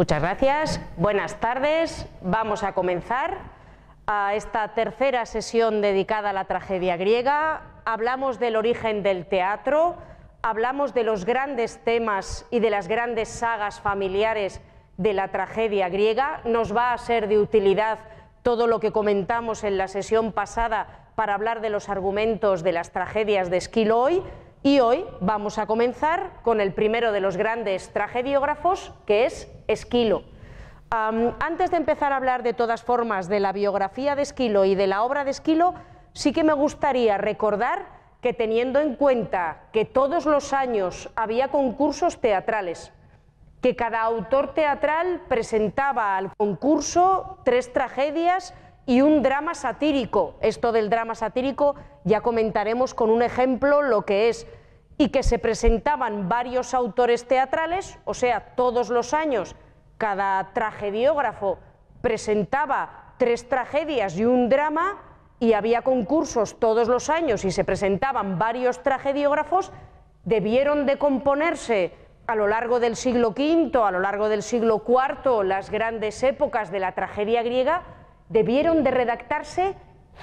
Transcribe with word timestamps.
Muchas 0.00 0.22
gracias. 0.22 0.80
Buenas 0.96 1.40
tardes. 1.40 2.06
Vamos 2.22 2.62
a 2.62 2.72
comenzar 2.72 3.36
a 4.06 4.34
esta 4.34 4.68
tercera 4.68 5.26
sesión 5.26 5.82
dedicada 5.82 6.30
a 6.30 6.32
la 6.32 6.46
tragedia 6.46 6.96
griega. 6.96 7.82
Hablamos 7.84 8.38
del 8.38 8.56
origen 8.56 9.02
del 9.02 9.26
teatro, 9.26 9.96
hablamos 10.40 10.94
de 10.94 11.04
los 11.04 11.26
grandes 11.26 11.84
temas 11.84 12.46
y 12.50 12.60
de 12.60 12.70
las 12.70 12.88
grandes 12.88 13.28
sagas 13.28 13.82
familiares 13.82 14.62
de 14.96 15.12
la 15.12 15.28
tragedia 15.28 15.90
griega. 15.90 16.40
Nos 16.46 16.74
va 16.74 16.94
a 16.94 16.98
ser 16.98 17.28
de 17.28 17.38
utilidad 17.38 17.98
todo 18.42 18.66
lo 18.66 18.80
que 18.80 18.92
comentamos 18.92 19.64
en 19.64 19.76
la 19.76 19.86
sesión 19.86 20.32
pasada 20.32 21.10
para 21.14 21.34
hablar 21.34 21.60
de 21.60 21.68
los 21.68 21.90
argumentos 21.90 22.62
de 22.62 22.72
las 22.72 22.90
tragedias 22.90 23.50
de 23.50 23.58
Esquilo 23.58 24.00
hoy. 24.00 24.22
Y 24.62 24.80
hoy 24.80 25.06
vamos 25.20 25.56
a 25.56 25.66
comenzar 25.66 26.32
con 26.42 26.60
el 26.60 26.74
primero 26.74 27.12
de 27.12 27.20
los 27.20 27.38
grandes 27.38 27.94
tragediógrafos, 27.94 28.92
que 29.06 29.24
es 29.24 29.50
Esquilo. 29.68 30.22
antes 30.90 31.70
de 31.70 31.78
empezar 31.78 32.12
a 32.12 32.16
hablar 32.16 32.42
de 32.42 32.52
todas 32.52 32.82
formas 32.82 33.28
de 33.28 33.40
la 33.40 33.52
biografía 33.52 34.16
de 34.16 34.22
Esquilo 34.22 34.66
y 34.66 34.74
de 34.74 34.86
la 34.86 35.02
obra 35.02 35.24
de 35.24 35.30
Esquilo, 35.30 35.72
sí 36.12 36.32
que 36.32 36.44
me 36.44 36.52
gustaría 36.52 37.16
recordar 37.16 37.86
que 38.20 38.34
teniendo 38.34 38.80
en 38.80 38.96
cuenta 38.96 39.62
que 39.72 39.86
todos 39.86 40.26
los 40.26 40.52
años 40.52 41.08
había 41.16 41.48
concursos 41.48 42.20
teatrales, 42.20 42.92
que 43.62 43.76
cada 43.76 44.02
autor 44.02 44.52
teatral 44.52 45.22
presentaba 45.26 46.18
al 46.18 46.34
concurso 46.36 47.38
tres 47.44 47.72
tragedias 47.72 48.52
y 48.90 49.02
un 49.02 49.22
drama 49.22 49.54
satírico. 49.54 50.34
Esto 50.40 50.72
del 50.72 50.90
drama 50.90 51.14
satírico 51.14 51.76
ya 52.02 52.22
comentaremos 52.22 52.92
con 52.92 53.08
un 53.08 53.22
ejemplo 53.22 53.82
lo 53.82 54.02
que 54.02 54.28
es 54.28 54.48
y 54.98 55.10
que 55.10 55.22
se 55.22 55.38
presentaban 55.38 56.28
varios 56.28 56.74
autores 56.74 57.28
teatrales, 57.28 58.00
o 58.04 58.14
sea, 58.14 58.56
todos 58.56 58.90
los 58.90 59.14
años 59.14 59.54
cada 59.96 60.52
tragediógrafo 60.54 61.58
presentaba 62.02 63.14
tres 63.16 63.48
tragedias 63.48 64.18
y 64.18 64.24
un 64.24 64.48
drama 64.48 64.98
y 65.38 65.52
había 65.52 65.82
concursos 65.82 66.58
todos 66.58 66.88
los 66.88 67.10
años 67.10 67.44
y 67.44 67.52
se 67.52 67.62
presentaban 67.62 68.40
varios 68.40 68.82
tragediógrafos, 68.82 69.70
debieron 70.24 70.84
de 70.86 70.98
componerse 70.98 71.94
a 72.26 72.34
lo 72.34 72.48
largo 72.48 72.80
del 72.80 72.96
siglo 72.96 73.28
V, 73.28 73.70
a 73.84 73.92
lo 73.92 74.00
largo 74.00 74.28
del 74.28 74.42
siglo 74.42 74.82
IV, 74.84 75.44
las 75.44 75.70
grandes 75.70 76.24
épocas 76.24 76.72
de 76.72 76.80
la 76.80 76.96
tragedia 76.96 77.44
griega, 77.44 77.84
debieron 78.30 78.82
de 78.82 78.90
redactarse 78.90 79.74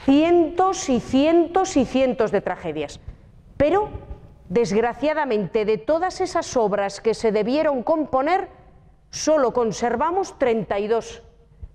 cientos 0.05 0.89
y 0.89 0.99
cientos 0.99 1.77
y 1.77 1.85
cientos 1.85 2.31
de 2.31 2.41
tragedias. 2.41 2.99
Pero, 3.57 3.89
desgraciadamente, 4.49 5.65
de 5.65 5.77
todas 5.77 6.21
esas 6.21 6.57
obras 6.57 7.01
que 7.01 7.13
se 7.13 7.31
debieron 7.31 7.83
componer, 7.83 8.49
solo 9.11 9.53
conservamos 9.53 10.39
32. 10.39 11.21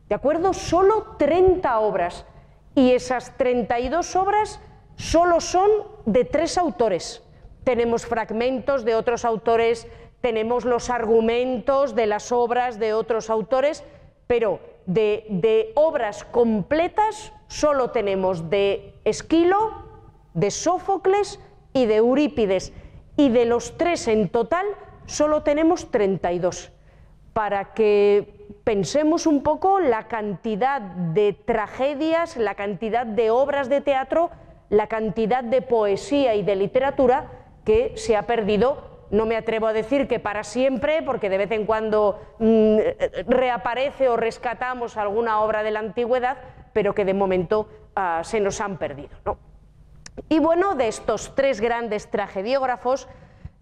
¿De 0.08 0.14
acuerdo? 0.14 0.52
Solo 0.52 1.16
30 1.19 1.78
obras. 1.78 2.27
Y 2.74 2.92
esas 2.92 3.36
32 3.36 4.17
obras 4.17 4.61
solo 4.96 5.41
son 5.41 5.69
de 6.06 6.24
tres 6.24 6.56
autores. 6.56 7.22
Tenemos 7.64 8.06
fragmentos 8.06 8.84
de 8.84 8.94
otros 8.94 9.24
autores, 9.24 9.86
tenemos 10.20 10.64
los 10.64 10.89
argumentos 10.91 11.94
de 11.94 12.06
las 12.06 12.33
obras 12.33 12.78
de 12.78 12.94
otros 12.94 13.28
autores, 13.28 13.84
pero 14.27 14.61
de, 14.86 15.72
obras 15.75 16.25
completas 16.25 17.33
solo 17.48 17.91
tenemos 17.91 18.50
de 18.50 18.94
Esquilo, 19.05 19.72
de 20.34 20.50
Sófocles 20.50 21.41
y 21.72 21.86
de 21.86 21.97
Eurípides. 21.97 22.72
Y 23.16 23.28
de 23.28 23.44
los 23.44 23.77
tres 23.77 24.08
en 24.08 24.28
total 24.28 24.66
solo 25.06 25.42
tenemos 25.42 25.91
32. 25.91 26.72
Para 27.33 27.72
que 27.74 28.47
pensemos 28.64 29.27
un 29.27 29.42
poco 29.42 29.80
la 29.80 30.08
cantidad 30.08 30.80
de 30.80 31.33
tragedias, 31.33 32.36
la 32.36 32.55
cantidad 32.55 33.07
de 33.07 33.30
obras 33.30 33.68
de 33.68 33.80
teatro, 33.80 34.30
la 34.68 34.86
cantidad 34.86 35.45
de 35.45 35.62
poesía 35.62 36.34
y 36.34 36.42
de 36.42 36.57
literatura 36.57 37.30
que 37.64 37.92
se 37.96 38.17
ha 38.17 38.23
perdido 38.23 38.92
no 39.12 39.27
me 39.27 39.36
atrevo 39.36 39.67
a 39.67 39.73
decir 39.73 40.08
que 40.08 40.18
para 40.18 40.42
siempre, 40.42 41.02
porque 41.02 41.28
de 41.28 41.39
vez 41.39 41.50
en 41.52 41.67
cuando 41.67 42.18
mm, 42.39 42.78
reaparece 43.27 44.08
o 44.08 44.17
rescatamos 44.17 44.96
alguna 44.96 45.40
obra 45.42 45.62
de 45.62 45.70
la 45.70 45.80
antigüedad, 45.80 46.39
pero 46.73 46.95
que 46.95 47.05
de 47.05 47.12
momento 47.14 47.68
ah, 47.95 48.22
se 48.24 48.40
nos 48.40 48.61
han 48.61 48.78
perdido. 48.78 49.11
Y 50.30 50.39
bueno, 50.40 50.74
de 50.74 50.89
estos 50.89 51.34
tres 51.34 51.61
grandes 51.61 52.11
tragediógrafos, 52.11 53.06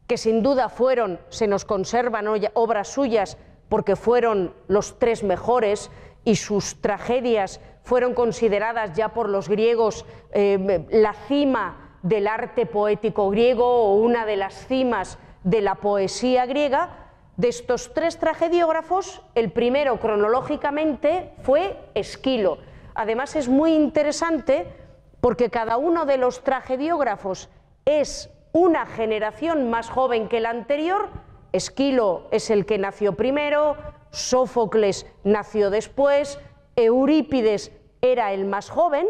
que 0.06 0.16
sin 0.16 0.43
duda 0.43 0.69
fueron, 0.69 1.19
se 1.31 1.49
nos 1.49 1.65
conservan 1.65 2.27
obras 2.55 2.89
suyas 2.89 3.37
porque 3.69 3.97
fueron 3.97 4.55
los 4.69 5.00
tres 5.00 5.25
mejores 5.25 5.91
y 6.25 6.37
sus 6.37 6.81
tragedias 6.81 7.60
fueron 7.83 8.15
consideradas 8.15 8.93
ya 8.93 9.10
por 9.10 9.28
los 9.28 9.49
griegos 9.49 10.05
eh, 10.33 10.87
la 10.91 11.12
cima 11.12 11.97
del 12.03 12.28
arte 12.28 12.66
poético 12.66 13.31
griego 13.31 13.65
o 13.65 13.94
una 13.97 14.27
de 14.27 14.37
las 14.37 14.66
cimas 14.66 15.19
de 15.45 15.61
la 15.61 15.77
poesía 15.77 16.47
griega, 16.47 17.11
de 17.37 17.49
estos 17.49 17.95
tres 17.95 18.19
tragediógrafos, 18.19 19.23
el 19.34 19.51
primero 19.51 19.99
cronológicamente 19.99 21.33
fue 21.43 21.78
Esquilo. 21.95 22.59
Además 22.95 23.34
es 23.37 23.49
muy 23.49 23.73
interesante 23.73 24.67
porque 25.21 25.49
cada 25.49 25.78
uno 25.78 26.05
de 26.05 26.19
los 26.19 26.45
tragediógrafos 26.45 27.49
es 27.87 28.31
una 28.53 28.84
generación 28.84 29.71
más 29.71 29.89
joven 29.89 30.28
que 30.28 30.41
la 30.41 30.51
anterior. 30.51 31.09
Esquilo 31.53 32.28
es 32.31 32.51
el 32.51 32.67
que 32.67 32.78
nació 32.78 33.15
primero, 33.15 33.77
Sófocles 34.11 35.07
nació 35.25 35.71
después, 35.71 36.39
Eurípides 36.77 37.72
era 38.03 38.33
el 38.33 38.45
más 38.45 38.71
joven 38.71 39.07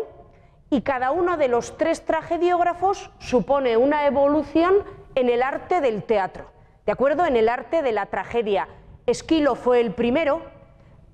y 0.70 0.82
cada 0.82 1.10
uno 1.10 1.36
de 1.36 1.48
los 1.48 1.76
tres 1.76 2.04
tragediógrafos 2.04 3.10
supone 3.18 3.76
una 3.76 4.06
evolución 4.06 4.84
en 5.14 5.28
el 5.28 5.42
arte 5.42 5.80
del 5.80 6.02
teatro, 6.02 6.50
¿de 6.86 6.92
acuerdo? 6.92 7.26
En 7.26 7.36
el 7.36 7.48
arte 7.48 7.82
de 7.82 7.92
la 7.92 8.06
tragedia. 8.06 8.68
Esquilo 9.06 9.54
fue 9.54 9.80
el 9.80 9.92
primero, 9.92 10.42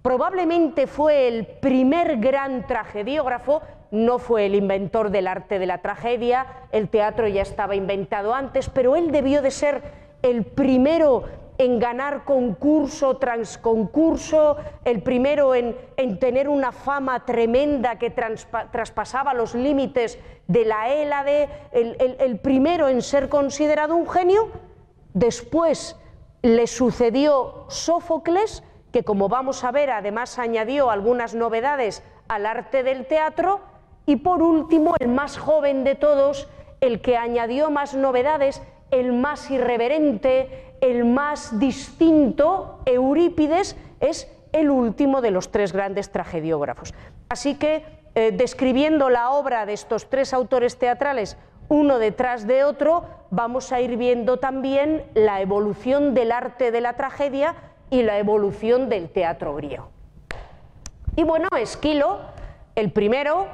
probablemente 0.02 0.86
fue 0.86 1.28
el 1.28 1.46
primer 1.46 2.18
gran 2.18 2.66
tragediógrafo, 2.66 3.62
no 3.90 4.18
fue 4.18 4.46
el 4.46 4.54
inventor 4.54 5.10
del 5.10 5.28
arte 5.28 5.58
de 5.58 5.66
la 5.66 5.78
tragedia, 5.78 6.46
el 6.72 6.88
teatro 6.88 7.28
ya 7.28 7.42
estaba 7.42 7.74
inventado 7.76 8.34
antes, 8.34 8.68
pero 8.68 8.96
él 8.96 9.10
debió 9.12 9.42
de 9.42 9.50
ser 9.50 9.82
el 10.22 10.44
primero 10.44 11.24
en 11.58 11.78
ganar 11.78 12.24
concurso 12.24 13.16
tras 13.16 13.58
concurso, 13.58 14.56
el 14.84 15.02
primero 15.02 15.54
en, 15.54 15.76
tener 16.18 16.48
una 16.48 16.72
fama 16.72 17.24
tremenda 17.24 17.98
que 17.98 18.10
traspasaba 18.10 19.34
los 19.34 19.54
límites 19.54 20.18
de 20.48 20.64
la 20.64 20.92
Hélade, 20.92 21.48
el, 21.72 22.38
primero 22.40 22.88
en 22.88 23.02
ser 23.02 23.28
considerado 23.28 23.96
un 23.96 24.08
genio. 24.08 24.50
Después 25.14 25.96
le 26.42 26.66
sucedió 26.66 27.64
Sófocles, 27.68 28.62
que 28.92 29.02
como 29.02 29.28
vamos 29.28 29.64
a 29.64 29.72
ver 29.72 29.90
además 29.90 30.38
añadió 30.38 30.90
algunas 30.90 31.34
novedades 31.34 32.02
al 32.28 32.46
arte 32.46 32.82
del 32.82 33.06
teatro, 33.06 33.60
y 34.04 34.16
por 34.16 34.42
último 34.42 34.94
el 35.00 35.08
más 35.08 35.36
joven 35.36 35.84
de 35.84 35.96
todos, 35.96 36.48
el 36.80 37.00
que 37.00 37.16
añadió 37.16 37.70
más 37.70 37.94
novedades, 37.94 38.62
el 38.90 39.12
más 39.12 39.50
irreverente, 39.50 40.65
el 40.80 41.04
más 41.04 41.58
distinto, 41.58 42.80
Eurípides, 42.86 43.76
es 44.00 44.30
el 44.52 44.70
último 44.70 45.20
de 45.20 45.30
los 45.30 45.50
tres 45.50 45.72
grandes 45.72 46.10
tragediógrafos. 46.10 46.94
Así 47.28 47.56
que, 47.56 47.84
eh, 48.14 48.32
describiendo 48.32 49.10
la 49.10 49.30
obra 49.30 49.66
de 49.66 49.72
estos 49.72 50.08
tres 50.08 50.32
autores 50.32 50.78
teatrales, 50.78 51.36
uno 51.68 51.98
detrás 51.98 52.46
de 52.46 52.64
otro, 52.64 53.04
vamos 53.30 53.72
a 53.72 53.80
ir 53.80 53.96
viendo 53.96 54.38
también 54.38 55.04
la 55.14 55.40
evolución 55.40 56.14
del 56.14 56.32
arte 56.32 56.70
de 56.70 56.80
la 56.80 56.94
tragedia 56.94 57.54
y 57.90 58.02
la 58.02 58.18
evolución 58.18 58.88
del 58.88 59.10
teatro 59.10 59.54
griego. 59.54 59.88
Y 61.16 61.24
bueno, 61.24 61.48
Esquilo, 61.58 62.20
el 62.74 62.92
primero, 62.92 63.46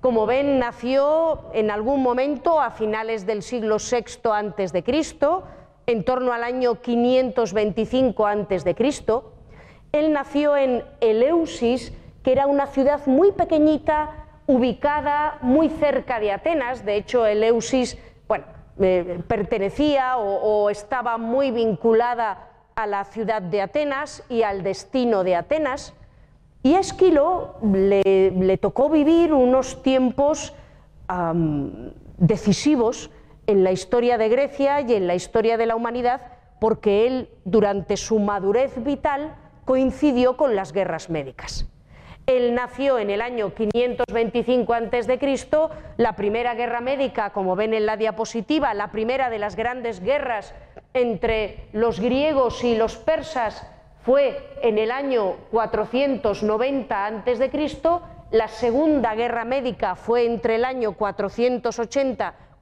como 0.00 0.26
ven, 0.26 0.58
nació 0.58 1.50
en 1.52 1.70
algún 1.70 2.02
momento 2.02 2.60
a 2.60 2.70
finales 2.70 3.26
del 3.26 3.42
siglo 3.42 3.76
VI 3.76 4.30
antes 4.32 4.72
de 4.72 4.82
Cristo, 4.82 5.44
en 5.86 6.04
torno 6.04 6.32
al 6.32 6.44
año 6.44 6.80
525 6.80 8.26
a.C. 8.26 8.76
Él 9.92 10.12
nació 10.12 10.56
en 10.56 10.84
Eleusis, 11.00 11.92
que 12.22 12.32
era 12.32 12.46
una 12.46 12.66
ciudad 12.66 13.06
muy 13.06 13.32
pequeñita, 13.32 14.10
ubicada 14.46 15.38
muy 15.42 15.68
cerca 15.68 16.18
de 16.20 16.32
Atenas. 16.32 16.84
De 16.84 16.96
hecho, 16.96 17.26
Eleusis 17.26 17.98
bueno, 18.28 18.44
eh, 18.80 19.20
pertenecía 19.26 20.16
o, 20.16 20.70
estaba 20.70 21.18
muy 21.18 21.50
vinculada 21.50 22.48
a 22.74 22.86
la 22.86 23.04
ciudad 23.04 23.42
de 23.42 23.60
Atenas 23.60 24.24
y 24.30 24.42
al 24.42 24.62
destino 24.62 25.24
de 25.24 25.36
Atenas. 25.36 25.94
Y 26.62 26.74
a 26.74 26.80
Esquilo 26.80 27.56
le, 27.62 28.56
tocó 28.58 28.88
vivir 28.88 29.34
unos 29.34 29.82
tiempos 29.82 30.54
decisivos 32.16 33.10
en 33.46 33.64
la 33.64 33.72
historia 33.72 34.18
de 34.18 34.28
Grecia 34.28 34.80
y 34.80 34.94
en 34.94 35.06
la 35.06 35.14
historia 35.14 35.56
de 35.56 35.66
la 35.66 35.76
humanidad, 35.76 36.20
porque 36.60 37.06
él 37.06 37.28
durante 37.44 37.96
su 37.96 38.18
madurez 38.18 38.82
vital 38.84 39.34
coincidió 39.64 40.36
con 40.36 40.54
las 40.54 40.72
guerras 40.72 41.10
médicas. 41.10 41.68
Él 42.26 42.54
nació 42.54 43.00
en 43.00 43.10
el 43.10 43.20
año 43.20 43.52
525 43.52 44.72
a.C., 44.72 45.38
la 45.96 46.14
primera 46.14 46.54
guerra 46.54 46.80
médica, 46.80 47.30
como 47.30 47.56
ven 47.56 47.74
en 47.74 47.84
la 47.84 47.96
diapositiva, 47.96 48.74
la 48.74 48.92
primera 48.92 49.28
de 49.28 49.40
las 49.40 49.56
grandes 49.56 50.00
guerras 50.00 50.54
entre 50.94 51.66
los 51.72 51.98
griegos 51.98 52.62
y 52.62 52.76
los 52.76 52.96
persas 52.96 53.66
fue 54.02 54.56
en 54.62 54.78
el 54.78 54.92
año 54.92 55.36
490 55.50 57.06
a.C., 57.06 57.50
la 58.30 58.48
segunda 58.48 59.14
guerra 59.14 59.44
médica 59.44 59.94
fue 59.94 60.24
entre 60.24 60.54
el 60.54 60.64
año 60.64 60.94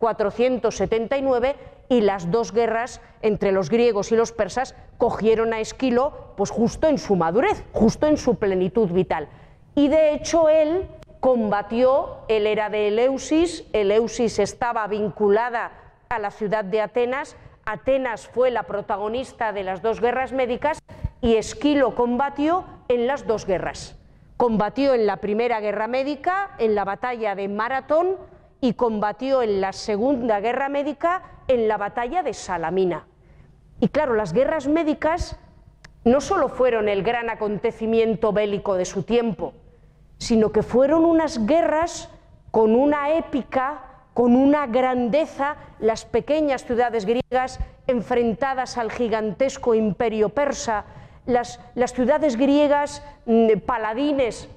480-479 0.00 1.54
y 1.88 2.00
las 2.00 2.30
dos 2.30 2.52
guerras 2.52 3.00
entre 3.22 3.52
los 3.52 3.68
griegos 3.68 4.12
y 4.12 4.16
los 4.16 4.32
persas 4.32 4.74
cogieron 4.98 5.52
a 5.52 5.60
Esquilo 5.60 6.32
pues 6.36 6.50
justo 6.50 6.88
en 6.88 6.98
su 6.98 7.16
madurez, 7.16 7.64
justo 7.72 8.06
en 8.06 8.16
su 8.16 8.36
plenitud 8.36 8.88
vital. 8.90 9.28
Y 9.74 9.88
de 9.88 10.14
hecho 10.14 10.48
él 10.48 10.86
combatió, 11.20 12.18
él 12.28 12.46
era 12.46 12.70
de 12.70 12.88
Eleusis, 12.88 13.64
Eleusis 13.72 14.38
estaba 14.38 14.86
vinculada 14.86 15.72
a 16.08 16.18
la 16.18 16.30
ciudad 16.30 16.64
de 16.64 16.80
Atenas, 16.80 17.36
Atenas 17.66 18.26
fue 18.26 18.50
la 18.50 18.64
protagonista 18.64 19.52
de 19.52 19.62
las 19.62 19.82
dos 19.82 20.00
guerras 20.00 20.32
médicas 20.32 20.80
y 21.20 21.36
Esquilo 21.36 21.94
combatió 21.94 22.64
en 22.88 23.06
las 23.06 23.26
dos 23.26 23.46
guerras. 23.46 23.96
Combatió 24.36 24.94
en 24.94 25.06
la 25.06 25.18
Primera 25.18 25.60
Guerra 25.60 25.86
Médica, 25.86 26.52
en 26.58 26.74
la 26.74 26.84
batalla 26.84 27.34
de 27.34 27.48
Maratón, 27.48 28.16
y 28.60 28.74
combatió 28.74 29.42
en 29.42 29.60
la 29.60 29.72
Segunda 29.72 30.40
Guerra 30.40 30.68
Médica, 30.68 31.22
en 31.48 31.68
la 31.68 31.76
batalla 31.76 32.22
de 32.22 32.34
Salamina. 32.34 33.06
Y 33.80 33.88
claro, 33.88 34.14
las 34.14 34.32
guerras 34.32 34.68
médicas 34.68 35.38
no 36.04 36.20
solo 36.20 36.48
fueron 36.48 36.88
el 36.88 37.02
gran 37.02 37.30
acontecimiento 37.30 38.32
bélico 38.32 38.74
de 38.74 38.84
su 38.84 39.02
tiempo, 39.02 39.54
sino 40.18 40.52
que 40.52 40.62
fueron 40.62 41.04
unas 41.04 41.46
guerras 41.46 42.10
con 42.50 42.74
una 42.74 43.14
épica, 43.14 43.84
con 44.14 44.36
una 44.36 44.66
grandeza, 44.66 45.56
las 45.78 46.04
pequeñas 46.04 46.64
ciudades 46.64 47.06
griegas 47.06 47.60
enfrentadas 47.86 48.76
al 48.76 48.90
gigantesco 48.90 49.74
imperio 49.74 50.28
persa, 50.30 50.84
las, 51.26 51.58
ciudades 51.94 52.36
griegas 52.36 53.02
mm, 53.26 53.58
paladines, 53.64 54.48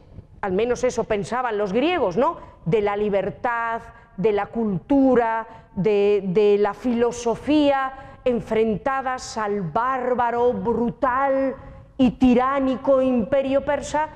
al 0.44 0.52
menos 0.52 0.84
eso 0.84 1.06
pensaban 1.06 1.58
los 1.58 1.72
griegos, 1.72 2.18
¿no? 2.18 2.36
De 2.66 2.82
la 2.82 2.98
libertad, 2.98 3.82
de 4.18 4.34
la 4.34 4.48
cultura, 4.48 5.48
de, 5.74 6.58
la 6.60 6.74
filosofía, 6.74 8.18
enfrentadas 8.26 9.38
al 9.38 9.62
bárbaro, 9.62 10.52
brutal 10.52 11.56
y 11.98 12.12
tiránico 12.12 13.02
imperio 13.02 13.64
persa, 13.64 14.10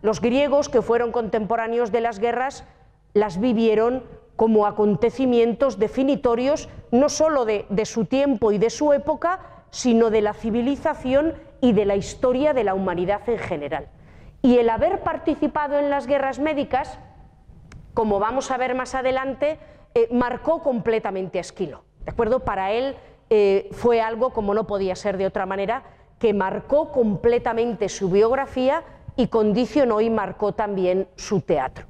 los 0.00 0.22
griegos 0.22 0.70
que 0.70 0.80
fueron 0.80 1.12
contemporáneos 1.12 1.92
de 1.92 2.00
las 2.00 2.18
guerras 2.18 2.64
las 3.12 3.38
vivieron 3.38 4.04
como 4.36 4.66
acontecimientos 4.66 5.78
definitorios 5.78 6.70
no 6.92 7.10
sólo 7.10 7.44
de, 7.44 7.66
de, 7.68 7.84
su 7.84 8.06
tiempo 8.06 8.52
y 8.52 8.58
de 8.58 8.70
su 8.70 8.94
época, 8.94 9.66
sino 9.68 10.08
de 10.08 10.22
la 10.22 10.32
civilización 10.32 11.34
y 11.60 11.74
de 11.74 11.84
la 11.84 11.96
historia 11.96 12.54
de 12.54 12.64
la 12.64 12.72
humanidad 12.72 13.20
en 13.28 13.38
general. 13.38 13.88
Y 14.44 14.58
el 14.58 14.68
haber 14.68 15.00
participado 15.00 15.78
en 15.78 15.88
las 15.88 16.06
guerras 16.06 16.38
médicas, 16.38 16.98
como 17.94 18.18
vamos 18.18 18.50
a 18.50 18.58
ver 18.58 18.74
más 18.74 18.94
adelante, 18.94 19.58
eh, 19.94 20.06
marcó 20.12 20.62
completamente 20.62 21.38
a 21.38 21.40
Esquilo. 21.40 21.84
¿De 22.04 22.10
acuerdo? 22.10 22.40
Para 22.40 22.70
él 22.72 22.94
eh, 23.30 23.70
fue 23.72 24.02
algo, 24.02 24.34
como 24.34 24.52
no 24.52 24.66
podía 24.66 24.96
ser 24.96 25.16
de 25.16 25.24
otra 25.24 25.46
manera, 25.46 25.84
que 26.18 26.34
marcó 26.34 26.92
completamente 26.92 27.88
su 27.88 28.10
biografía 28.10 28.82
y 29.16 29.28
condicionó 29.28 30.02
y 30.02 30.10
marcó 30.10 30.52
también 30.52 31.08
su 31.16 31.40
teatro. 31.40 31.86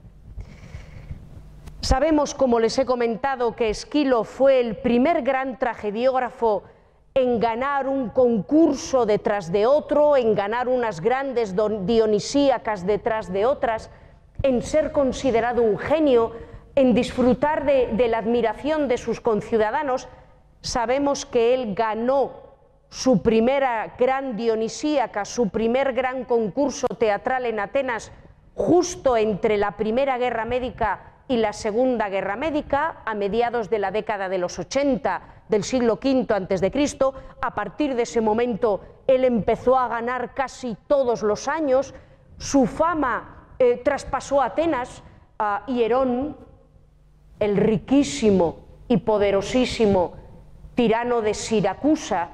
Sabemos, 1.81 2.37
como 2.37 2.61
les 2.61 2.79
he 2.79 2.87
comentado, 2.87 3.57
que 3.57 3.69
Esquilo 3.69 4.23
fue 4.23 4.61
el 4.61 4.77
primer 4.77 5.23
gran 5.23 5.59
tragediógrafo 5.59 6.63
en 7.17 7.39
ganar 7.39 7.87
un 7.87 8.11
concurso 8.11 9.07
detrás 9.07 9.53
de 9.53 9.67
otro, 9.67 10.17
en 10.17 10.35
ganar 10.35 10.67
unas 10.67 11.01
grandes 11.01 11.55
dionisíacas 11.87 12.85
detrás 12.85 13.33
de 13.33 13.47
otras, 13.47 13.89
en 14.43 14.63
ser 14.63 14.91
considerado 14.91 15.63
un 15.63 15.79
genio, 15.79 16.33
en 16.75 16.93
disfrutar 16.93 17.65
de, 17.67 18.09
la 18.09 18.19
admiración 18.19 18.89
de 18.89 18.99
sus 18.99 19.21
conciudadanos, 19.21 20.09
sabemos 20.61 21.25
que 21.25 21.55
él 21.55 21.77
ganó 21.77 22.33
su 22.89 23.23
primera 23.23 23.95
gran 23.97 24.37
dionisíaca, 24.37 25.25
su 25.25 25.51
primer 25.51 25.93
gran 25.93 26.25
concurso 26.25 26.89
teatral 26.99 27.47
en 27.47 27.61
Atenas, 27.61 28.11
justo 28.57 29.17
entre 29.17 29.57
la 29.57 29.77
Primera 29.77 30.19
Guerra 30.19 30.45
Médica 30.45 31.14
y 31.29 31.37
la 31.39 31.53
Segunda 31.53 32.09
Guerra 32.09 32.37
Médica, 32.37 33.03
a 33.05 33.15
mediados 33.15 33.71
de 33.71 33.79
la 33.79 33.91
década 33.91 34.29
de 34.29 34.39
los 34.39 34.59
80 34.59 35.23
del 35.49 35.65
siglo 35.65 35.95
V 35.95 36.27
antes 36.35 36.61
de 36.61 36.71
Cristo. 36.71 37.15
A 37.41 37.55
partir 37.55 37.95
de 37.95 38.03
ese 38.03 38.21
momento 38.21 38.81
él 39.07 39.25
empezó 39.25 39.79
a 39.79 39.89
ganar 39.89 40.35
casi 40.35 40.77
todos 40.87 41.23
los 41.23 41.49
años. 41.49 41.95
Su 42.39 42.67
fama 42.67 43.49
eh, 43.59 43.81
traspasó 43.85 44.41
a 44.41 44.47
Atenas. 44.47 45.03
A 45.37 45.65
Hierón, 45.67 46.37
el 47.41 47.57
riquísimo 47.57 48.61
y 48.87 48.99
poderosísimo 48.99 50.13
tirano 50.77 51.23
de 51.23 51.35
Siracusa, 51.35 52.29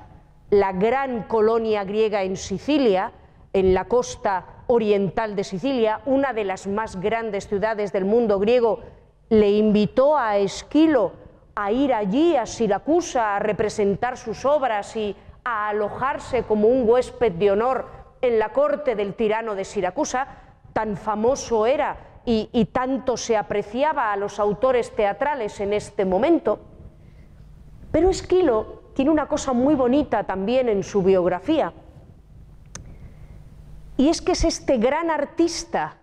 la 0.50 0.72
gran 0.72 1.22
colonia 1.24 1.84
griega 1.84 2.22
en 2.22 2.36
Sicilia, 2.36 3.12
en 3.52 3.74
la 3.74 3.86
costa 3.86 4.64
oriental 4.66 5.34
de 5.34 5.44
Sicilia, 5.44 6.00
una 6.06 6.32
de 6.32 6.44
las 6.44 6.66
más 6.66 7.00
grandes 7.00 7.48
ciudades 7.48 7.92
del 7.92 8.04
mundo 8.04 8.38
griego, 8.38 8.80
le 9.28 9.50
invitó 9.50 10.16
a 10.16 10.38
Esquilo 10.38 11.12
a 11.54 11.72
ir 11.72 11.92
allí, 11.92 12.36
a 12.36 12.46
Siracusa, 12.46 13.36
a 13.36 13.38
representar 13.38 14.16
sus 14.16 14.44
obras 14.44 14.96
y 14.96 15.16
a 15.44 15.68
alojarse 15.68 16.44
como 16.44 16.68
un 16.68 16.88
huésped 16.88 17.32
de 17.32 17.50
honor 17.50 17.86
en 18.22 18.38
la 18.38 18.50
corte 18.50 18.94
del 18.94 19.14
tirano 19.14 19.54
de 19.54 19.64
Siracusa, 19.64 20.26
tan 20.72 20.96
famoso 20.96 21.66
era 21.66 22.10
y, 22.24 22.68
tanto 22.72 23.16
se 23.16 23.36
apreciaba 23.36 24.12
a 24.12 24.16
los 24.16 24.38
autores 24.38 24.94
teatrales 24.94 25.58
en 25.60 25.72
este 25.72 26.04
momento. 26.04 26.60
Pero 27.90 28.10
Esquilo 28.10 28.82
tiene 28.94 29.10
una 29.10 29.26
cosa 29.26 29.52
muy 29.52 29.74
bonita 29.74 30.24
también 30.24 30.68
en 30.68 30.84
su 30.84 31.02
biografía, 31.02 31.72
y 34.00 34.08
es 34.08 34.22
que 34.22 34.32
es 34.32 34.44
este 34.44 34.78
gran 34.78 35.10
artista, 35.10 35.98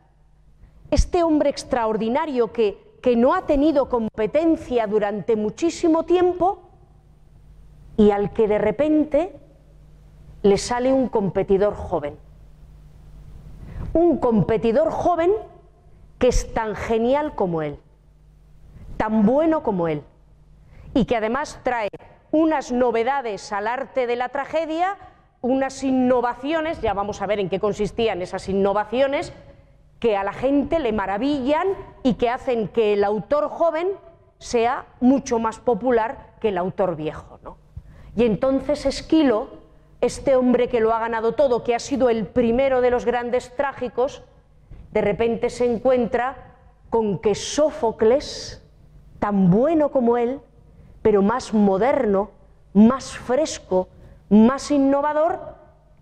este 0.91 1.23
hombre 1.23 1.49
extraordinario 1.49 2.53
que, 2.53 2.77
que 3.01 3.15
no 3.15 3.33
ha 3.33 3.47
tenido 3.47 3.89
competencia 3.89 4.85
durante 4.85 5.35
muchísimo 5.35 6.03
tiempo 6.03 6.61
y 7.97 8.11
al 8.11 8.33
que 8.33 8.47
de 8.47 8.59
repente 8.59 9.39
le 10.43 10.59
sale 10.59 10.93
un 10.93 11.09
competidor 11.09 11.73
joven. 11.73 12.19
Un 13.93 14.19
competidor 14.19 14.91
joven 14.91 15.31
que 16.19 16.27
es 16.27 16.53
tan 16.53 16.75
genial 16.75 17.33
como 17.33 17.63
él, 17.63 17.79
tan 18.97 19.25
bueno 19.25 19.63
como 19.63 19.87
él, 19.87 20.03
y 20.93 21.05
que 21.05 21.15
además 21.15 21.59
trae 21.63 21.89
unas 22.29 22.71
novedades 22.71 23.51
al 23.51 23.65
arte 23.65 24.05
de 24.05 24.17
la 24.17 24.29
tragedia 24.29 24.97
unas 25.41 25.83
innovaciones, 25.83 26.81
ya 26.81 26.93
vamos 26.93 27.21
a 27.21 27.27
ver 27.27 27.39
en 27.39 27.49
qué 27.49 27.59
consistían 27.59 28.21
esas 28.21 28.49
innovaciones, 28.49 29.33
que 29.99 30.15
a 30.15 30.23
la 30.23 30.33
gente 30.33 30.79
le 30.79 30.91
maravillan 30.91 31.67
y 32.03 32.15
que 32.15 32.29
hacen 32.29 32.67
que 32.67 32.93
el 32.93 33.03
autor 33.03 33.49
joven 33.49 33.89
sea 34.37 34.85
mucho 34.99 35.39
más 35.39 35.59
popular 35.59 36.35
que 36.39 36.49
el 36.49 36.57
autor 36.57 36.95
viejo. 36.95 37.39
¿no? 37.43 37.57
Y 38.15 38.23
entonces 38.23 38.85
Esquilo, 38.85 39.49
este 40.01 40.35
hombre 40.35 40.69
que 40.69 40.79
lo 40.79 40.93
ha 40.93 40.99
ganado 40.99 41.33
todo, 41.33 41.63
que 41.63 41.75
ha 41.75 41.79
sido 41.79 42.09
el 42.09 42.27
primero 42.27 42.81
de 42.81 42.91
los 42.91 43.05
grandes 43.05 43.55
trágicos, 43.55 44.23
de 44.91 45.01
repente 45.01 45.49
se 45.49 45.65
encuentra 45.65 46.55
con 46.89 47.19
que 47.19 47.35
Sófocles, 47.35 48.63
tan 49.19 49.49
bueno 49.49 49.89
como 49.89 50.17
él, 50.17 50.39
pero 51.01 51.21
más 51.21 51.53
moderno, 51.53 52.31
más 52.73 53.17
fresco, 53.17 53.89
más 54.29 54.71
innovador, 54.71 55.55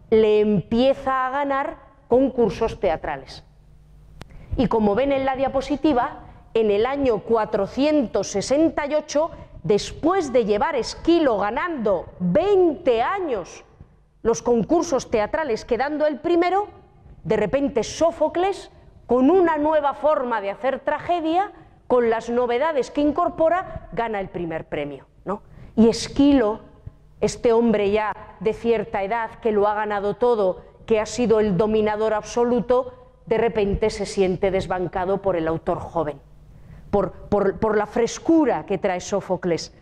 le 0.09 0.39
empieza 0.39 1.27
a 1.27 1.31
ganar 1.31 1.77
concursos 2.07 2.79
teatrales. 2.79 3.43
Y 4.57 4.67
como 4.67 4.95
ven 4.95 5.11
en 5.11 5.25
la 5.25 5.35
diapositiva, 5.35 6.21
en 6.53 6.71
el 6.71 6.85
año 6.85 7.19
468, 7.19 9.31
después 9.63 10.31
de 10.31 10.45
llevar 10.45 10.75
Esquilo 10.75 11.37
ganando 11.37 12.05
20 12.19 13.01
años 13.01 13.65
los 14.21 14.41
concursos 14.41 15.11
teatrales, 15.11 15.65
quedando 15.65 16.07
el 16.07 16.19
primero, 16.19 16.67
de 17.23 17.37
repente 17.37 17.83
Sófocles, 17.83 18.71
con 19.05 19.29
una 19.29 19.57
nueva 19.57 19.93
forma 19.93 20.41
de 20.41 20.49
hacer 20.49 20.79
tragedia, 20.79 21.51
con 21.87 22.09
las 22.09 22.29
novedades 22.29 22.89
que 22.89 23.01
incorpora, 23.01 23.89
gana 23.91 24.19
el 24.19 24.29
primer 24.29 24.65
premio. 24.65 25.05
¿no? 25.25 25.43
Y 25.75 25.89
Esquilo 25.89 26.61
este 27.25 27.53
hombre 27.53 27.91
ya 27.91 28.13
de 28.39 28.53
cierta 28.53 29.03
edad 29.03 29.39
que 29.41 29.51
lo 29.51 29.67
ha 29.67 29.73
ganado 29.73 30.15
todo 30.15 30.61
que 30.85 30.99
ha 30.99 31.05
sido 31.05 31.39
el 31.39 31.57
dominador 31.57 32.13
absoluto, 32.13 32.93
de 33.25 33.37
repente 33.37 33.89
se 33.89 34.05
siente 34.05 34.51
desbancado 34.51 35.21
por 35.21 35.35
el 35.35 35.47
autor 35.47 35.79
joven, 35.79 36.19
por, 36.91 37.11
por 37.29 37.77
la 37.77 37.87
frescura 37.87 38.65
que 38.65 38.77
trae 38.77 39.01
Sófocles. 39.01 39.73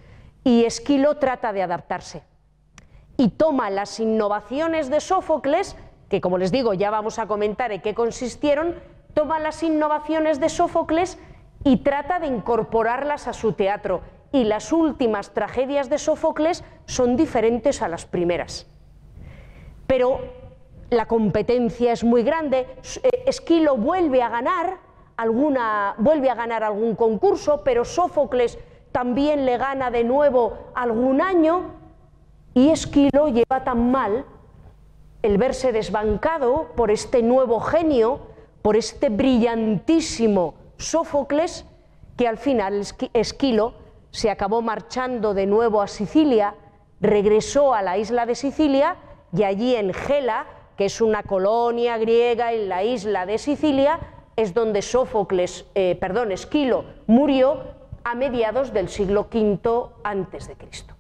Y 0.46 0.66
Esquilo 0.66 1.18
trata 1.18 1.52
de 1.54 1.62
adaptarse 1.62 2.24
y 3.18 3.30
toma 3.30 3.70
las 3.70 4.00
innovaciones 4.00 4.90
de 4.90 5.00
Sófocles, 5.00 5.76
que 6.10 6.22
como 6.22 6.38
les 6.38 6.52
digo 6.52 6.74
ya 6.74 6.90
vamos 6.90 7.20
a 7.20 7.28
comentar 7.28 7.72
en 7.72 7.82
qué 7.82 7.94
consistieron, 7.94 8.76
toma 9.14 9.40
las 9.40 9.62
innovaciones 9.64 10.40
de 10.40 10.50
Sófocles 10.50 11.20
y 11.64 11.78
trata 11.78 12.20
de 12.20 12.28
incorporarlas 12.28 13.28
a 13.28 13.34
su 13.34 13.54
teatro. 13.54 14.02
Y 14.34 14.44
las 14.44 14.74
últimas 14.74 15.34
tragedias 15.34 15.90
de 15.90 15.98
Sófocles 15.98 16.66
son 16.86 17.16
diferentes 17.16 17.82
a 17.82 17.88
las 17.88 18.06
primeras. 18.06 18.68
Pero 19.88 20.20
la 20.90 21.06
competencia 21.06 21.94
es 21.94 22.04
muy 22.04 22.24
grande. 22.24 22.68
Eh, 23.04 23.24
Esquilo 23.28 23.78
vuelve 23.78 24.22
a 24.22 24.30
ganar 24.30 24.80
alguna, 25.18 25.96
vuelve 25.98 26.30
a 26.30 26.36
ganar 26.36 26.63
algún 26.63 26.96
concurso, 26.96 27.62
pero 27.63 27.86
Sófocles 27.86 28.60
también 28.92 29.46
le 29.46 29.58
gana 29.58 29.92
de 29.92 30.04
nuevo 30.04 30.58
algún 30.75 31.22
año 31.22 31.72
y 32.54 32.70
Esquilo 32.70 33.28
lleva 33.28 33.63
tan 33.63 33.92
mal 33.92 34.25
el 35.22 35.38
verse 35.38 35.72
desbancado 35.72 36.72
por 36.75 36.92
este 36.92 37.24
nuevo 37.24 37.60
genio, 37.60 38.20
por 38.62 38.75
este 38.75 39.10
brillantísimo 39.10 40.56
Sófocles, 40.78 41.66
que 42.18 42.28
al 42.28 42.38
final 42.38 42.84
Esquilo 43.13 43.83
se 44.13 44.29
acabó 44.29 44.62
marchando 44.62 45.34
de 45.34 45.48
nuevo 45.48 45.82
a 45.82 45.88
Sicilia, 45.88 46.55
regresó 47.01 47.74
a 47.74 47.82
la 47.82 47.98
isla 47.98 48.27
de 48.27 48.36
Sicilia 48.36 48.96
y 49.36 49.43
allí 49.43 49.75
en 49.75 49.91
Gela, 49.91 50.46
que 50.77 50.86
es 50.86 51.01
una 51.01 51.24
colonia 51.24 51.98
griega 51.98 52.53
en 52.53 52.70
la 52.70 52.84
isla 52.84 53.25
de 53.25 53.39
Sicilia, 53.39 54.00
es 54.36 54.53
donde 54.53 54.84
Sófocles, 54.84 55.65
eh, 55.74 55.98
perdón, 56.00 56.32
Esquilo 56.32 56.86
murió 57.08 57.63
a 58.03 58.13
mediados 58.13 58.72
del 58.72 58.88
siglo 58.88 59.27
V 59.34 59.89
antes 60.03 60.48
de 60.48 60.55
Cristo. 60.58 60.93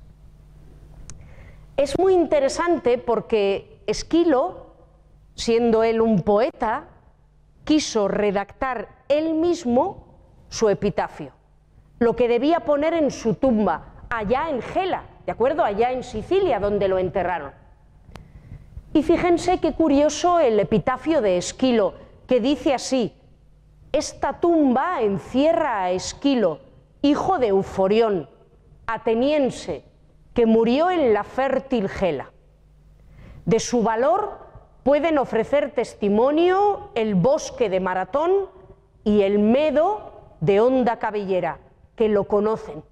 Es 1.77 1.99
muy 1.99 2.13
interesante 2.13 2.97
porque 2.97 3.79
Esquilo, 3.85 4.73
siendo 5.35 5.83
él 5.83 6.01
un 6.01 6.23
poeta, 6.23 6.87
quiso 7.63 8.07
redactar 8.07 9.03
él 9.07 9.35
mismo 9.35 10.17
su 10.49 10.69
epitafio, 10.69 11.33
lo 12.03 12.15
que 12.15 12.27
debía 12.27 12.61
poner 12.61 12.93
en 12.93 13.11
su 13.11 13.35
tumba, 13.35 14.05
allá 14.09 14.49
en 14.49 14.61
Gela, 14.61 15.03
¿de 15.25 15.31
acuerdo? 15.31 15.63
Allá 15.63 15.91
en 15.91 16.03
Sicilia, 16.03 16.59
donde 16.59 16.87
lo 16.87 16.97
enterraron. 16.97 17.51
Y 18.93 19.03
fíjense 19.03 19.59
qué 19.59 19.73
curioso 19.73 20.39
el 20.39 20.59
epitafio 20.59 21.21
de 21.21 21.37
Esquilo, 21.37 21.95
que 22.27 22.39
dice 22.39 22.73
así, 22.73 23.13
esta 23.91 24.39
tumba 24.39 25.01
encierra 25.01 25.83
a 25.83 25.91
Esquilo, 25.91 26.59
hijo 27.01 27.39
de 27.39 27.47
Euforión, 27.47 28.29
ateniense, 28.85 29.83
que 30.33 30.45
murió 30.45 30.89
en 30.89 31.13
la 31.13 31.23
fértil 31.23 31.89
Gela. 31.89 32.31
De 33.45 33.59
su 33.59 33.83
valor 33.83 34.39
pueden 34.83 35.17
ofrecer 35.17 35.71
testimonio 35.71 36.89
el 36.95 37.15
bosque 37.15 37.69
de 37.69 37.79
Maratón 37.79 38.31
y 39.03 39.21
el 39.21 39.39
medo 39.39 40.11
de 40.41 40.59
Honda 40.59 40.97
Cabellera, 40.97 41.59
que 41.95 42.09
lo 42.09 42.25
conocen. 42.25 42.83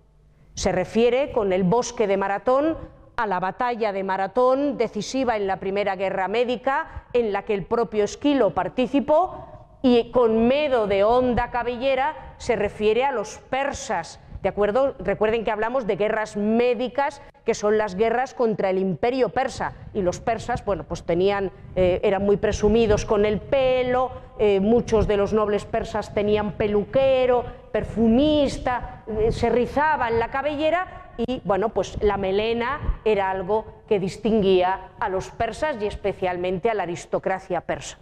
Se 0.53 0.71
refiere 0.71 1.31
con 1.31 1.53
el 1.53 1.63
bosque 1.63 2.07
de 2.07 2.17
Maratón 2.17 2.77
a 3.17 3.27
la 3.27 3.39
batalla 3.39 3.91
de 3.91 4.03
Maratón, 4.03 4.77
decisiva 4.77 5.37
en 5.37 5.47
la 5.47 5.59
Primera 5.59 5.95
Guerra 5.95 6.27
Médica, 6.27 7.05
en 7.13 7.31
la 7.31 7.43
que 7.43 7.53
el 7.53 7.65
propio 7.65 8.03
Esquilo 8.03 8.53
participó, 8.53 9.47
y 9.83 10.11
con 10.11 10.47
medo 10.47 10.87
de 10.87 11.03
Honda 11.03 11.51
Cabellera 11.51 12.35
se 12.37 12.55
refiere 12.55 13.03
a 13.03 13.11
los 13.11 13.37
persas, 13.37 14.19
¿de 14.41 14.49
acuerdo? 14.49 14.95
Recuerden 14.99 15.43
que 15.43 15.51
hablamos 15.51 15.87
de 15.87 15.95
guerras 15.95 16.37
médicas 16.37 17.21
que 17.45 17.53
son 17.53 17.77
las 17.77 17.95
guerras 17.95 18.33
contra 18.33 18.69
el 18.69 18.77
imperio 18.77 19.29
persa. 19.29 19.73
Y 19.93 20.01
los 20.01 20.19
persas, 20.19 20.63
bueno, 20.63 20.83
pues 20.83 21.03
tenían, 21.03 21.51
eh, 21.75 21.99
eran 22.03 22.23
muy 22.23 22.37
presumidos 22.37 23.05
con 23.05 23.25
el 23.25 23.39
pelo, 23.39 24.11
eh, 24.39 24.59
muchos 24.59 25.07
de 25.07 25.17
los 25.17 25.33
nobles 25.33 25.65
persas 25.65 26.13
tenían 26.13 26.53
peluquero, 26.53 27.45
perfumista, 27.71 29.03
eh, 29.07 29.31
se 29.31 29.49
rizaban 29.49 30.19
la 30.19 30.29
cabellera 30.29 31.11
y, 31.17 31.41
bueno, 31.43 31.69
pues 31.69 32.01
la 32.01 32.17
melena 32.17 32.99
era 33.05 33.29
algo 33.29 33.83
que 33.87 33.99
distinguía 33.99 34.91
a 34.99 35.09
los 35.09 35.29
persas 35.29 35.77
y 35.81 35.85
especialmente 35.85 36.69
a 36.69 36.73
la 36.73 36.83
aristocracia 36.83 37.61
persa. 37.61 37.97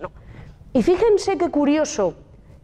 Y 0.73 0.83
fíjense 0.83 1.37
qué 1.37 1.49
curioso 1.49 2.15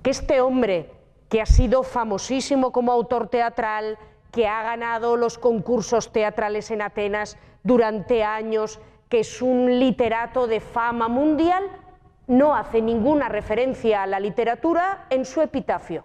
que 0.03 0.11
este 0.11 0.39
hombre, 0.39 0.91
que 1.29 1.41
ha 1.41 1.45
sido 1.45 1.83
famosísimo 1.83 2.71
como 2.71 2.91
autor 2.91 3.27
teatral, 3.29 3.97
que 4.31 4.47
ha 4.47 4.63
ganado 4.63 5.17
los 5.17 5.37
concursos 5.37 6.11
teatrales 6.11 6.71
en 6.71 6.81
Atenas 6.81 7.37
durante 7.63 8.23
años, 8.23 8.79
que 9.09 9.21
es 9.21 9.41
un 9.41 9.79
literato 9.79 10.47
de 10.47 10.59
fama 10.59 11.07
mundial, 11.07 11.63
no 12.27 12.55
hace 12.55 12.81
ninguna 12.81 13.29
referencia 13.29 14.03
a 14.03 14.07
la 14.07 14.19
literatura 14.19 15.05
en 15.09 15.25
su 15.25 15.41
epitafio. 15.41 16.03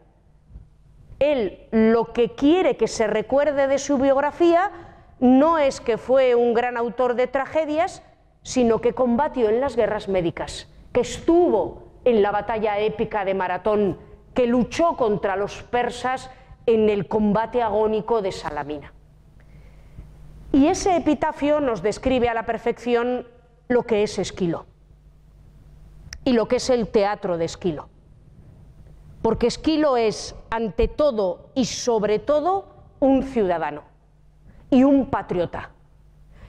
Él 1.18 1.66
lo 1.70 2.12
que 2.12 2.34
quiere 2.34 2.76
que 2.76 2.88
se 2.88 3.06
recuerde 3.06 3.66
de 3.66 3.78
su 3.78 3.98
biografía 3.98 4.70
no 5.18 5.58
es 5.58 5.80
que 5.80 5.98
fue 5.98 6.34
un 6.34 6.54
gran 6.54 6.76
autor 6.76 7.14
de 7.14 7.26
tragedias, 7.26 8.02
sino 8.42 8.80
que 8.80 8.94
combatió 8.94 9.48
en 9.48 9.60
las 9.60 9.76
guerras 9.76 10.08
médicas, 10.08 10.68
que 10.92 11.00
estuvo 11.00 11.90
en 12.04 12.22
la 12.22 12.30
batalla 12.30 12.78
épica 12.78 13.24
de 13.24 13.34
Maratón, 13.34 13.98
que 14.34 14.46
luchó 14.46 14.96
contra 14.96 15.36
los 15.36 15.62
persas 15.62 16.30
en 16.66 16.88
el 16.88 17.08
combate 17.08 17.62
agónico 17.62 18.22
de 18.22 18.32
Salamina. 18.32 18.92
Y 20.52 20.66
ese 20.66 20.96
epitafio 20.96 21.60
nos 21.60 21.82
describe 21.82 22.28
a 22.28 22.34
la 22.34 22.44
perfección 22.44 23.26
lo 23.68 23.84
que 23.84 24.02
es 24.02 24.18
Esquilo 24.18 24.66
y 26.24 26.32
lo 26.32 26.48
que 26.48 26.56
es 26.56 26.70
el 26.70 26.88
teatro 26.88 27.38
de 27.38 27.44
Esquilo. 27.44 27.88
Porque 29.22 29.46
Esquilo 29.46 29.96
es, 29.96 30.34
ante 30.50 30.88
todo 30.88 31.50
y 31.54 31.66
sobre 31.66 32.18
todo, 32.18 32.66
un 32.98 33.22
ciudadano 33.22 33.82
y 34.70 34.84
un 34.84 35.06
patriota 35.06 35.70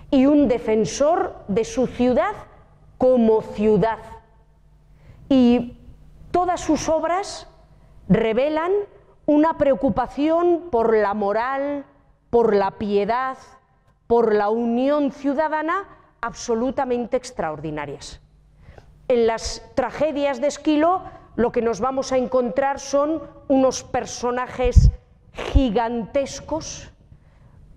y 0.09 0.25
un 0.25 0.47
defensor 0.47 1.35
de 1.47 1.63
su 1.63 1.87
ciudad 1.87 2.33
como 2.97 3.41
ciudad. 3.41 3.99
Y 5.29 5.77
todas 6.31 6.61
sus 6.61 6.89
obras 6.89 7.47
revelan 8.11 8.73
una 9.25 9.57
preocupación 9.57 10.67
por 10.69 10.95
la 10.95 11.13
moral, 11.13 11.85
por 12.29 12.53
la 12.53 12.71
piedad, 12.71 13.37
por 14.05 14.35
la 14.35 14.49
unión 14.49 15.13
ciudadana 15.13 15.87
absolutamente 16.19 17.15
extraordinarias. 17.15 18.19
En 19.07 19.27
las 19.27 19.65
tragedias 19.75 20.41
de 20.41 20.47
Esquilo 20.47 21.03
lo 21.37 21.53
que 21.53 21.61
nos 21.61 21.79
vamos 21.79 22.11
a 22.11 22.17
encontrar 22.17 22.81
son 22.81 23.23
unos 23.47 23.85
personajes 23.85 24.91
gigantescos, 25.31 26.91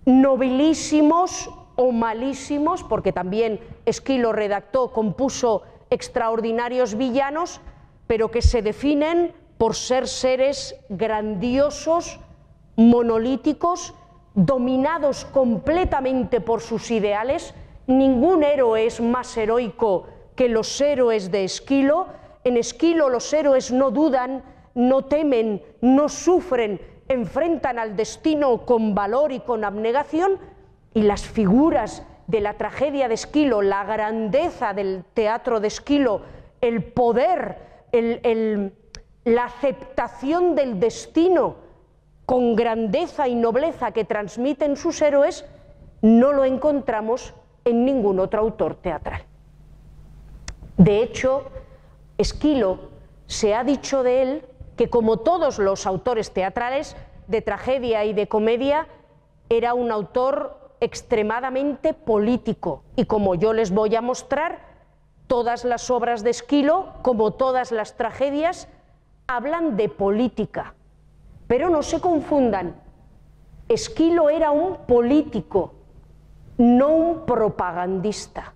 nobilísimos 0.03 1.49
o 1.77 1.93
malísimos, 1.93 2.83
porque 2.83 3.13
también 3.13 3.61
Esquilo 3.85 4.33
redactó, 4.33 4.91
compuso 4.91 5.63
extraordinarios 5.89 6.95
villanos, 6.95 7.61
pero 8.07 8.29
que 8.31 8.41
se 8.41 8.61
definen 8.61 9.33
por 9.57 9.75
ser 9.75 10.07
seres 10.07 10.75
grandiosos, 10.89 12.19
monolíticos, 12.75 13.93
dominados 14.33 15.25
completamente 15.25 16.41
por 16.41 16.61
sus 16.61 16.91
ideales. 16.91 17.53
Ningún 17.87 18.43
héroe 18.43 18.85
es 18.85 18.99
más 18.99 19.35
heroico 19.37 20.07
que 20.35 20.49
los 20.49 20.79
héroes 20.81 21.31
de 21.31 21.45
Esquilo. 21.45 22.07
En 22.43 22.57
Esquilo 22.57 23.09
los 23.09 23.31
héroes 23.33 23.71
no 23.71 23.91
dudan, 23.91 24.43
no 24.73 25.05
temen, 25.05 25.63
no 25.81 26.09
sufren, 26.09 26.81
enfrentan 27.07 27.79
al 27.79 27.95
destino 27.95 28.65
con 28.65 28.93
valor 28.93 29.31
y 29.31 29.39
con 29.39 29.63
abnegación. 29.63 30.37
Y 30.93 31.03
las 31.03 31.25
figuras 31.25 32.03
de 32.27 32.41
la 32.41 32.55
tragedia 32.55 33.07
de 33.07 33.13
Esquilo, 33.13 33.61
la 33.61 33.85
grandeza 33.85 34.73
del 34.73 35.05
teatro 35.13 35.59
de 35.59 35.67
Esquilo, 35.67 36.21
el 36.59 36.83
poder, 36.83 37.85
el, 37.91 38.19
el 38.23 38.73
la 39.25 39.45
aceptación 39.45 40.55
del 40.55 40.79
destino 40.79 41.55
con 42.25 42.55
grandeza 42.55 43.27
y 43.27 43.35
nobleza 43.35 43.91
que 43.91 44.05
transmiten 44.05 44.77
sus 44.77 45.01
héroes, 45.01 45.45
no 46.01 46.31
lo 46.31 46.45
encontramos 46.45 47.33
en 47.65 47.85
ningún 47.85 48.19
otro 48.19 48.41
autor 48.41 48.75
teatral. 48.75 49.23
De 50.77 51.03
hecho, 51.03 51.49
Esquilo 52.17 52.89
se 53.27 53.55
ha 53.55 53.63
dicho 53.63 54.03
de 54.03 54.21
él 54.21 54.45
que 54.77 54.89
como 54.89 55.17
todos 55.17 55.59
los 55.59 55.85
autores 55.85 56.31
teatrales 56.31 56.95
de 57.27 57.41
tragedia 57.41 58.05
y 58.05 58.13
de 58.13 58.27
comedia, 58.27 58.87
era 59.49 59.73
un 59.73 59.91
autor 59.91 60.75
extremadamente 60.79 61.93
político 61.93 62.83
y 62.95 63.05
como 63.05 63.35
yo 63.35 63.53
les 63.53 63.71
voy 63.71 63.95
a 63.95 64.01
mostrar, 64.01 64.75
Todas 65.27 65.65
las 65.65 65.89
obras 65.89 66.23
de 66.23 66.29
Esquilo, 66.29 66.93
como 67.01 67.31
todas 67.31 67.71
las 67.71 67.97
tragedias, 67.97 68.67
hablan 69.27 69.77
de 69.77 69.89
política. 69.89 70.73
Pero 71.47 71.69
no 71.69 71.83
se 71.83 71.99
confundan, 71.99 72.75
Esquilo 73.67 74.29
era 74.29 74.51
un 74.51 74.77
político, 74.87 75.73
no 76.57 76.89
un 76.89 77.25
propagandista. 77.25 78.53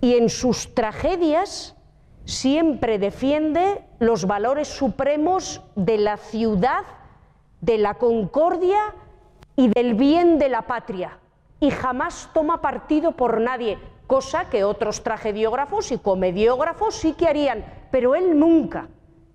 Y 0.00 0.14
en 0.14 0.30
sus 0.30 0.74
tragedias 0.74 1.76
siempre 2.24 2.98
defiende 2.98 3.84
los 3.98 4.26
valores 4.26 4.68
supremos 4.68 5.62
de 5.76 5.98
la 5.98 6.16
ciudad, 6.16 6.84
de 7.60 7.76
la 7.76 7.94
concordia 7.94 8.94
y 9.56 9.68
del 9.68 9.94
bien 9.94 10.38
de 10.38 10.48
la 10.48 10.62
patria. 10.62 11.18
Y 11.60 11.70
jamás 11.70 12.30
toma 12.32 12.62
partido 12.62 13.12
por 13.12 13.42
nadie, 13.42 13.78
cosa 14.06 14.48
que 14.48 14.64
otros 14.64 15.02
tragediógrafos 15.02 15.92
y 15.92 15.98
comediógrafos 15.98 16.94
sí 16.94 17.12
que 17.12 17.28
harían, 17.28 17.62
pero 17.90 18.14
él 18.14 18.38
nunca. 18.38 18.88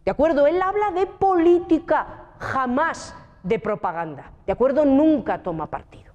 ¿De 0.05 0.11
acuerdo? 0.11 0.45
Él 0.45 0.61
habla 0.61 0.91
de 0.91 1.07
política, 1.07 2.27
jamás 2.37 3.15
de 3.41 3.57
propaganda. 3.57 4.31
¿De 4.45 4.53
acuerdo? 4.53 4.85
Nunca 4.85 5.41
toma 5.41 5.65
partido. 5.65 6.13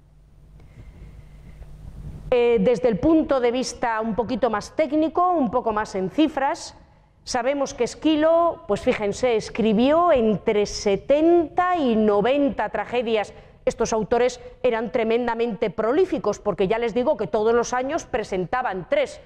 Eh, 2.29 2.59
desde 2.61 2.87
el 2.87 2.97
punto 2.97 3.41
de 3.41 3.51
vista 3.51 3.99
un 3.99 4.15
poquito 4.15 4.49
más 4.49 4.73
técnico, 4.77 5.31
un 5.31 5.51
poco 5.51 5.73
más 5.73 5.95
en 5.95 6.09
cifras, 6.09 6.77
sabemos 7.25 7.73
que 7.73 7.83
Esquilo, 7.83 8.63
pues 8.69 8.79
fíjense, 8.79 9.35
escribió 9.35 10.13
entre 10.13 10.65
70 10.65 11.75
y 11.75 11.97
90 11.97 12.69
tragedias. 12.69 13.33
Estos 13.65 13.91
autores 13.91 14.39
eran 14.63 14.93
tremendamente 14.93 15.69
prolíficos 15.69 16.39
porque 16.39 16.69
ya 16.69 16.79
les 16.79 16.93
digo 16.93 17.17
que 17.17 17.27
todos 17.27 17.53
los 17.53 17.73
años 17.73 18.05
presentaban 18.05 18.87
tres, 18.89 19.19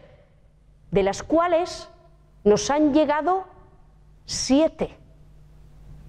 de 0.89 1.03
las 1.03 1.21
cuales 1.21 1.91
nos 2.43 2.71
han 2.71 2.91
llegado 2.91 3.45
siete. 4.25 4.97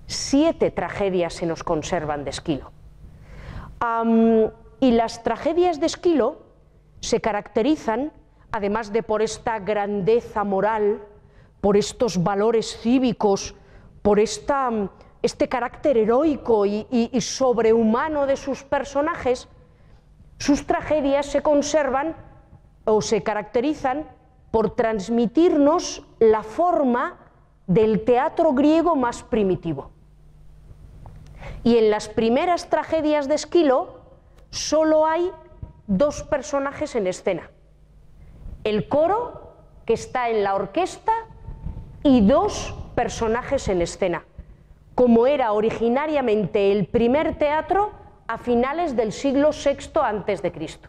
Siete 0.07 0.71
tragedias 0.71 1.35
se 1.35 1.47
nos 1.47 1.63
conservan 1.63 2.25
de 2.25 2.31
Esquilo. 2.31 2.73
y 4.81 4.91
las 4.91 5.23
tragedias 5.23 5.81
de 5.81 5.87
Esquilo 5.87 6.43
se 7.01 7.21
caracterizan, 7.21 8.13
además 8.53 8.93
de 8.93 9.03
por 9.03 9.23
esta 9.23 9.59
grandeza 9.59 10.45
moral, 10.45 11.03
por 11.61 11.77
estos 11.77 12.23
valores 12.23 12.79
cívicos, 12.81 13.55
por 14.03 14.21
esta, 14.21 14.71
este 15.23 15.49
carácter 15.49 15.97
heroico 15.97 16.67
y, 16.67 16.87
y 16.91 17.21
sobrehumano 17.21 18.27
de 18.27 18.37
sus 18.37 18.63
personajes, 18.63 19.49
sus 20.39 20.67
tragedias 20.67 21.27
se 21.27 21.43
conservan 21.43 22.17
o 22.85 23.03
se 23.03 23.23
caracterizan 23.23 24.07
por 24.51 24.75
transmitirnos 24.75 26.07
la 26.19 26.43
forma 26.43 27.26
del 27.67 28.05
teatro 28.05 28.53
griego 28.53 28.97
más 28.97 29.23
primitivo. 29.23 29.91
Y 31.63 31.79
en 31.79 31.91
las 31.91 32.09
primeras 32.09 32.69
tragedias 32.71 33.29
de 33.29 33.35
Esquilo 33.35 34.01
solo 34.51 35.07
hay 35.07 35.31
dos 35.87 36.23
personajes 36.23 36.95
en 36.95 37.07
escena. 37.07 37.51
El 38.65 38.89
coro, 38.89 39.55
que 39.85 39.95
está 39.95 40.31
en 40.31 40.43
la 40.43 40.55
orquesta, 40.55 41.13
y 42.03 42.21
dos 42.21 42.75
personajes 42.95 43.69
en 43.69 43.83
escena, 43.83 44.25
como 44.95 45.27
era 45.27 45.53
originariamente 45.53 46.71
el 46.71 46.87
primer 46.87 47.37
teatro 47.37 47.91
a 48.29 48.39
finales 48.39 48.95
del 48.95 49.13
siglo 49.13 49.51
VI 49.51 50.01
antes 50.03 50.41
de 50.41 50.53
Cristo. 50.53 50.89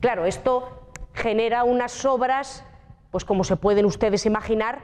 Claro, 0.00 0.26
esto 0.26 0.68
genera 1.14 1.62
unas 1.64 2.04
obras, 2.04 2.64
pues 3.10 3.24
como 3.24 3.44
se 3.44 3.56
pueden 3.56 3.84
ustedes 3.84 4.26
imaginar, 4.26 4.80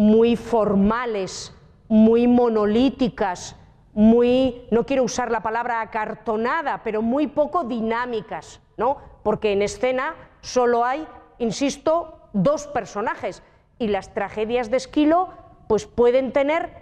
muy 0.00 0.34
formales, 0.34 1.54
muy 1.86 2.26
monolíticas, 2.26 3.54
muy, 3.92 4.62
no 4.70 4.86
quiero 4.86 5.04
usar 5.04 5.30
la 5.30 5.42
palabra 5.42 5.82
acartonada, 5.82 6.80
pero 6.82 7.02
muy 7.02 7.26
poco 7.26 7.64
dinámicas, 7.64 8.62
¿no? 8.78 8.96
Porque 9.22 9.52
en 9.52 9.60
escena 9.60 10.14
solo 10.40 10.86
hay, 10.86 11.06
insisto, 11.38 12.18
dos 12.32 12.66
personajes 12.66 13.42
y 13.78 13.88
las 13.88 14.14
tragedias 14.14 14.70
de 14.70 14.78
Esquilo 14.78 15.34
pues 15.68 15.84
pueden 15.84 16.32
tener 16.32 16.72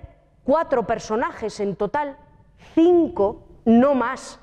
cuatro 0.44 0.86
personajes 0.86 1.58
en 1.58 1.74
total, 1.74 2.16
cinco, 2.76 3.42
no 3.64 3.96
más. 3.96 4.38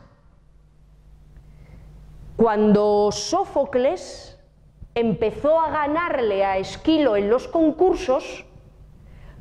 Cuando 2.36 3.10
Sófocles 3.14 4.38
empezó 4.96 5.62
a 5.62 5.70
ganarle 5.70 6.44
a 6.44 6.58
Esquilo 6.58 7.16
en 7.16 7.30
los 7.30 7.48
concursos, 7.48 8.46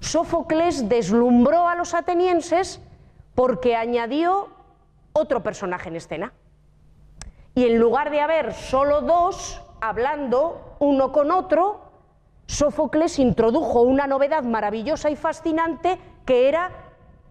Sófocles 0.04 0.86
deslumbró 0.88 1.66
a 1.66 1.74
los 1.74 1.94
atenienses 1.94 2.80
porque 3.34 3.74
añadió 3.74 4.48
otro 5.14 5.42
personaje 5.42 5.88
en 5.88 5.96
escena. 5.96 6.32
Y 7.54 7.64
en 7.64 7.78
lugar 7.78 8.10
de 8.10 8.20
haber 8.20 8.52
solo 8.52 9.00
dos 9.00 9.62
hablando 9.80 10.76
uno 10.78 11.10
con 11.10 11.30
otro, 11.30 11.80
Sófocles 12.46 13.18
introdujo 13.18 13.80
una 13.80 14.06
novedad 14.06 14.42
maravillosa 14.42 15.08
y 15.08 15.16
fascinante 15.16 15.98
que 16.26 16.48
era 16.48 16.70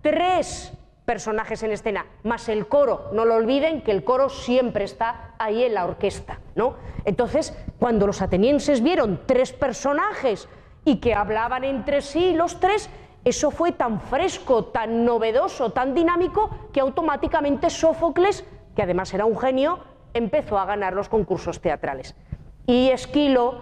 tres 0.02 0.74
personajes 1.06 1.62
en 1.62 1.74
escena, 1.74 2.08
más 2.24 2.50
el 2.50 2.68
coro. 2.68 3.10
No 3.14 3.24
lo 3.24 3.36
olviden 3.36 3.84
que 3.84 3.92
el 3.92 4.04
coro 4.04 4.30
siempre 4.30 4.86
está 4.86 5.36
ahí 5.38 5.64
en 5.64 5.76
la 5.76 5.86
orquesta, 5.86 6.40
¿no? 6.56 6.78
Entonces, 7.06 7.56
cuando 7.78 8.08
los 8.08 8.24
atenienses 8.24 8.82
vieron 8.82 9.22
tres 9.28 9.54
personajes 9.54 10.50
y 10.86 10.98
que 10.98 11.14
hablaban 11.14 11.64
entre 11.64 12.02
sí 12.02 12.34
los 12.34 12.60
tres, 12.60 12.90
eso 13.26 13.52
fue 13.52 13.72
tan 13.72 14.02
fresco, 14.02 14.66
tan 14.66 15.06
novedoso, 15.06 15.72
tan 15.72 15.94
dinámico, 15.94 16.50
que 16.74 16.82
automáticamente 16.82 17.70
Sófocles, 17.70 18.46
que 18.76 18.84
además 18.84 19.14
era 19.14 19.26
un 19.26 19.38
genio, 19.38 19.80
empezó 20.14 20.58
a 20.58 20.66
ganar 20.66 20.94
los 20.94 21.10
concursos 21.10 21.62
teatrales. 21.62 22.16
Y 22.68 22.90
Esquilo 22.90 23.62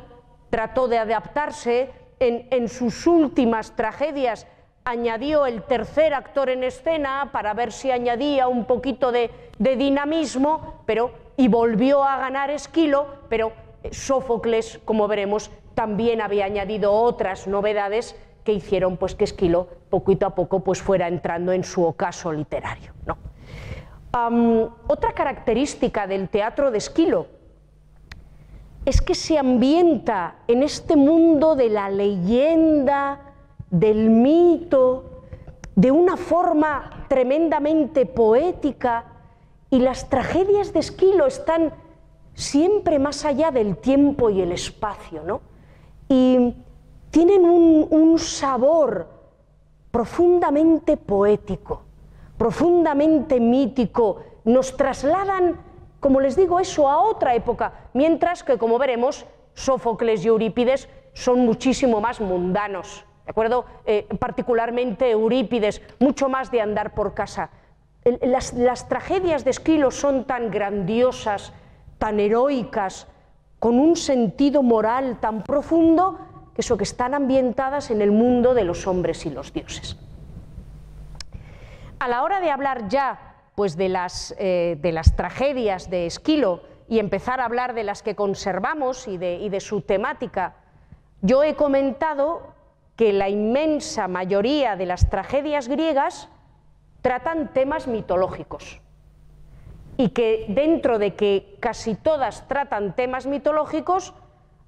trató 0.49 0.87
de 0.87 0.97
adaptarse 0.97 1.91
en, 2.19 2.69
sus 2.69 3.07
últimas 3.07 3.75
tragedias, 3.75 4.47
añadió 4.83 5.45
el 5.45 5.63
tercer 5.63 6.13
actor 6.13 6.49
en 6.49 6.63
escena 6.63 7.29
para 7.31 7.53
ver 7.53 7.71
si 7.71 7.91
añadía 7.91 8.47
un 8.47 8.65
poquito 8.65 9.11
de, 9.11 9.31
de 9.57 9.75
dinamismo, 9.75 10.83
pero 10.85 11.11
y 11.37 11.47
volvió 11.47 12.03
a 12.03 12.17
ganar 12.17 12.51
Esquilo, 12.51 13.07
pero 13.29 13.53
Sófocles, 13.89 14.79
como 14.85 15.07
veremos, 15.07 15.49
también 15.81 16.21
había 16.21 16.45
añadido 16.45 16.93
otras 16.93 17.47
novedades 17.47 18.15
que 18.43 18.53
hicieron 18.53 18.97
pues, 18.97 19.15
que 19.15 19.23
Esquilo 19.23 19.67
poquito 19.89 20.27
a 20.27 20.35
poco 20.35 20.59
pues, 20.59 20.79
fuera 20.79 21.07
entrando 21.07 21.53
en 21.53 21.63
su 21.63 21.83
ocaso 21.83 22.31
literario. 22.31 22.93
otra 24.87 25.13
característica 25.13 26.05
del 26.05 26.29
teatro 26.29 26.69
de 26.69 26.77
Esquilo 26.77 27.25
es 28.85 29.01
que 29.01 29.15
se 29.15 29.39
ambienta 29.39 30.35
en 30.47 30.61
este 30.61 30.95
mundo 30.95 31.55
de 31.55 31.69
la 31.69 31.89
leyenda, 31.89 33.33
del 33.71 34.11
mito, 34.11 35.23
de 35.75 35.89
una 35.89 36.15
forma 36.15 37.05
tremendamente 37.07 38.05
poética, 38.05 39.05
y 39.71 39.79
las 39.79 40.09
tragedias 40.09 40.73
de 40.73 40.79
Esquilo 40.79 41.25
están 41.25 41.73
siempre 42.35 42.99
más 42.99 43.25
allá 43.25 43.49
del 43.49 43.77
tiempo 43.77 44.29
y 44.29 44.41
el 44.41 44.51
espacio, 44.51 45.23
¿no? 45.23 45.49
Y 46.11 46.53
tienen 47.09 47.45
un, 47.45 48.19
sabor 48.19 49.07
profundamente 49.91 50.97
poético, 50.97 51.83
profundamente 52.37 53.39
mítico, 53.39 54.17
nos 54.43 54.75
trasladan, 54.75 55.57
como 56.01 56.19
les 56.19 56.35
digo, 56.35 56.59
eso 56.59 56.89
a 56.89 56.99
otra 56.99 57.33
época, 57.33 57.87
mientras 57.93 58.43
que, 58.43 58.57
como 58.57 58.77
veremos, 58.77 59.25
Sófocles 59.53 60.25
y 60.25 60.27
Eurípides 60.27 60.89
son 61.13 61.45
muchísimo 61.45 62.01
más 62.01 62.19
mundanos, 62.19 63.05
¿de 63.23 63.31
acuerdo? 63.31 63.63
Eh, 63.85 64.05
particularmente 64.19 65.11
Eurípides, 65.11 65.81
mucho 65.99 66.27
más 66.27 66.51
de 66.51 66.59
andar 66.59 66.93
por 66.93 67.13
casa. 67.13 67.51
Las, 68.21 68.51
las 68.53 68.89
tragedias 68.89 69.45
de 69.45 69.51
Esquilo 69.51 69.91
son 69.91 70.25
tan 70.25 70.51
grandiosas, 70.51 71.53
tan 71.99 72.19
heroicas, 72.19 73.07
con 73.61 73.77
un 73.77 73.95
sentido 73.95 74.63
moral 74.63 75.19
tan 75.19 75.43
profundo, 75.43 76.17
que 76.55 76.61
eso 76.61 76.77
que 76.77 76.83
están 76.83 77.13
ambientadas 77.13 77.91
en 77.91 78.01
el 78.01 78.11
mundo 78.11 78.55
de 78.55 78.63
los 78.63 78.87
hombres 78.87 79.23
y 79.27 79.29
los 79.29 79.53
dioses. 79.53 79.97
A 81.99 82.07
la 82.07 82.23
hora 82.23 82.41
de 82.41 82.49
hablar 82.49 82.87
ya 82.89 83.35
pues, 83.53 83.77
de, 83.77 83.87
las, 83.87 84.33
eh, 84.39 84.79
de 84.81 84.91
las 84.91 85.15
tragedias 85.15 85.91
de 85.91 86.07
Esquilo 86.07 86.63
y 86.89 86.97
empezar 86.97 87.39
a 87.39 87.45
hablar 87.45 87.75
de 87.75 87.83
las 87.83 88.01
que 88.01 88.15
conservamos 88.15 89.07
y 89.07 89.19
de, 89.19 89.35
y 89.35 89.49
de 89.49 89.59
su 89.59 89.81
temática, 89.81 90.55
yo 91.21 91.43
he 91.43 91.53
comentado 91.53 92.55
que 92.95 93.13
la 93.13 93.29
inmensa 93.29 94.07
mayoría 94.07 94.75
de 94.75 94.87
las 94.87 95.07
tragedias 95.11 95.67
griegas 95.67 96.29
tratan 97.03 97.53
temas 97.53 97.87
mitológicos 97.87 98.81
y 99.97 100.09
que 100.09 100.45
dentro 100.49 100.99
de 100.99 101.15
que 101.15 101.57
casi 101.59 101.95
todas 101.95 102.47
tratan 102.47 102.95
temas 102.95 103.25
mitológicos, 103.25 104.13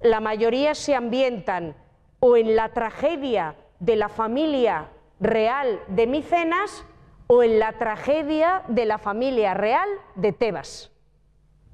la 0.00 0.20
mayoría 0.20 0.74
se 0.74 0.94
ambientan 0.94 1.74
o 2.20 2.36
en 2.36 2.56
la 2.56 2.70
tragedia 2.70 3.56
de 3.80 3.96
la 3.96 4.08
familia 4.08 4.90
real 5.20 5.80
de 5.88 6.06
Micenas 6.06 6.86
o 7.26 7.42
en 7.42 7.58
la 7.58 7.72
tragedia 7.72 8.62
de 8.68 8.84
la 8.84 8.98
familia 8.98 9.54
real 9.54 9.88
de 10.14 10.32
Tebas. 10.32 10.92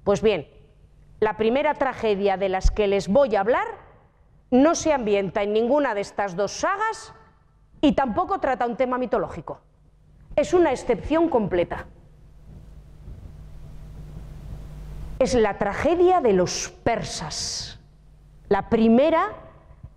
Pues 0.04 0.22
bien, 0.22 0.48
la 1.18 1.36
primera 1.36 1.74
tragedia 1.74 2.36
de 2.36 2.48
las 2.48 2.70
que 2.70 2.86
les 2.86 3.08
voy 3.08 3.36
a 3.36 3.40
hablar 3.40 3.66
no 4.50 4.74
se 4.74 4.92
ambienta 4.92 5.42
en 5.42 5.52
ninguna 5.52 5.94
de 5.94 6.00
estas 6.00 6.34
dos 6.36 6.52
sagas 6.52 7.14
y 7.80 7.92
tampoco 7.92 8.40
trata 8.40 8.66
un 8.66 8.76
tema 8.76 8.98
mitológico. 8.98 9.60
Es 10.36 10.54
una 10.54 10.72
excepción 10.72 11.28
completa. 11.28 11.86
Es 15.20 15.35
la 15.35 15.59
tragedia 15.59 16.22
de 16.22 16.33
los 16.33 16.70
persas, 16.83 17.78
la 18.48 18.70
primera 18.70 19.28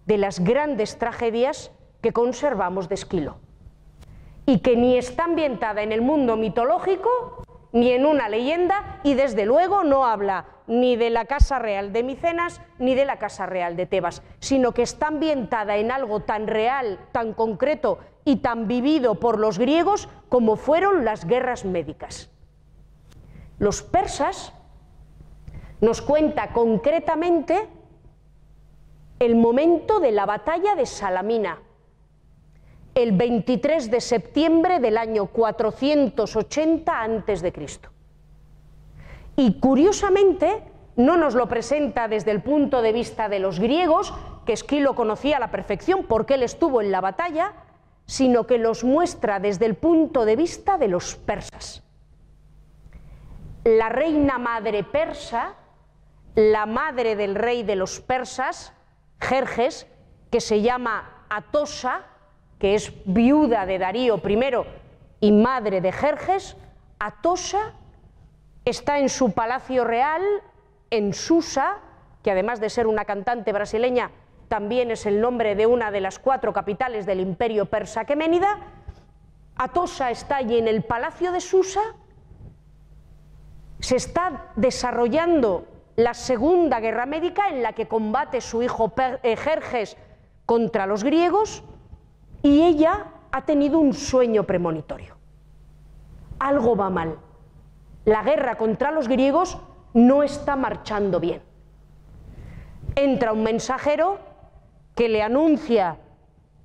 de 0.05 0.17
las 0.17 0.41
grandes 0.41 0.97
tragedias 0.97 1.71
que 2.01 2.11
conservamos 2.11 2.89
de 2.89 2.95
Esquilo 2.95 3.37
y 4.45 4.59
que 4.59 4.75
ni 4.75 4.97
está 4.97 5.23
ambientada 5.23 5.81
en 5.81 5.93
el 5.93 6.01
mundo 6.01 6.35
mitológico 6.35 7.41
ni 7.71 7.91
en 7.91 8.05
una 8.05 8.27
leyenda 8.27 8.99
y 9.03 9.13
desde 9.13 9.45
luego 9.45 9.85
no 9.85 10.03
habla 10.03 10.45
ni 10.67 10.97
de 10.97 11.09
la 11.09 11.23
Casa 11.23 11.57
Real 11.57 11.93
de 11.93 12.03
Micenas 12.03 12.59
ni 12.77 12.93
de 12.93 13.05
la 13.05 13.17
Casa 13.17 13.45
Real 13.45 13.77
de 13.77 13.85
Tebas, 13.85 14.23
sino 14.39 14.73
que 14.73 14.81
está 14.81 15.07
ambientada 15.07 15.77
en 15.77 15.89
algo 15.93 16.19
tan 16.19 16.47
real, 16.47 16.99
tan 17.13 17.33
concreto 17.33 17.99
y 18.25 18.41
tan 18.41 18.67
vivido 18.67 19.15
por 19.15 19.39
los 19.39 19.57
griegos 19.57 20.09
como 20.27 20.57
fueron 20.57 21.05
las 21.05 21.23
guerras 21.23 21.63
médicas. 21.63 22.29
Los 23.57 23.83
persas 23.83 24.51
nos 25.83 26.01
cuenta 26.01 26.53
concretamente 26.53 27.67
el 29.19 29.35
momento 29.35 29.99
de 29.99 30.13
la 30.13 30.25
batalla 30.25 30.75
de 30.75 30.85
Salamina, 30.85 31.59
el 32.95 33.11
23 33.11 33.91
de 33.91 33.99
septiembre 33.99 34.79
del 34.79 34.97
año 34.97 35.25
480 35.25 37.01
a.C. 37.01 37.53
Y 39.35 39.59
curiosamente 39.59 40.63
no 40.95 41.17
nos 41.17 41.35
lo 41.35 41.49
presenta 41.49 42.07
desde 42.07 42.31
el 42.31 42.41
punto 42.41 42.81
de 42.81 42.93
vista 42.93 43.27
de 43.27 43.39
los 43.39 43.59
griegos, 43.59 44.13
que 44.45 44.53
Esquilo 44.53 44.95
conocía 44.95 45.35
a 45.35 45.41
la 45.41 45.51
perfección 45.51 46.05
porque 46.07 46.35
él 46.35 46.43
estuvo 46.43 46.81
en 46.81 46.91
la 46.91 47.01
batalla, 47.01 47.51
sino 48.05 48.47
que 48.47 48.57
los 48.57 48.85
muestra 48.85 49.41
desde 49.41 49.65
el 49.65 49.75
punto 49.75 50.23
de 50.23 50.37
vista 50.37 50.77
de 50.77 50.87
los 50.87 51.17
persas. 51.17 51.83
La 53.65 53.89
reina 53.89 54.37
madre 54.37 54.85
persa, 54.85 55.55
la 56.35 56.65
madre 56.65 57.15
del 57.15 57.35
rey 57.35 57.63
de 57.63 57.75
los 57.75 57.99
persas, 57.99 58.73
Jerjes, 59.19 59.87
que 60.31 60.41
se 60.41 60.61
llama 60.61 61.25
Atosa, 61.29 62.01
que 62.59 62.75
es 62.75 62.93
viuda 63.05 63.65
de 63.65 63.77
Darío 63.77 64.21
I 64.25 64.39
y 65.19 65.31
madre 65.31 65.79
de 65.81 65.91
Jerjes, 65.91 66.57
Atosa 66.99 67.73
está 68.65 68.99
en 68.99 69.09
su 69.09 69.33
palacio 69.33 69.83
real, 69.83 70.21
en 70.89 71.13
Susa, 71.13 71.77
que 72.23 72.31
además 72.31 72.59
de 72.59 72.69
ser 72.69 72.87
una 72.87 73.05
cantante 73.05 73.51
brasileña, 73.51 74.11
también 74.47 74.91
es 74.91 75.05
el 75.05 75.19
nombre 75.19 75.55
de 75.55 75.65
una 75.65 75.91
de 75.91 76.01
las 76.01 76.19
cuatro 76.19 76.53
capitales 76.53 77.05
del 77.05 77.19
imperio 77.19 77.65
persa 77.65 78.05
queménida. 78.05 78.59
Atosa 79.55 80.11
está 80.11 80.37
allí 80.37 80.57
en 80.57 80.67
el 80.67 80.83
palacio 80.83 81.31
de 81.31 81.41
Susa, 81.41 81.81
se 83.79 83.97
está 83.97 84.51
desarrollando 84.55 85.67
la 85.95 86.13
Segunda 86.13 86.79
Guerra 86.79 87.05
Médica 87.05 87.49
en 87.49 87.61
la 87.61 87.73
que 87.73 87.87
combate 87.87 88.41
su 88.41 88.63
hijo 88.63 88.93
eh, 88.97 89.35
Jerjes 89.35 89.97
contra 90.45 90.85
los 90.85 91.03
griegos 91.03 91.63
y 92.41 92.61
ella 92.63 93.05
ha 93.31 93.45
tenido 93.45 93.79
un 93.79 93.93
sueño 93.93 94.43
premonitorio. 94.43 95.15
Algo 96.39 96.75
va 96.75 96.89
mal. 96.89 97.17
La 98.05 98.23
guerra 98.23 98.55
contra 98.55 98.91
los 98.91 99.07
griegos 99.07 99.57
no 99.93 100.23
está 100.23 100.55
marchando 100.55 101.19
bien. 101.19 101.41
Entra 102.95 103.31
un 103.31 103.43
mensajero 103.43 104.19
que 104.95 105.09
le 105.09 105.23
anuncia 105.23 105.97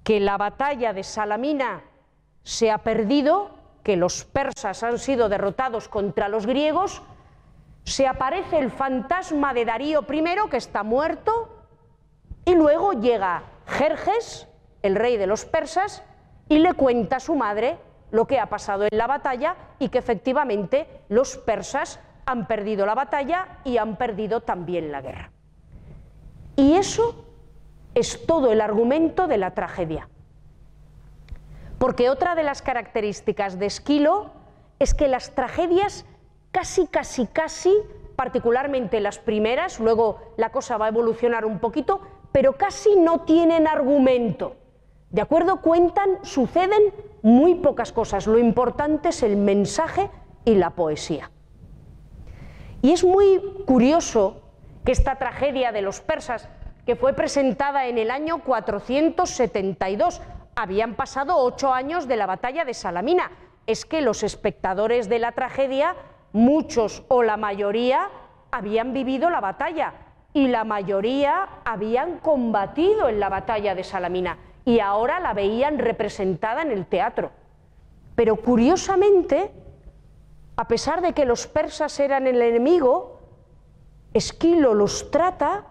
que 0.03 0.21
la 0.21 0.37
batalla 0.37 0.93
de 0.93 1.05
Salamina 1.05 1.83
se 2.43 2.71
ha 2.71 2.79
perdido, 2.79 3.51
que 3.83 3.97
los 3.97 4.25
persas 4.25 4.83
han 4.83 4.99
sido 4.99 5.29
derrotados 5.29 5.89
contra 5.89 6.29
los 6.29 6.47
griegos, 6.47 7.03
se 7.89 8.07
aparece 8.07 8.59
el 8.59 8.71
fantasma 8.71 9.55
de 9.55 9.65
Darío 9.65 10.05
I, 10.11 10.51
que 10.51 10.57
está 10.57 10.83
muerto, 10.83 11.49
y 12.45 12.55
luego 12.55 12.93
llega 12.93 13.43
Jerjes, 13.67 14.49
el 14.83 14.95
rey 14.95 15.17
de 15.17 15.27
los 15.27 15.45
persas, 15.45 16.03
y 16.49 16.59
le 16.59 16.75
cuenta 16.75 17.17
a 17.17 17.21
su 17.21 17.35
madre 17.35 17.79
lo 18.11 18.27
que 18.27 18.41
ha 18.41 18.47
pasado 18.47 18.85
en 18.85 18.97
la 18.97 19.07
batalla 19.07 19.57
y 19.79 19.91
que 19.91 19.99
efectivamente 19.99 21.03
los 21.09 21.37
persas 21.37 22.01
han 22.25 22.47
perdido 22.47 22.87
la 22.87 22.95
batalla 22.95 23.59
y 23.65 23.77
han 23.77 23.97
perdido 23.97 24.41
también 24.41 24.91
la 24.93 25.03
guerra. 25.03 25.31
Y 26.57 26.75
eso 26.75 27.25
es 27.95 28.27
todo 28.27 28.53
el 28.53 28.61
argumento 28.61 29.27
de 29.27 29.39
la 29.39 29.53
tragedia. 29.53 30.09
Porque 31.79 32.11
otra 32.11 32.35
de 32.35 32.43
las 32.43 32.63
características 32.63 33.59
de 33.59 33.67
Esquilo 33.67 34.33
es 34.79 34.95
que 34.95 35.09
las 35.09 35.35
tragedias 35.35 36.05
casi, 36.51 36.87
casi, 36.87 37.27
casi, 37.27 37.75
particularmente 38.17 39.01
las 39.01 39.19
primeras, 39.19 39.81
luego 39.81 40.33
la 40.37 40.51
cosa 40.51 40.77
va 40.77 40.87
a 40.87 40.89
evolucionar 40.89 41.45
un 41.45 41.59
poquito, 41.59 42.01
pero 42.33 42.55
casi 42.55 42.97
no 42.97 43.21
tienen 43.21 43.67
argumento. 43.67 44.57
¿De 45.11 45.23
acuerdo? 45.23 45.61
Cuentan, 45.61 46.19
suceden 46.23 46.93
muy 47.23 47.55
pocas 47.57 47.93
cosas. 47.93 48.27
Lo 48.27 48.39
importante 48.39 49.09
es 49.09 49.23
el 49.23 49.37
mensaje 49.37 50.11
y 50.45 50.55
la 50.55 50.71
poesía. 50.71 51.31
Y 52.83 52.93
es 52.93 53.05
muy 53.05 53.41
curioso 53.67 54.43
que 54.85 54.93
esta 54.93 55.17
tragedia 55.17 55.73
de 55.73 55.83
los 55.83 56.01
persas, 56.01 56.49
que 56.87 56.97
fue 56.97 57.13
presentada 57.13 57.87
en 57.87 57.99
el 57.99 58.11
año 58.11 58.43
472, 58.45 60.21
habían 60.55 60.95
pasado 60.95 61.37
ocho 61.37 61.73
años 61.73 62.07
de 62.09 62.17
la 62.17 62.27
batalla 62.27 62.65
de 62.65 62.75
Salamina, 62.75 63.31
es 63.67 63.85
que 63.85 64.01
los 64.01 64.23
espectadores 64.23 65.09
de 65.09 65.19
la 65.19 65.33
tragedia, 65.33 65.95
muchos 66.33 67.05
o 67.09 67.23
la 67.23 67.37
mayoría, 67.37 68.09
habían 68.51 68.93
vivido 68.93 69.31
la 69.31 69.41
batalla 69.41 69.95
y 70.33 70.49
la 70.49 70.65
mayoría 70.65 71.49
habían 71.65 72.19
combatido 72.19 73.09
en 73.09 73.21
la 73.21 73.29
batalla 73.29 73.75
de 73.75 73.85
Salamina 73.85 74.39
y 74.65 74.81
ahora 74.81 75.21
la 75.21 75.35
veían 75.35 75.79
representada 75.79 76.63
en 76.63 76.71
el 76.71 76.87
teatro. 76.87 77.31
Pero 78.15 78.37
curiosamente, 78.37 79.51
a 80.57 80.69
pesar 80.69 81.01
de 81.01 81.13
que 81.13 81.25
los 81.25 81.47
persas 81.47 81.99
eran 82.01 82.27
el 82.27 82.43
enemigo, 82.43 83.21
Esquilo 84.13 84.75
los 84.75 85.11
trata 85.11 85.67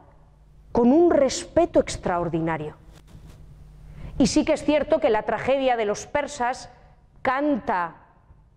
con 0.71 0.91
un 0.91 1.11
respeto 1.11 1.79
extraordinario. 1.79 2.75
Y 4.17 4.27
sí 4.27 4.45
que 4.45 4.53
es 4.53 4.63
cierto 4.63 4.99
que 4.99 5.09
la 5.09 5.23
tragedia 5.23 5.75
de 5.75 5.85
los 5.85 6.07
persas 6.07 6.69
canta 7.21 8.06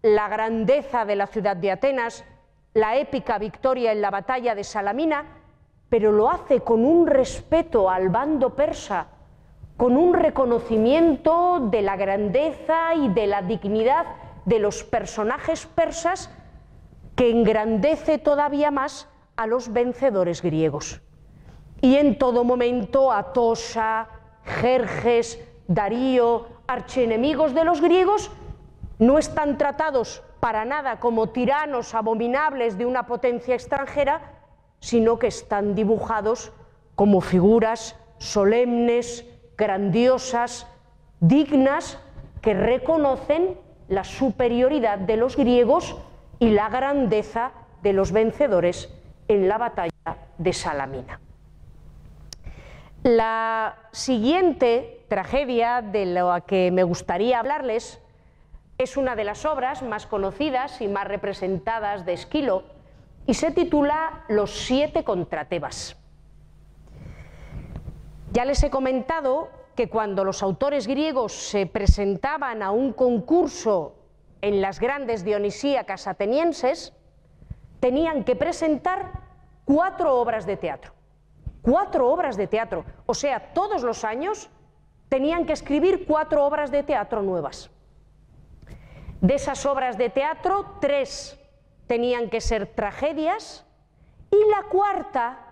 la 0.03 0.29
grandeza 0.29 1.05
de 1.05 1.17
la 1.17 1.27
ciudad 1.27 1.57
de 1.57 1.71
Atenas, 1.71 2.25
la 2.75 2.97
épica 2.97 3.39
victoria 3.39 3.93
en 3.93 4.01
la 4.01 4.11
batalla 4.11 4.55
de 4.55 4.65
Salamina, 4.65 5.25
pero 5.89 6.13
lo 6.13 6.31
hace 6.31 6.61
con 6.61 6.85
un 6.85 7.07
respeto 7.07 7.91
al 7.91 8.09
bando 8.09 8.55
persa 8.55 9.09
con 9.81 9.97
un 9.97 10.13
reconocimiento 10.13 11.59
de 11.71 11.81
la 11.81 11.97
grandeza 11.97 12.95
y 12.95 13.09
de 13.09 13.27
la 13.27 13.41
dignidad 13.41 14.05
de 14.45 14.59
los 14.59 14.85
personajes 14.85 15.65
persas 15.65 16.29
que 17.17 17.31
engrandece 17.31 18.19
todavía 18.19 18.71
más 18.71 19.09
a 19.37 19.47
los 19.47 19.73
vencedores 19.73 20.43
griegos. 20.43 21.01
Y 21.81 21.97
en 21.97 22.19
todo 22.19 22.45
momento 22.45 23.11
Atosa, 23.11 24.09
Jerjes, 24.45 25.43
Darío, 25.67 26.49
archienemigos 26.67 27.55
de 27.55 27.65
los 27.65 27.81
griegos, 27.81 28.31
no 29.01 29.19
están 29.19 29.57
tratados 29.57 30.23
para 30.41 30.65
nada 30.65 31.01
como 31.01 31.31
tiranos 31.31 31.95
abominables 31.95 32.77
de 32.77 32.85
una 32.85 33.07
potencia 33.07 33.55
extranjera, 33.55 34.21
sino 34.79 35.19
que 35.19 35.27
están 35.27 35.75
dibujados 35.75 36.53
como 36.95 37.23
figuras 37.23 37.97
solemnes, 38.19 39.27
grandiosas, 39.57 40.67
dignas, 41.19 41.99
que 42.43 42.53
reconocen 42.53 43.59
la 43.89 44.05
superioridad 44.05 44.99
de 44.99 45.17
los 45.17 45.35
griegos 45.37 45.97
y 46.39 46.51
la 46.51 46.69
grandeza 46.69 47.53
de 47.83 47.95
los 47.95 48.13
vencedores 48.13 48.95
en 49.29 49.49
la 49.49 49.57
batalla 49.57 50.17
de 50.37 50.53
Salamina. 50.53 51.21
La 53.03 53.77
siguiente 53.93 55.07
tragedia 55.09 55.81
de 55.81 56.05
la 56.05 56.43
que 56.43 56.71
me 56.71 56.83
gustaría 56.83 57.39
hablarles 57.39 57.99
es 58.81 58.97
una 58.97 59.15
de 59.15 59.25
las 59.25 59.45
obras 59.45 59.83
más 59.83 60.07
conocidas 60.07 60.81
y 60.81 60.89
más 60.89 61.07
representadas 61.07 62.07
de 62.07 62.15
Esquilo 62.15 62.63
y 63.27 63.35
se 63.35 63.51
titula 63.51 64.25
Los 64.29 64.53
siete 64.53 65.05
contra 65.05 65.45
Tebas. 65.45 65.99
Ya 68.33 68.47
les 68.47 68.63
he 68.63 68.71
comentado 68.71 69.51
que 69.77 69.91
cuando 69.91 70.25
los 70.25 70.43
autores 70.43 70.87
griegos 70.87 71.35
se 71.35 71.67
presentaban 71.67 72.63
a 72.63 72.71
un 72.71 72.95
concurso 72.95 73.97
en 74.41 74.63
las 74.63 74.81
grandes 74.81 75.25
dionisíacas 75.27 76.07
atenienses, 76.07 76.95
tenían 77.81 78.25
que 78.25 78.35
presentar 78.35 79.13
cuatro 79.67 80.17
obras 80.17 80.47
de 80.47 80.57
teatro. 80.57 80.95
Cuatro 81.61 82.09
obras 82.09 82.39
de 82.39 82.47
teatro. 82.47 82.87
O 83.05 83.13
sea, 83.13 83.53
todos 83.53 83.83
los 83.83 84.05
años 84.05 84.49
tenían 85.11 85.45
que 85.45 85.53
escribir 85.53 86.07
cuatro 86.07 86.47
obras 86.47 86.71
de 86.71 86.83
teatro 86.83 87.21
nuevas. 87.21 87.71
De 89.21 89.35
esas 89.35 89.67
obras 89.67 89.99
de 89.99 90.09
teatro, 90.09 90.77
tres 90.81 91.39
tenían 91.87 92.31
que 92.31 92.41
ser 92.41 92.67
tragedias 92.67 93.67
y 94.31 94.51
la 94.51 94.63
cuarta, 94.71 95.47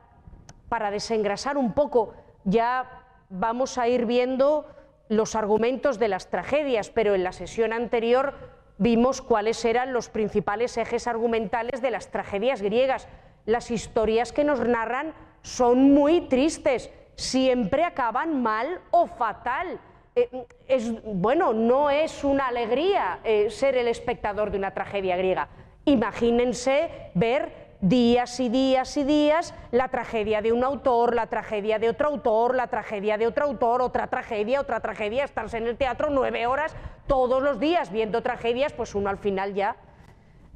para 0.68 0.90
desengrasar 0.90 1.57
un 1.59 1.72
poco, 1.72 2.14
ya 2.44 3.04
vamos 3.28 3.76
a 3.76 3.88
ir 3.88 4.07
viendo 4.07 4.66
los 5.09 5.35
argumentos 5.35 5.98
de 5.98 6.09
las 6.09 6.31
tragedias, 6.31 6.90
pero 6.90 7.14
en 7.14 7.24
la 7.24 7.33
sesión 7.33 7.72
anterior 7.72 8.35
vimos 8.78 9.20
cuáles 9.20 9.64
eran 9.64 9.92
los 9.92 10.09
principales 10.09 10.76
ejes 10.76 11.07
argumentales 11.07 11.83
de 11.83 11.90
las 11.90 12.11
tragedias 12.11 12.62
griegas. 12.62 13.09
Las 13.44 13.70
historias 13.70 14.33
que 14.33 14.44
nos 14.44 14.61
narran 14.61 15.14
son 15.42 15.92
muy 15.92 16.22
tristes, 16.28 16.90
siempre 17.16 17.85
acaban 17.85 18.42
mal 18.42 18.81
o 18.90 19.07
fatal. 19.07 19.81
Eh, 20.18 20.46
es, 20.66 20.92
bueno, 21.04 21.52
no 21.52 21.90
es 21.90 22.24
una 22.24 22.48
alegría 22.48 23.20
eh, 23.22 23.50
ser 23.50 23.76
el 23.76 23.87
espectador 23.87 24.50
de 24.50 24.59
una 24.59 24.74
tragedia 24.74 25.16
griega. 25.16 25.48
Imagínense 25.85 26.90
ver 27.14 27.76
días 27.81 28.40
y 28.40 28.48
días 28.48 28.96
y 28.96 29.04
días 29.04 29.54
la 29.70 29.88
tragedia 29.88 30.42
de 30.42 30.52
un 30.52 30.64
autor, 30.64 31.14
la 31.14 31.28
tragedia 31.28 31.78
de 31.78 31.88
otro 31.88 32.09
autor, 32.09 32.57
la 32.57 32.66
tragedia 32.66 33.16
de 33.16 33.28
otro 33.28 33.44
autor, 33.44 33.81
otra 33.81 34.09
tragedia, 34.09 34.61
otra 34.61 34.81
tragedia, 34.81 35.24
estarse 35.24 35.59
en 35.59 35.68
el 35.68 35.76
teatro 35.76 36.11
nueve 36.11 36.48
horas 36.48 36.74
todos 37.07 37.40
los 37.40 37.61
días 37.61 37.92
viendo 37.92 38.20
tragedias, 38.20 38.72
pues 38.72 38.96
uno 38.96 39.11
al 39.11 39.18
final 39.18 39.54
ya. 39.54 39.76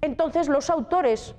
Entonces 0.00 0.48
los 0.48 0.70
autores 0.70 1.36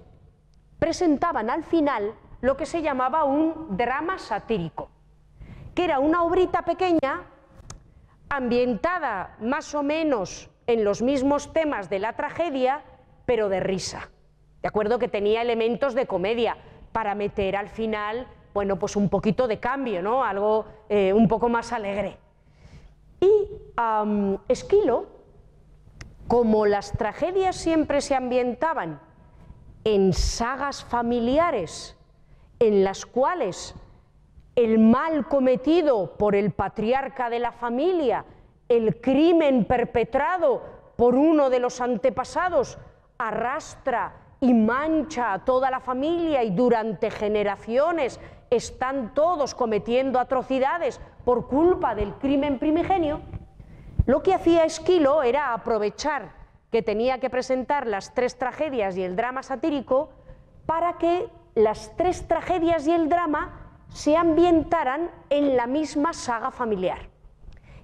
presentaban 0.79 1.49
al 1.49 1.65
final 1.65 2.13
lo 2.39 2.55
que 2.55 2.65
se 2.65 2.81
llamaba 2.81 3.25
un 3.25 3.75
drama 3.75 4.17
satírico, 4.17 4.89
que 5.75 5.83
era 5.83 5.99
una 5.99 6.23
obrita 6.23 6.61
pequeña 6.61 7.32
ambientada 8.35 9.35
más 9.39 9.73
o 9.75 9.83
menos 9.83 10.49
en 10.67 10.83
los 10.83 11.01
mismos 11.01 11.53
temas 11.53 11.89
de 11.89 11.99
la 11.99 12.13
tragedia, 12.13 12.83
pero 13.25 13.49
de 13.49 13.59
risa. 13.59 14.09
¿de 14.63 14.69
acuerdo? 14.69 14.97
Que 14.97 15.09
tenía 15.09 15.41
elementos 15.41 15.93
de 15.93 16.07
comedia 16.07 16.57
para 16.93 17.15
meter 17.15 17.57
al 17.57 17.67
final, 17.67 18.27
bueno, 18.53 18.79
pues 18.79 18.95
un 18.95 19.09
poquito 19.09 19.45
de 19.47 19.59
cambio, 19.59 20.01
¿no? 20.01 20.23
Algo 20.23 20.65
eh, 20.87 21.11
un 21.11 21.27
poco 21.27 21.49
más 21.49 21.73
alegre. 21.73 22.17
Y 23.19 23.29
Esquilo, 24.47 25.07
como 26.27 26.65
las 26.65 26.93
tragedias 26.93 27.57
siempre 27.57 27.99
se 27.99 28.15
ambientaban 28.15 29.01
en 29.83 30.13
sagas 30.13 30.83
familiares 30.85 31.97
en 32.59 32.85
las 32.85 33.05
cuales 33.05 33.75
el 34.55 34.79
mal 34.79 35.27
cometido 35.27 36.15
por 36.17 36.35
el 36.35 36.51
patriarca 36.51 37.29
de 37.29 37.39
la 37.39 37.51
familia, 37.51 38.25
el 38.69 39.01
crimen 39.01 39.65
perpetrado 39.65 40.61
por 40.95 41.15
uno 41.15 41.49
de 41.49 41.59
los 41.59 41.81
antepasados, 41.81 42.77
arrastra 43.17 44.13
y 44.39 44.53
mancha 44.53 45.33
a 45.33 45.45
toda 45.45 45.71
la 45.71 45.79
familia 45.79 46.43
y 46.43 46.51
durante 46.51 47.09
generaciones 47.09 48.19
están 48.49 49.13
todos 49.13 49.55
cometiendo 49.55 50.19
atrocidades 50.19 50.99
por 51.25 51.47
culpa 51.47 51.95
del 51.95 52.13
crimen 52.15 52.59
primigenio, 52.59 53.21
lo 54.05 54.21
que 54.21 54.33
hacía 54.33 54.65
Esquilo 54.65 55.23
era 55.23 55.53
aprovechar 55.53 56.33
que 56.71 56.81
tenía 56.81 57.19
que 57.19 57.29
presentar 57.29 57.87
las 57.87 58.13
tres 58.13 58.37
tragedias 58.37 58.97
y 58.97 59.03
el 59.03 59.15
drama 59.15 59.43
satírico 59.43 60.09
para 60.65 60.97
que 60.97 61.29
las 61.55 61.95
tres 61.95 62.27
tragedias 62.27 62.85
y 62.87 62.91
el 62.91 63.07
drama 63.07 63.62
se 63.93 64.17
ambientaran 64.17 65.11
en 65.29 65.55
la 65.55 65.67
misma 65.67 66.13
saga 66.13 66.51
familiar. 66.51 67.09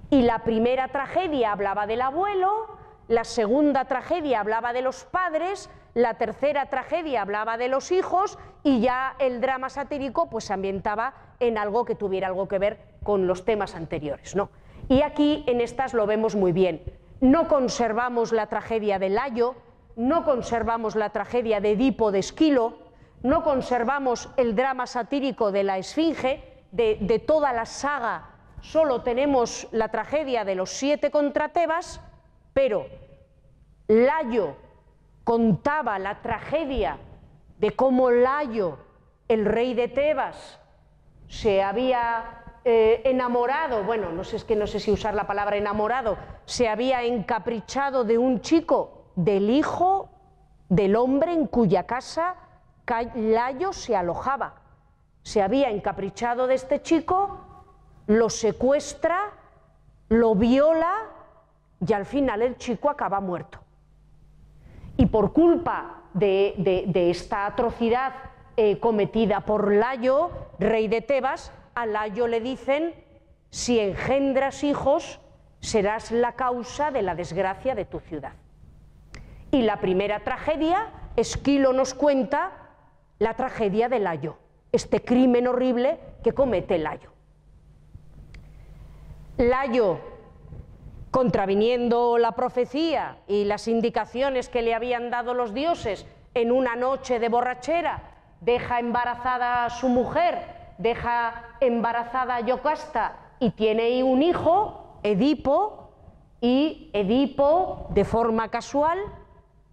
Y 0.09 0.23
la 0.23 0.43
primera 0.43 0.87
tragedia 0.87 1.51
hablaba 1.51 1.85
del 1.85 2.01
abuelo, 2.01 2.67
la 3.07 3.23
segunda 3.23 3.85
tragedia 3.85 4.39
hablaba 4.39 4.73
de 4.73 4.81
los 4.81 5.05
padres, 5.05 5.69
la 5.93 6.15
tercera 6.15 6.67
tragedia 6.67 7.21
hablaba 7.21 7.57
de 7.57 7.67
los 7.67 7.91
hijos 7.91 8.37
y 8.63 8.81
ya 8.81 9.15
el 9.19 9.39
drama 9.39 9.69
satírico 9.69 10.29
pues 10.29 10.45
se 10.45 10.53
ambientaba 10.53 11.13
en 11.39 11.57
algo 11.57 11.85
que 11.85 11.95
tuviera 11.95 12.27
algo 12.27 12.47
que 12.47 12.59
ver 12.59 12.79
con 13.03 13.27
los 13.27 13.45
temas 13.45 13.75
anteriores, 13.75 14.35
¿no? 14.35 14.49
Y 14.87 15.03
aquí 15.03 15.43
en 15.47 15.61
estas 15.61 15.93
lo 15.93 16.07
vemos 16.07 16.35
muy 16.35 16.51
bien. 16.51 16.81
No 17.21 17.47
conservamos 17.47 18.31
la 18.31 18.47
tragedia 18.47 18.97
de 18.97 19.09
Layo, 19.09 19.55
no 19.95 20.23
conservamos 20.23 20.95
la 20.95 21.11
tragedia 21.11 21.61
de 21.61 21.71
Edipo 21.71 22.11
de 22.11 22.19
Esquilo, 22.19 22.78
no 23.23 23.43
conservamos 23.43 24.29
el 24.37 24.55
drama 24.55 24.87
satírico 24.87 25.51
de 25.51 25.63
la 25.63 25.77
Esfinge, 25.77 26.43
de, 26.71 27.23
toda 27.25 27.51
la 27.53 27.65
saga. 27.65 28.29
Solo 28.61 29.01
tenemos 29.01 29.67
la 29.71 29.89
tragedia 29.89 30.45
de 30.45 30.55
los 30.55 30.69
siete 30.69 31.11
contra 31.11 31.49
Tebas, 31.49 32.01
pero 32.53 32.85
Layo 33.87 34.55
contaba 35.23 35.99
la 35.99 36.21
tragedia 36.21 36.97
de 37.57 37.71
cómo 37.71 38.11
Layo, 38.11 38.77
el 39.27 39.45
rey 39.45 39.73
de 39.73 39.87
Tebas, 39.87 40.59
se 41.27 41.61
había 41.61 42.43
eh, 42.65 43.01
enamorado, 43.05 43.83
bueno, 43.83 44.11
no 44.11 44.23
sé, 44.23 44.37
es 44.37 44.43
que 44.43 44.55
no 44.55 44.67
sé 44.67 44.79
si 44.79 44.91
usar 44.91 45.13
la 45.13 45.27
palabra 45.27 45.57
enamorado, 45.57 46.17
se 46.45 46.67
había 46.67 47.03
encaprichado 47.03 48.03
de 48.03 48.17
un 48.17 48.41
chico, 48.41 49.11
del 49.15 49.49
hijo 49.49 50.09
del 50.69 50.95
hombre 50.95 51.33
en 51.33 51.47
cuya 51.47 51.83
casa 51.83 52.35
Layo 53.15 53.73
se 53.73 53.95
alojaba. 53.95 54.55
Se 55.23 55.41
había 55.41 55.69
encaprichado 55.69 56.47
de 56.47 56.55
este 56.55 56.81
chico, 56.81 57.39
lo 58.07 58.29
secuestra, 58.29 59.19
lo 60.07 60.35
viola 60.35 60.93
y 61.85 61.93
al 61.93 62.05
final 62.05 62.41
el 62.41 62.57
chico 62.57 62.89
acaba 62.89 63.19
muerto 63.19 63.59
y 64.99 65.05
por 65.05 65.31
culpa 65.31 66.01
de, 66.13 66.91
esta 66.93 67.45
atrocidad 67.45 68.15
eh, 68.57 68.81
cometida 68.81 69.39
por 69.39 69.73
Layo, 69.73 70.29
rey 70.59 70.89
de 70.89 70.99
Tebas, 70.99 71.53
a 71.73 71.85
Layo 71.85 72.27
le 72.27 72.41
dicen, 72.41 72.93
si 73.49 73.79
engendras 73.79 74.61
hijos, 74.65 75.21
serás 75.61 76.11
la 76.11 76.33
causa 76.33 76.91
de 76.91 77.01
la 77.01 77.15
desgracia 77.15 77.75
de 77.75 77.85
tu 77.85 78.01
ciudad. 78.01 78.33
Y 79.51 79.61
la 79.61 79.79
primera 79.79 80.19
tragedia, 80.25 80.89
Esquilo 81.15 81.71
nos 81.71 81.93
cuenta 81.93 82.51
la 83.19 83.35
tragedia 83.35 83.89
de 83.89 83.99
Layo, 83.99 84.37
este 84.71 85.03
crimen 85.03 85.47
horrible 85.47 85.99
que 86.23 86.33
comete 86.33 86.77
Layo. 86.77 87.11
Layo 89.37 89.99
contraviniendo 91.11 92.17
la 92.17 92.33
profecía 92.33 93.17
y 93.27 93.45
las 93.45 93.67
indicaciones 93.67 94.49
que 94.49 94.61
le 94.61 94.73
habían 94.73 95.09
dado 95.09 95.33
los 95.33 95.53
dioses 95.53 96.05
en 96.33 96.51
una 96.51 96.75
noche 96.75 97.19
de 97.19 97.29
borrachera, 97.29 98.03
deja 98.41 98.79
embarazada 98.79 99.65
a 99.65 99.69
su 99.69 99.89
mujer, 99.89 100.39
deja 100.77 101.55
embarazada 101.59 102.35
a 102.35 102.41
Yocasta 102.41 103.15
y 103.39 103.51
tiene 103.51 104.03
un 104.03 104.21
hijo, 104.21 104.99
Edipo, 105.03 105.89
y 106.41 106.89
Edipo, 106.93 107.87
de 107.89 108.05
forma 108.05 108.49
casual, 108.49 108.99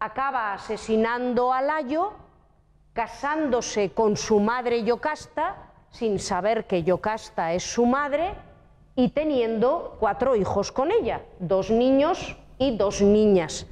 acaba 0.01 0.53
asesinando 0.55 1.53
a 1.53 1.63
Layo, 1.63 2.13
casándose 2.97 3.91
con 3.91 4.17
su 4.17 4.41
madre 4.41 4.83
Yocasta, 4.83 5.71
sin 5.91 6.19
saber 6.19 6.67
que 6.67 6.83
Yocasta 6.83 7.53
es 7.53 7.63
su 7.63 7.85
madre, 7.85 8.35
y 8.95 9.11
teniendo 9.11 9.99
cuatro 10.01 10.35
hijos 10.35 10.73
con 10.73 10.91
ella, 10.91 11.21
dos 11.39 11.71
niños 11.71 12.39
y 12.57 12.75
dos 12.79 13.03
niñas. 13.03 13.67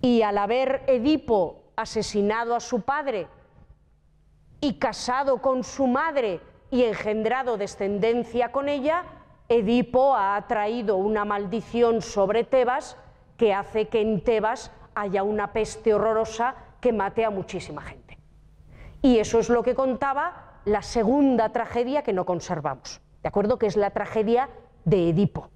Y 0.00 0.22
al 0.22 0.38
haber 0.38 0.84
Edipo 0.86 1.64
asesinado 1.74 2.54
a 2.54 2.60
su 2.60 2.82
padre 2.82 3.26
y 4.60 4.74
casado 4.74 5.42
con 5.42 5.64
su 5.64 5.88
madre 5.88 6.40
y 6.70 6.84
engendrado 6.84 7.56
descendencia 7.56 8.52
con 8.52 8.68
ella, 8.68 9.02
Edipo 9.48 10.14
ha 10.14 10.40
traído 10.46 10.96
una 10.96 11.24
maldición 11.24 12.02
sobre 12.02 12.44
Tebas 12.44 12.96
que 13.36 13.52
hace 13.52 13.88
que 13.88 14.00
en 14.00 14.22
Tebas 14.22 14.70
haya 14.94 15.24
una 15.24 15.52
peste 15.52 15.92
horrorosa 15.92 16.54
que 16.80 16.92
mate 16.92 17.24
a 17.24 17.30
muchísima 17.30 17.82
gente. 17.82 18.09
Y 19.02 19.18
eso 19.18 19.38
es 19.38 19.48
lo 19.48 19.62
que 19.62 19.74
contaba 19.74 20.60
la 20.64 20.82
segunda 20.82 21.50
tragedia 21.50 22.02
que 22.02 22.12
no 22.12 22.26
conservamos. 22.26 23.00
¿de 23.22 23.28
acuerdo? 23.28 23.58
Que 23.58 23.66
es 23.66 23.76
la 23.76 23.90
tragedia 23.90 24.48
de 24.84 25.10
Edipo. 25.10 25.48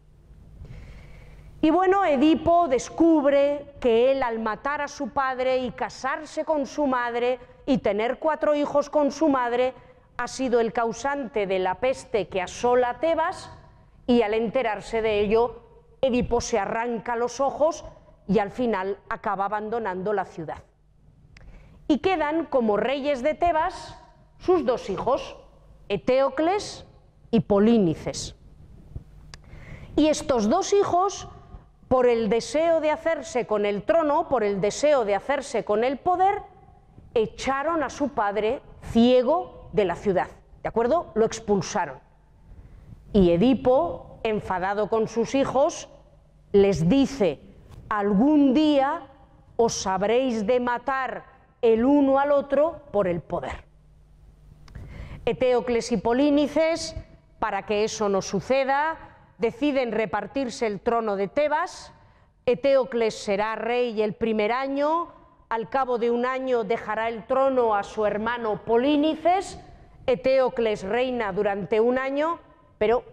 Y 1.61 1.71
bueno, 1.71 2.05
Edipo 2.05 2.69
descubre 2.69 3.75
que 3.81 4.13
él 4.13 4.23
al 4.23 4.39
matar 4.39 4.83
a 4.83 4.89
su 4.89 5.11
padre 5.11 5.59
y 5.59 5.71
casarse 5.71 6.45
con 6.45 6.67
su 6.67 6.87
madre 6.87 7.39
y 7.65 7.79
tener 7.79 8.19
cuatro 8.19 8.55
hijos 8.55 8.91
con 8.91 9.11
su 9.11 9.29
madre, 9.29 9.73
ha 10.19 10.29
sido 10.29 10.61
el 10.61 10.73
causante 10.73 11.47
de 11.47 11.59
la 11.59 11.77
peste 11.77 12.29
que 12.29 12.43
asola 12.43 13.01
Tebas 13.01 13.51
y 14.07 14.21
al 14.21 14.35
enterarse 14.35 15.01
de 15.01 15.21
ello, 15.21 15.63
Edipo 16.03 16.43
se 16.43 16.59
arranca 16.59 17.17
los 17.17 17.41
ojos 17.41 17.87
y 18.29 18.39
al 18.39 18.51
final 18.51 18.99
acaba 19.09 19.47
abandonando 19.47 20.13
la 20.13 20.27
ciudad. 20.27 20.63
Y 21.89 21.99
quedan 21.99 22.47
como 22.47 22.77
reyes 22.77 23.23
de 23.23 23.35
Tebas 23.35 23.99
sus 24.39 24.65
dos 24.65 24.91
hijos, 24.91 25.37
Eteocles 25.89 26.87
y 27.31 27.41
Polínices. 27.41 28.37
Y 29.97 30.09
estos 30.09 30.49
dos 30.49 30.73
hijos, 30.73 31.29
por 31.89 32.07
el 32.07 32.29
deseo 32.29 32.81
de 32.81 32.91
hacerse 32.91 33.47
con 33.47 33.65
el 33.65 33.83
trono, 33.85 34.29
por 34.29 34.45
el 34.45 34.61
deseo 34.61 35.05
de 35.05 35.15
hacerse 35.15 35.65
con 35.65 35.85
el 35.85 35.99
poder, 35.99 36.43
echaron 37.15 37.83
a 37.83 37.91
su 37.91 38.09
padre 38.11 38.61
ciego 38.91 39.69
de 39.73 39.85
la 39.85 39.95
ciudad. 39.95 40.29
¿De 40.63 40.69
acuerdo? 40.69 41.13
Lo 41.15 41.25
expulsaron. 41.25 41.99
Y 43.13 43.31
Edipo, 43.31 44.19
enfadado 44.25 44.89
con 44.89 45.07
sus 45.09 45.35
hijos, 45.35 45.89
les 46.53 46.89
dice, 46.89 47.41
algún 47.89 48.55
día 48.55 49.07
os 49.57 49.87
habréis 49.87 50.47
de 50.47 50.59
matar 50.59 51.34
el 51.65 51.87
uno 51.87 52.19
al 52.19 52.31
otro 52.31 52.83
por 52.93 53.09
el 53.09 53.23
poder. 53.23 53.65
Eteocles 55.25 55.91
y 55.93 55.97
Polínices, 55.97 56.95
para 57.39 57.65
que 57.65 57.85
eso 57.85 58.11
no 58.11 58.21
suceda, 58.21 58.99
deciden 59.39 59.91
repartirse 59.91 60.67
el 60.67 60.81
trono 60.81 61.17
de 61.17 61.29
Tebas. 61.29 61.95
Eteocles 62.45 63.15
será 63.15 63.55
rey 63.55 64.03
el 64.03 64.13
primer 64.13 64.53
año, 64.53 65.09
al 65.49 65.71
cabo 65.71 65.97
de 65.97 66.11
un 66.11 66.27
año 66.27 66.65
dejará 66.65 67.09
el 67.09 67.27
trono 67.27 67.75
a 67.75 67.83
su 67.83 68.05
hermano 68.05 68.63
Polínices. 68.65 69.59
Eteocles 70.07 70.83
reina 70.83 71.33
durante 71.33 71.81
un 71.81 71.97
año, 71.99 72.41
pero 72.77 73.05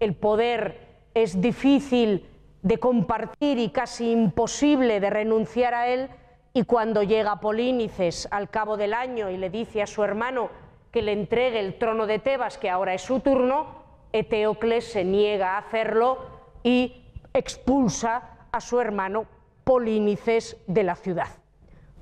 el 0.00 0.14
poder 0.14 0.98
es 1.14 1.40
difícil 1.40 2.28
de 2.60 2.78
compartir 2.78 3.58
y 3.58 3.70
casi 3.70 4.10
imposible 4.10 5.00
de 5.00 5.08
renunciar 5.08 5.72
a 5.72 5.88
él, 5.88 6.10
y 6.56 6.62
cuando 6.64 7.02
llega 7.02 7.38
Polínices 7.38 8.26
al 8.30 8.48
cabo 8.48 8.78
del 8.78 8.94
año 8.94 9.28
y 9.28 9.36
le 9.36 9.50
dice 9.50 9.82
a 9.82 9.86
su 9.86 10.02
hermano 10.02 10.48
que 10.90 11.02
le 11.02 11.12
entregue 11.12 11.60
el 11.60 11.76
trono 11.76 12.06
de 12.06 12.18
Tebas, 12.18 12.56
que 12.56 12.70
ahora 12.70 12.94
es 12.94 13.02
su 13.02 13.20
turno, 13.20 13.82
Eteocles 14.10 14.90
se 14.90 15.04
niega 15.04 15.50
a 15.50 15.58
hacerlo 15.58 16.16
y 16.62 17.12
expulsa 17.34 18.46
a 18.50 18.62
su 18.62 18.80
hermano 18.80 19.26
Polínices 19.64 20.56
de 20.66 20.82
la 20.82 20.96
ciudad. 20.96 21.28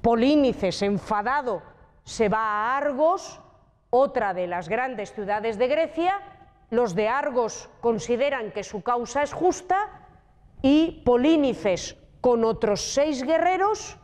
Polínices, 0.00 0.82
enfadado, 0.82 1.60
se 2.04 2.28
va 2.28 2.38
a 2.38 2.76
Argos, 2.76 3.40
otra 3.90 4.34
de 4.34 4.46
las 4.46 4.68
grandes 4.68 5.12
ciudades 5.12 5.58
de 5.58 5.66
Grecia. 5.66 6.20
Los 6.70 6.94
de 6.94 7.08
Argos 7.08 7.70
consideran 7.80 8.52
que 8.52 8.62
su 8.62 8.84
causa 8.84 9.24
es 9.24 9.32
justa 9.32 10.06
y 10.62 11.02
Polínices 11.04 11.96
con 12.20 12.44
otros 12.44 12.92
seis 12.94 13.24
guerreros, 13.24 13.98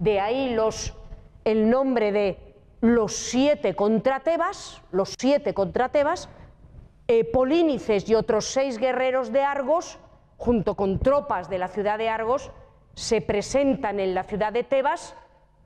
de 0.00 0.18
ahí 0.18 0.56
el 1.44 1.70
nombre 1.70 2.10
de 2.10 2.56
los 2.80 3.14
siete 3.14 3.76
contra 3.76 4.20
Tebas, 4.20 4.82
los 4.90 5.14
siete 5.18 5.54
contra 5.54 5.90
Tebas, 5.90 6.28
eh, 7.06 7.24
Polínices 7.24 8.08
y 8.08 8.14
otros 8.14 8.46
seis 8.46 8.78
guerreros 8.78 9.30
de 9.30 9.42
Argos, 9.42 9.98
junto 10.38 10.74
con 10.74 10.98
tropas 10.98 11.50
de 11.50 11.58
la 11.58 11.68
ciudad 11.68 11.98
de 11.98 12.08
Argos, 12.08 12.50
se 12.94 13.20
presentan 13.20 14.00
en 14.00 14.14
la 14.14 14.24
ciudad 14.24 14.52
de 14.52 14.64
Tebas 14.64 15.14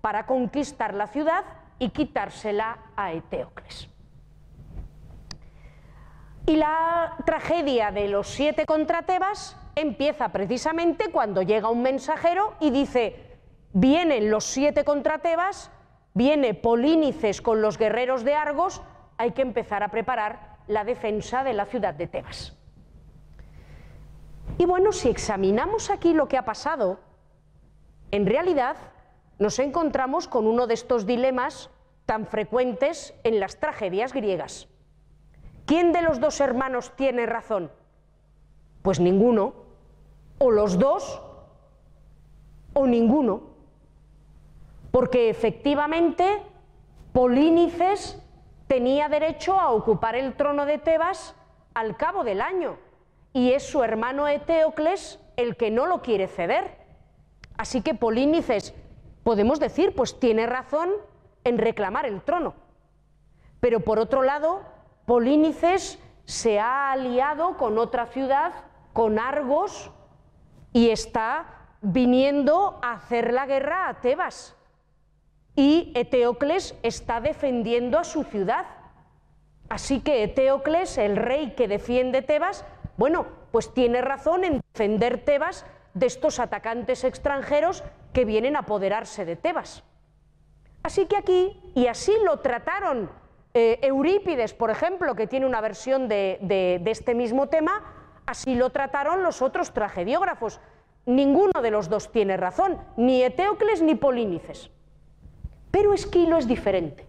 para 0.00 0.26
conquistar 0.26 0.94
la 0.94 1.06
ciudad 1.06 1.44
y 1.78 1.90
quitársela 1.90 2.78
a 2.96 3.12
Eteocles. 3.12 3.88
Y 6.46 6.56
la 6.56 7.16
tragedia 7.24 7.92
de 7.92 8.08
los 8.08 8.28
siete 8.28 8.66
contra 8.66 9.02
Tebas 9.02 9.56
empieza 9.76 10.30
precisamente 10.30 11.10
cuando 11.10 11.42
llega 11.42 11.70
un 11.70 11.82
mensajero 11.82 12.54
y 12.60 12.70
dice, 12.70 13.33
vienen 13.74 14.30
los 14.30 14.44
siete 14.44 14.84
contra 14.84 15.18
Tebas, 15.18 15.70
viene 16.14 16.54
Polínices 16.54 17.42
con 17.42 17.60
los 17.60 17.76
guerreros 17.76 18.24
de 18.24 18.34
Argos, 18.34 18.82
hay 19.18 19.32
que 19.32 19.42
empezar 19.42 19.82
a 19.82 19.90
preparar 19.90 20.56
la 20.66 20.84
defensa 20.84 21.44
de 21.44 21.52
la 21.52 21.66
ciudad 21.66 21.92
de 21.92 22.06
Tebas. 22.06 22.56
Y 24.56 24.64
bueno, 24.64 24.92
si 24.92 25.08
examinamos 25.08 25.90
aquí 25.90 26.14
lo 26.14 26.28
que 26.28 26.38
ha 26.38 26.44
pasado, 26.44 27.00
en 28.12 28.26
realidad 28.26 28.76
nos 29.38 29.58
encontramos 29.58 30.28
con 30.28 30.46
uno 30.46 30.68
de 30.68 30.74
estos 30.74 31.04
dilemas 31.04 31.68
tan 32.06 32.26
frecuentes 32.26 33.12
en 33.24 33.40
las 33.40 33.58
tragedias 33.58 34.12
griegas. 34.12 34.68
¿Quién 35.66 35.92
de 35.92 36.02
los 36.02 36.20
dos 36.20 36.40
hermanos 36.40 36.92
tiene 36.94 37.26
razón? 37.26 37.72
Pues 38.82 39.00
ninguno 39.00 39.54
o 40.38 40.50
los 40.52 40.78
dos 40.78 41.22
o 42.74 42.86
ninguno, 42.86 43.53
porque 44.94 45.28
efectivamente 45.28 46.40
Polínices 47.12 48.16
tenía 48.68 49.08
derecho 49.08 49.58
a 49.58 49.72
ocupar 49.72 50.14
el 50.14 50.36
trono 50.36 50.66
de 50.66 50.78
Tebas 50.78 51.34
al 51.74 51.96
cabo 51.96 52.22
del 52.22 52.40
año 52.40 52.78
y 53.32 53.54
es 53.54 53.64
su 53.64 53.82
hermano 53.82 54.28
Eteocles 54.28 55.18
el 55.36 55.56
que 55.56 55.72
no 55.72 55.86
lo 55.86 56.00
quiere 56.00 56.28
ceder. 56.28 56.78
Así 57.56 57.82
que 57.82 57.94
Polínices, 57.94 58.72
podemos 59.24 59.58
decir, 59.58 59.96
pues 59.96 60.20
tiene 60.20 60.46
razón 60.46 60.90
en 61.42 61.58
reclamar 61.58 62.06
el 62.06 62.22
trono. 62.22 62.54
Pero 63.58 63.80
por 63.80 63.98
otro 63.98 64.22
lado, 64.22 64.62
Polínices 65.06 65.98
se 66.24 66.60
ha 66.60 66.92
aliado 66.92 67.56
con 67.56 67.78
otra 67.78 68.06
ciudad, 68.06 68.52
con 68.92 69.18
Argos, 69.18 69.90
y 70.72 70.90
está 70.90 71.46
viniendo 71.82 72.78
a 72.80 72.92
hacer 72.92 73.32
la 73.32 73.44
guerra 73.46 73.88
a 73.88 74.00
Tebas. 74.00 74.56
Y 75.56 75.92
Eteocles 75.94 76.74
está 76.82 77.20
defendiendo 77.20 77.98
a 77.98 78.04
su 78.04 78.24
ciudad. 78.24 78.66
Así 79.68 80.00
que 80.00 80.22
Eteocles, 80.22 80.98
el 80.98 81.16
rey 81.16 81.52
que 81.56 81.68
defiende 81.68 82.22
Tebas, 82.22 82.64
bueno, 82.96 83.26
pues 83.50 83.72
tiene 83.72 84.00
razón 84.00 84.44
en 84.44 84.60
defender 84.72 85.24
Tebas 85.24 85.64
de 85.94 86.06
estos 86.06 86.40
atacantes 86.40 87.04
extranjeros 87.04 87.84
que 88.12 88.24
vienen 88.24 88.56
a 88.56 88.60
apoderarse 88.60 89.24
de 89.24 89.36
Tebas. 89.36 89.84
Así 90.82 91.06
que 91.06 91.16
aquí, 91.16 91.60
y 91.74 91.86
así 91.86 92.12
lo 92.24 92.40
trataron 92.40 93.10
eh, 93.54 93.78
Eurípides, 93.82 94.52
por 94.52 94.70
ejemplo, 94.70 95.14
que 95.14 95.28
tiene 95.28 95.46
una 95.46 95.60
versión 95.60 96.08
de, 96.08 96.82
este 96.84 97.14
mismo 97.14 97.48
tema, 97.48 97.82
Así 98.26 98.54
lo 98.54 98.70
trataron 98.70 99.22
los 99.22 99.42
otros 99.42 99.72
tragediógrafos. 99.72 100.60
Ninguno 101.06 101.60
de 101.60 101.70
los 101.70 101.90
dos 101.90 102.10
tiene 102.10 102.36
razón, 102.36 102.78
ni 102.96 103.22
Eteocles 103.22 103.82
ni 103.82 103.94
Polínices. 103.94 104.70
Pero 105.74 105.92
Esquilo 105.92 106.36
es 106.36 106.46
diferente. 106.46 107.04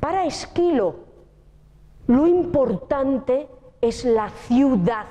Para 0.00 0.24
Esquilo, 0.24 0.96
lo 2.06 2.26
importante 2.26 3.48
es 3.82 4.06
la 4.06 4.30
ciudad. 4.30 5.04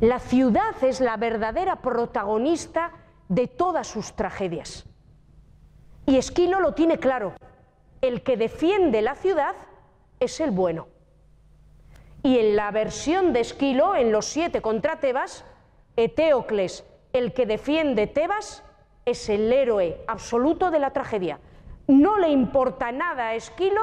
La 0.00 0.18
ciudad 0.18 0.82
es 0.82 1.00
la 1.00 1.16
verdadera 1.16 1.76
protagonista 1.76 2.90
de 3.28 3.46
todas 3.46 3.86
sus 3.86 4.14
tragedias. 4.14 4.84
Y 6.06 6.16
Esquilo 6.16 6.58
lo 6.58 6.74
tiene 6.74 6.98
claro. 6.98 7.34
El 8.00 8.24
que 8.24 8.36
defiende 8.36 9.02
la 9.02 9.14
ciudad 9.14 9.54
es 10.18 10.40
el 10.40 10.50
bueno. 10.50 10.88
Y 12.24 12.40
en 12.40 12.56
la 12.56 12.72
versión 12.72 13.32
de 13.32 13.42
Esquilo, 13.42 13.94
en 13.94 14.10
los 14.10 14.26
siete 14.26 14.60
contra 14.60 14.98
Tebas, 14.98 15.44
Eteocles, 15.94 16.84
el 17.12 17.32
que 17.32 17.46
defiende 17.46 18.08
Tebas, 18.08 18.64
es 19.06 19.28
el 19.28 19.52
héroe 19.52 20.00
absoluto 20.08 20.70
de 20.70 20.80
la 20.80 20.90
tragedia. 20.90 21.38
No 21.86 22.18
le 22.18 22.28
importa 22.28 22.90
nada 22.90 23.28
a 23.28 23.34
Esquilo 23.36 23.80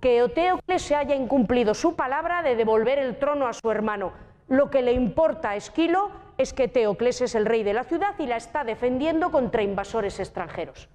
que 0.00 0.24
Eteocles 0.24 0.82
se 0.82 0.94
haya 0.94 1.14
incumplido 1.16 1.74
su 1.74 1.96
palabra 1.96 2.42
de 2.42 2.56
devolver 2.56 2.98
el 2.98 3.18
trono 3.18 3.46
a 3.46 3.52
su 3.52 3.70
hermano. 3.70 4.12
Lo 4.48 4.70
que 4.70 4.82
le 4.82 4.92
importa 4.92 5.50
a 5.50 5.56
Esquilo 5.56 6.10
es 6.38 6.52
que 6.52 6.64
Eteocles 6.64 7.20
es 7.20 7.34
el 7.34 7.44
rey 7.44 7.64
de 7.64 7.74
la 7.74 7.84
ciudad 7.84 8.14
y 8.18 8.26
la 8.26 8.36
está 8.36 8.62
defendiendo 8.62 9.32
contra 9.32 9.62
invasores 9.62 10.20
extranjeros. 10.20 10.88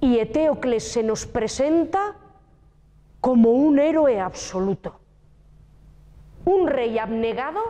Y 0.00 0.18
Eteocles 0.18 0.90
se 0.90 1.02
nos 1.02 1.26
presenta 1.26 2.16
como 3.20 3.50
un 3.50 3.78
héroe 3.78 4.20
absoluto 4.20 5.00
un 6.48 6.66
rey 6.66 6.98
abnegado 6.98 7.60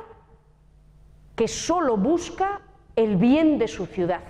que 1.34 1.48
solo 1.48 1.96
busca 1.96 2.60
el 2.94 3.16
bien 3.16 3.58
de 3.58 3.66
su 3.66 3.86
ciudad 3.86 4.20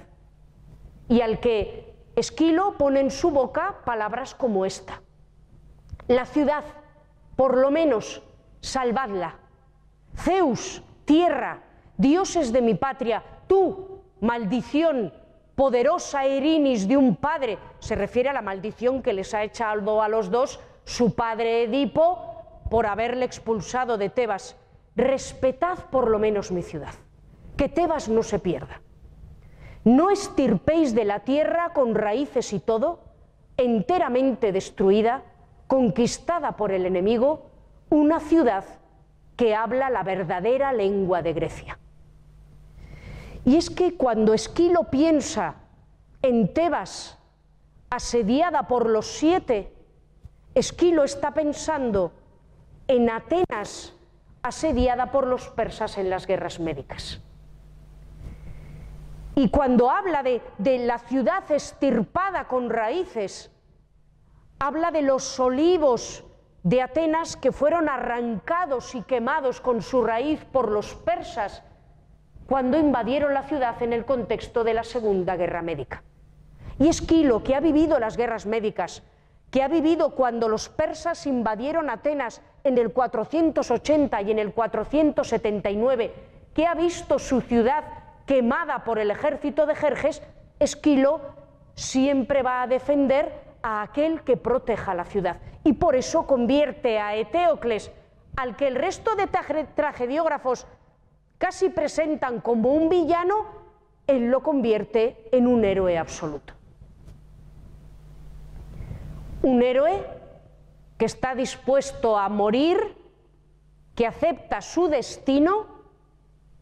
y 1.08 1.20
al 1.20 1.40
que 1.40 1.94
Esquilo 2.16 2.76
pone 2.76 3.00
en 3.00 3.10
su 3.10 3.30
boca 3.30 3.82
palabras 3.84 4.34
como 4.34 4.66
esta. 4.66 5.02
La 6.08 6.26
ciudad, 6.26 6.64
por 7.36 7.56
lo 7.56 7.70
menos, 7.70 8.22
salvadla. 8.60 9.36
Zeus, 10.16 10.82
tierra, 11.04 11.62
dioses 11.96 12.52
de 12.52 12.60
mi 12.60 12.74
patria, 12.74 13.22
tú, 13.46 14.02
maldición, 14.20 15.12
poderosa 15.54 16.24
Erinis 16.24 16.88
de 16.88 16.96
un 16.96 17.16
padre, 17.16 17.58
se 17.78 17.94
refiere 17.94 18.28
a 18.28 18.32
la 18.32 18.42
maldición 18.42 19.02
que 19.02 19.12
les 19.12 19.32
ha 19.34 19.44
echado 19.44 20.02
a 20.02 20.08
los 20.08 20.30
dos 20.30 20.60
su 20.84 21.14
padre 21.14 21.64
Edipo 21.64 22.62
por 22.70 22.86
haberle 22.86 23.24
expulsado 23.24 23.96
de 23.98 24.08
Tebas. 24.08 24.56
Respetad 24.96 25.78
por 25.90 26.10
lo 26.10 26.18
menos 26.18 26.50
mi 26.50 26.62
ciudad, 26.62 26.94
que 27.56 27.68
Tebas 27.68 28.08
no 28.08 28.22
se 28.22 28.38
pierda. 28.38 28.80
No 29.88 30.10
estirpéis 30.10 30.94
de 30.94 31.06
la 31.06 31.20
tierra 31.20 31.72
con 31.72 31.94
raíces 31.94 32.52
y 32.52 32.60
todo, 32.60 33.00
enteramente 33.56 34.52
destruida, 34.52 35.22
conquistada 35.66 36.58
por 36.58 36.72
el 36.72 36.84
enemigo, 36.84 37.46
una 37.88 38.20
ciudad 38.20 38.66
que 39.34 39.54
habla 39.54 39.88
la 39.88 40.02
verdadera 40.02 40.74
lengua 40.74 41.22
de 41.22 41.32
Grecia. 41.32 41.78
Y 43.46 43.56
es 43.56 43.70
que 43.70 43.96
cuando 43.96 44.34
Esquilo 44.34 44.90
piensa 44.90 45.54
en 46.20 46.52
Tebas 46.52 47.16
asediada 47.88 48.68
por 48.68 48.90
los 48.90 49.06
siete, 49.06 49.72
Esquilo 50.54 51.02
está 51.02 51.32
pensando 51.32 52.12
en 52.88 53.08
Atenas 53.08 53.94
asediada 54.42 55.10
por 55.10 55.26
los 55.26 55.48
persas 55.48 55.96
en 55.96 56.10
las 56.10 56.26
guerras 56.26 56.60
médicas. 56.60 57.22
Y 59.38 59.50
cuando 59.50 59.88
habla 59.88 60.24
de, 60.24 60.42
la 60.80 60.98
ciudad 60.98 61.48
estirpada 61.52 62.48
con 62.48 62.68
raíces, 62.70 63.52
habla 64.58 64.90
de 64.90 65.02
los 65.02 65.38
olivos 65.38 66.24
de 66.64 66.82
Atenas 66.82 67.36
que 67.36 67.52
fueron 67.52 67.88
arrancados 67.88 68.96
y 68.96 69.02
quemados 69.02 69.60
con 69.60 69.80
su 69.80 70.02
raíz 70.02 70.44
por 70.44 70.72
los 70.72 70.96
persas 70.96 71.62
cuando 72.46 72.80
invadieron 72.80 73.32
la 73.32 73.44
ciudad 73.44 73.80
en 73.80 73.92
el 73.92 74.04
contexto 74.04 74.64
de 74.64 74.74
la 74.74 74.82
Segunda 74.82 75.36
Guerra 75.36 75.62
Médica. 75.62 76.02
Y 76.80 76.88
Esquilo, 76.88 77.44
que 77.44 77.54
ha 77.54 77.60
vivido 77.60 78.00
las 78.00 78.16
guerras 78.16 78.44
médicas, 78.44 79.04
que 79.52 79.62
ha 79.62 79.68
vivido 79.68 80.16
cuando 80.16 80.48
los 80.48 80.68
persas 80.68 81.28
invadieron 81.28 81.90
Atenas 81.90 82.42
en 82.64 82.76
el 82.76 82.92
480 82.92 84.20
y 84.20 84.32
en 84.32 84.40
el 84.40 84.52
479, 84.52 86.12
que 86.52 86.66
ha 86.66 86.74
visto 86.74 87.20
su 87.20 87.40
ciudad 87.40 88.07
quemada 88.28 88.84
por 88.84 88.98
el 88.98 89.10
ejército 89.10 89.66
de 89.66 89.74
Jerjes, 89.74 90.22
Esquilo 90.60 91.20
siempre 91.74 92.42
va 92.42 92.62
a 92.62 92.66
defender 92.66 93.32
a 93.62 93.80
aquel 93.80 94.22
que 94.22 94.36
proteja 94.36 94.94
la 94.94 95.04
ciudad. 95.04 95.38
Y 95.64 95.72
por 95.72 95.96
eso 95.96 96.26
convierte 96.26 97.00
a 97.00 97.16
Eteocles, 97.16 97.90
al 98.36 98.54
que 98.54 98.68
el 98.68 98.76
resto 98.76 99.16
de 99.16 99.26
tragediógrafos 99.26 100.66
casi 101.38 101.70
presentan 101.70 102.40
como 102.40 102.72
un 102.74 102.90
villano, 102.90 103.46
él 104.06 104.30
lo 104.30 104.42
convierte 104.42 105.26
en 105.32 105.46
un 105.46 105.64
héroe 105.64 105.96
absoluto. 105.96 106.52
Un 109.42 109.62
héroe 109.62 110.04
que 110.98 111.06
está 111.06 111.34
dispuesto 111.34 112.18
a 112.18 112.28
morir, 112.28 112.94
que 113.94 114.06
acepta 114.06 114.60
su 114.60 114.88
destino 114.88 115.78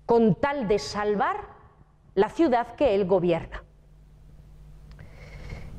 con 0.07 0.37
tal 0.37 0.69
de 0.69 0.79
salvar 0.79 1.56
la 2.17 2.31
ciudad 2.31 2.75
que 2.75 2.95
él 2.95 3.05
gobierna. 3.05 3.63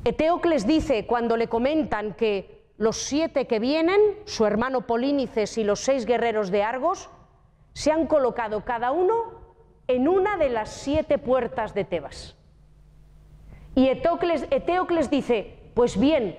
Eteocles 0.04 0.66
dice 0.66 1.06
cuando 1.06 1.36
le 1.36 1.48
comentan 1.48 2.14
que 2.14 2.64
los 2.78 2.96
siete 2.96 3.48
que 3.48 3.58
vienen, 3.58 4.00
su 4.24 4.46
hermano 4.46 4.86
Polínices 4.86 5.58
y 5.58 5.64
los 5.64 5.80
seis 5.80 6.06
guerreros 6.06 6.50
de 6.50 6.62
Argos, 6.62 7.10
se 7.74 7.90
han 7.90 8.06
colocado 8.06 8.64
cada 8.64 8.92
uno 8.92 9.14
en 9.88 10.06
una 10.06 10.36
de 10.36 10.48
las 10.48 10.70
siete 10.70 11.18
puertas 11.18 11.74
de 11.74 11.84
Tebas. 11.84 12.36
Y 13.74 13.88
Eteocles, 13.88 15.10
dice, 15.10 15.58
pues 15.74 15.98
bien, 15.98 16.38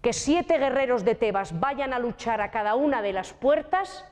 que 0.00 0.12
siete 0.12 0.58
guerreros 0.58 1.04
de 1.04 1.14
Tebas 1.14 1.60
vayan 1.60 1.92
a 1.92 2.00
luchar 2.00 2.40
a 2.40 2.50
cada 2.50 2.74
una 2.74 3.02
de 3.02 3.12
las 3.12 3.32
puertas 3.32 4.04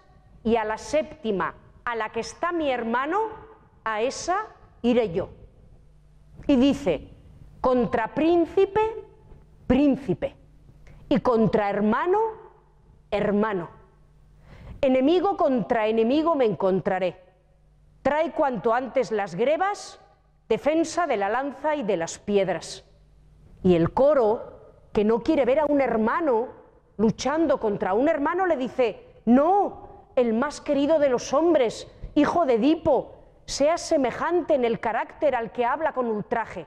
y 0.44 0.54
a 0.54 0.64
la 0.64 0.78
séptima, 0.78 1.54
a 1.84 1.96
la 1.96 2.12
que 2.12 2.20
está 2.20 2.52
mi 2.52 2.70
hermano, 2.70 3.18
a 3.84 4.02
esa 4.02 4.46
iré 4.82 5.12
yo. 5.12 5.30
Y 6.46 6.56
dice, 6.56 7.08
contra 7.60 8.14
príncipe, 8.14 8.80
príncipe, 9.66 10.36
y 11.08 11.20
contra 11.20 11.68
hermano, 11.70 12.18
hermano. 13.10 13.68
Enemigo 14.80 15.36
contra 15.36 15.88
enemigo 15.88 16.34
me 16.34 16.46
encontraré. 16.46 17.20
Trae 18.02 18.32
cuanto 18.32 18.72
antes 18.72 19.10
las 19.10 19.34
grebas, 19.34 20.00
defensa 20.48 21.06
de 21.06 21.16
la 21.16 21.28
lanza 21.28 21.74
y 21.76 21.82
de 21.82 21.96
las 21.96 22.18
piedras. 22.18 22.84
Y 23.62 23.74
el 23.74 23.92
coro, 23.92 24.86
que 24.92 25.04
no 25.04 25.22
quiere 25.22 25.44
ver 25.44 25.60
a 25.60 25.66
un 25.66 25.80
hermano 25.80 26.48
luchando 26.96 27.58
contra 27.60 27.92
un 27.92 28.08
hermano, 28.08 28.46
le 28.46 28.56
dice, 28.56 29.04
no, 29.26 30.06
el 30.16 30.32
más 30.32 30.60
querido 30.60 30.98
de 30.98 31.08
los 31.08 31.32
hombres, 31.34 31.86
hijo 32.14 32.46
de 32.46 32.54
Edipo, 32.54 33.19
sea 33.50 33.76
semejante 33.78 34.54
en 34.54 34.64
el 34.64 34.80
carácter 34.80 35.34
al 35.34 35.52
que 35.52 35.64
habla 35.64 35.92
con 35.92 36.06
ultraje. 36.06 36.66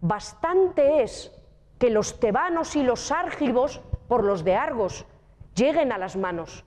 Bastante 0.00 1.02
es 1.02 1.32
que 1.78 1.90
los 1.90 2.20
tebanos 2.20 2.76
y 2.76 2.82
los 2.82 3.12
árgivos, 3.12 3.82
por 4.08 4.24
los 4.24 4.44
de 4.44 4.54
Argos, 4.54 5.06
lleguen 5.54 5.92
a 5.92 5.98
las 5.98 6.16
manos 6.16 6.64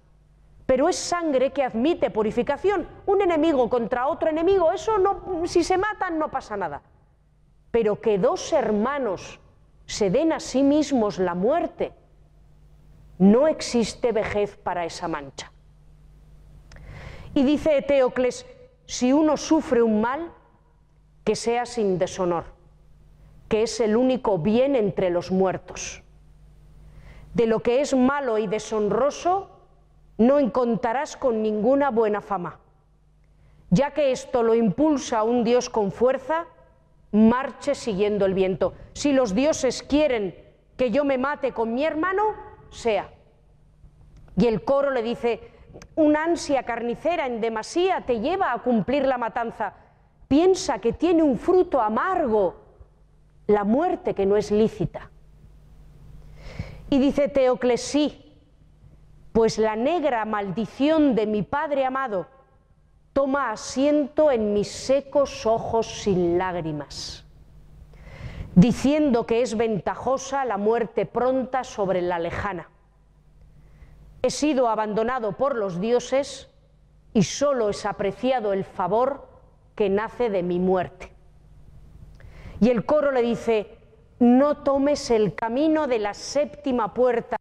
pero 0.69 0.87
es 0.87 0.97
sangre 0.97 1.51
que 1.51 1.63
admite 1.63 2.11
purificación. 2.11 2.87
Un 3.07 3.23
enemigo 3.23 3.67
contra 3.71 4.05
otro 4.05 4.29
enemigo, 4.29 4.71
eso 4.71 4.99
no, 4.99 5.47
si 5.47 5.63
se 5.63 5.79
matan 5.79 6.19
no 6.19 6.29
pasa 6.29 6.55
nada. 6.57 6.83
Pero 7.71 7.99
que 7.99 8.19
dos 8.19 8.53
hermanos 8.53 9.39
se 9.87 10.11
den 10.11 10.31
a 10.31 10.39
sí 10.39 10.61
mismos 10.61 11.17
la 11.17 11.33
muerte, 11.33 11.91
no 13.17 13.47
existe 13.47 14.11
vejez 14.11 14.57
para 14.57 14.85
esa 14.85 15.07
mancha. 15.07 15.51
Y 17.33 17.41
dice 17.41 17.75
Eteocles, 17.75 18.45
si 18.89 19.13
uno 19.13 19.37
sufre 19.37 19.83
un 19.83 20.01
mal, 20.01 20.31
que 21.23 21.35
sea 21.35 21.67
sin 21.67 21.99
deshonor, 21.99 22.45
que 23.47 23.61
es 23.61 23.79
el 23.81 23.95
único 23.95 24.39
bien 24.39 24.75
entre 24.75 25.11
los 25.11 25.29
muertos. 25.29 26.01
De 27.35 27.45
lo 27.45 27.59
que 27.59 27.81
es 27.81 27.95
malo 27.95 28.39
y 28.39 28.47
deshonroso, 28.47 29.51
no 30.17 30.39
encontrarás 30.39 31.17
con 31.17 31.43
ninguna 31.43 31.91
buena 31.91 32.19
fama. 32.19 32.57
Ya 33.69 33.91
que 33.91 34.11
esto 34.11 34.41
lo 34.41 34.55
impulsa 34.55 35.21
un 35.21 35.43
Dios 35.43 35.69
con 35.69 35.91
fuerza, 35.91 36.47
marche 37.11 37.75
siguiendo 37.75 38.25
el 38.25 38.33
viento. 38.33 38.73
Si 38.93 39.13
los 39.13 39.35
dioses 39.35 39.83
quieren 39.83 40.33
que 40.77 40.89
yo 40.89 41.05
me 41.05 41.19
mate 41.19 41.51
con 41.51 41.75
mi 41.75 41.85
hermano, 41.85 42.23
sea. 42.71 43.11
Y 44.35 44.47
el 44.47 44.63
coro 44.63 44.89
le 44.89 45.03
dice, 45.03 45.58
una 45.95 46.23
ansia 46.23 46.63
carnicera 46.63 47.25
en 47.25 47.41
demasía 47.41 48.01
te 48.01 48.19
lleva 48.19 48.53
a 48.53 48.59
cumplir 48.59 49.05
la 49.05 49.17
matanza. 49.17 49.73
Piensa 50.27 50.79
que 50.79 50.93
tiene 50.93 51.23
un 51.23 51.37
fruto 51.37 51.81
amargo 51.81 52.55
la 53.47 53.63
muerte 53.63 54.13
que 54.13 54.25
no 54.25 54.37
es 54.37 54.51
lícita. 54.51 55.09
Y 56.89 56.99
dice 56.99 57.27
Teocles, 57.27 57.81
sí, 57.81 58.37
pues 59.31 59.57
la 59.57 59.75
negra 59.75 60.25
maldición 60.25 61.15
de 61.15 61.27
mi 61.27 61.43
Padre 61.43 61.85
amado 61.85 62.27
toma 63.13 63.51
asiento 63.51 64.31
en 64.31 64.53
mis 64.53 64.69
secos 64.69 65.45
ojos 65.45 66.01
sin 66.03 66.37
lágrimas, 66.37 67.25
diciendo 68.55 69.25
que 69.25 69.41
es 69.41 69.57
ventajosa 69.57 70.45
la 70.45 70.57
muerte 70.57 71.05
pronta 71.05 71.63
sobre 71.63 72.01
la 72.01 72.19
lejana. 72.19 72.69
He 74.21 74.29
sido 74.29 74.69
abandonado 74.69 75.33
por 75.33 75.55
los 75.55 75.79
dioses 75.79 76.49
y 77.13 77.23
solo 77.23 77.69
es 77.69 77.85
apreciado 77.85 78.53
el 78.53 78.63
favor 78.63 79.27
que 79.75 79.89
nace 79.89 80.29
de 80.29 80.43
mi 80.43 80.59
muerte. 80.59 81.11
Y 82.59 82.69
el 82.69 82.85
coro 82.85 83.11
le 83.11 83.21
dice, 83.21 83.77
no 84.19 84.57
tomes 84.57 85.09
el 85.11 85.33
camino 85.33 85.87
de 85.87 85.99
la 85.99 86.13
séptima 86.13 86.93
puerta 86.93 87.37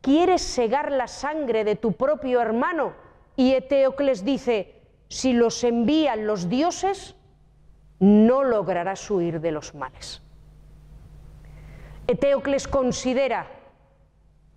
¿quieres 0.00 0.42
segar 0.42 0.92
la 0.92 1.06
sangre 1.06 1.64
de 1.64 1.76
tu 1.76 1.92
propio 1.92 2.40
hermano? 2.40 2.92
Y 3.36 3.52
Eteocles 3.52 4.24
dice, 4.24 4.74
si 5.08 5.32
los 5.32 5.62
envían 5.64 6.26
los 6.26 6.48
dioses, 6.48 7.16
no 7.98 8.44
lograrás 8.44 9.10
huir 9.10 9.40
de 9.40 9.52
los 9.52 9.74
males. 9.74 10.22
Eteocles 12.06 12.66
considera 12.66 13.46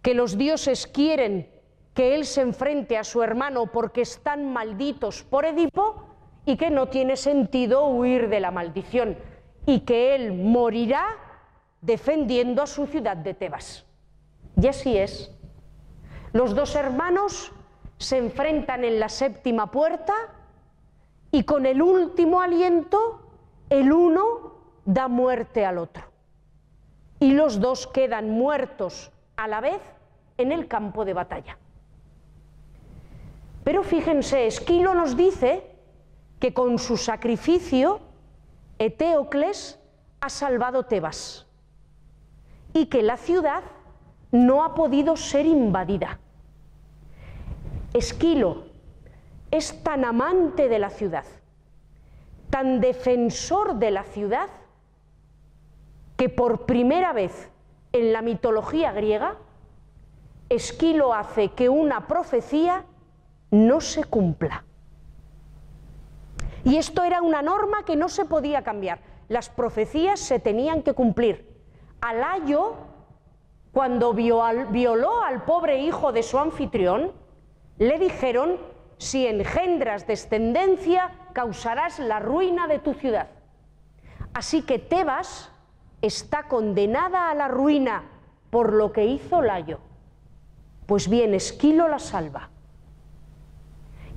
que 0.04 0.14
los 0.14 0.38
dioses 0.38 0.86
quieren 0.86 1.50
que 1.96 2.14
él 2.14 2.26
se 2.26 2.42
enfrente 2.42 2.98
a 2.98 3.06
su 3.06 3.24
hermano 3.24 3.68
porque 3.68 4.02
están 4.02 4.52
malditos 4.52 5.24
por 5.24 5.46
Edipo 5.46 6.06
y 6.46 6.58
que 6.58 6.70
no 6.70 6.90
tiene 6.90 7.16
sentido 7.16 7.88
huir 7.88 8.28
de 8.28 8.42
la 8.42 8.52
maldición 8.52 9.18
y 9.66 9.80
que 9.80 10.14
él 10.14 10.34
morirá 10.34 11.06
defendiendo 11.82 12.62
a 12.62 12.68
su 12.68 12.86
ciudad 12.86 13.16
de 13.16 13.34
Tebas. 13.34 13.86
Y 14.62 14.68
así 14.68 14.98
es. 14.98 15.32
Los 16.34 16.54
dos 16.54 16.76
hermanos 16.76 17.54
se 17.98 18.18
enfrentan 18.18 18.84
en 18.84 19.00
la 19.00 19.08
séptima 19.08 19.72
puerta 19.72 20.14
y 21.32 21.44
con 21.44 21.66
el 21.66 21.82
último 21.82 22.42
aliento 22.42 23.22
el 23.70 23.94
uno 23.94 24.58
da 24.84 25.08
muerte 25.08 25.66
al 25.66 25.78
otro. 25.78 26.04
Y 27.22 27.32
los 27.32 27.62
dos 27.62 27.88
quedan 27.88 28.32
muertos 28.32 29.13
a 29.36 29.48
la 29.48 29.62
vez 29.62 29.82
en 30.38 30.52
el 30.52 30.68
campo 30.68 31.06
de 31.06 31.14
batalla. 31.14 31.58
Pero 33.64 33.84
fíjense, 33.84 34.48
Esquilo 34.48 34.94
nos 34.94 35.16
dice 35.16 35.64
que 36.40 36.54
con 36.54 36.80
su 36.80 36.98
sacrificio 36.98 38.02
Eteocles 38.78 39.80
ha 40.20 40.30
salvado 40.30 40.84
Tebas 40.84 41.46
y 42.74 42.88
que 42.88 43.02
la 43.02 43.18
ciudad 43.18 43.64
no 44.32 44.64
ha 44.64 44.76
podido 44.76 45.16
ser 45.16 45.46
invadida. 45.46 46.20
Esquilo 47.94 48.66
es 49.52 49.84
tan 49.84 50.04
amante 50.04 50.68
de 50.68 50.80
la 50.80 50.90
ciudad, 50.90 51.26
tan 52.50 52.82
defensor 52.82 53.76
de 53.76 53.92
la 53.92 54.04
ciudad, 54.04 54.50
que 56.18 56.30
por 56.30 56.66
primera 56.66 57.14
vez 57.14 57.50
en 57.94 58.12
la 58.12 58.22
mitología 58.22 58.92
griega, 58.92 59.38
Esquilo 60.50 61.14
hace 61.14 61.50
que 61.50 61.70
una 61.70 62.08
profecía 62.08 62.86
no 63.52 63.82
se 63.82 64.04
cumpla. 64.04 64.66
Y 66.66 66.78
esto 66.78 67.04
era 67.04 67.22
una 67.22 67.42
norma 67.42 67.86
que 67.86 67.96
no 67.96 68.10
se 68.10 68.26
podía 68.26 68.64
cambiar. 68.64 69.00
Las 69.30 69.50
profecías 69.50 70.20
se 70.20 70.40
tenían 70.40 70.82
que 70.82 70.94
cumplir. 70.94 71.50
Alayo, 72.02 72.76
cuando 73.72 74.14
violó 74.14 75.24
al 75.24 75.44
pobre 75.44 75.80
hijo 75.80 76.12
de 76.12 76.24
su 76.24 76.38
anfitrión, 76.40 77.12
le 77.78 78.00
dijeron, 78.00 78.58
si 78.98 79.28
engendras 79.28 80.08
descendencia, 80.08 81.12
causarás 81.34 82.00
la 82.00 82.20
ruina 82.20 82.68
de 82.68 82.80
tu 82.80 82.94
ciudad. 82.94 83.30
Así 84.34 84.64
que 84.64 84.80
Tebas 84.80 85.52
está 86.04 86.44
condenada 86.50 87.32
a 87.32 87.34
la 87.34 87.48
ruina 87.48 88.04
por 88.50 88.74
lo 88.74 88.92
que 88.92 89.06
hizo 89.06 89.42
Layo. 89.42 89.80
Pues 90.86 91.10
bien, 91.10 91.34
Esquilo 91.34 91.88
la 91.88 91.98
salva. 91.98 92.50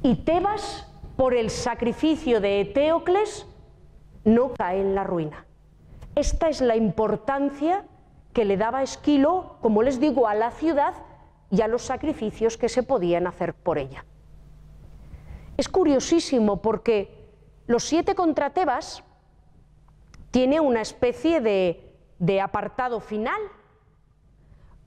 Y 0.03 0.17
Tebas, 0.17 0.93
por 1.17 1.33
el 1.33 1.49
sacrificio 1.49 2.41
de 2.41 2.61
Eteocles, 2.61 3.47
no 4.25 4.53
cae 4.53 4.81
en 4.81 4.97
la 4.97 5.05
ruina. 5.05 5.47
Esta 6.17 6.49
es 6.49 6.61
la 6.61 6.75
importancia 6.75 7.85
que 8.33 8.45
le 8.45 8.57
daba 8.57 8.83
Esquilo, 8.83 9.57
como 9.63 9.83
les 9.83 10.01
digo, 10.01 10.27
a 10.27 10.35
la 10.35 10.51
ciudad 10.51 10.95
y 11.51 11.63
a 11.63 11.69
los 11.69 11.83
sacrificios 11.83 12.57
que 12.57 12.69
se 12.69 12.83
podían 12.83 13.29
hacer 13.29 13.55
por 13.55 13.79
ella. 13.79 14.05
Es 15.57 15.69
curiosísimo 15.69 16.61
porque 16.61 17.31
los 17.69 17.85
siete 17.85 18.17
contra 18.17 18.51
Tebas 18.51 19.05
tiene 20.37 20.61
una 20.61 20.83
especie 20.83 21.41
de, 21.41 22.41
apartado 22.43 23.01
final. 23.01 23.41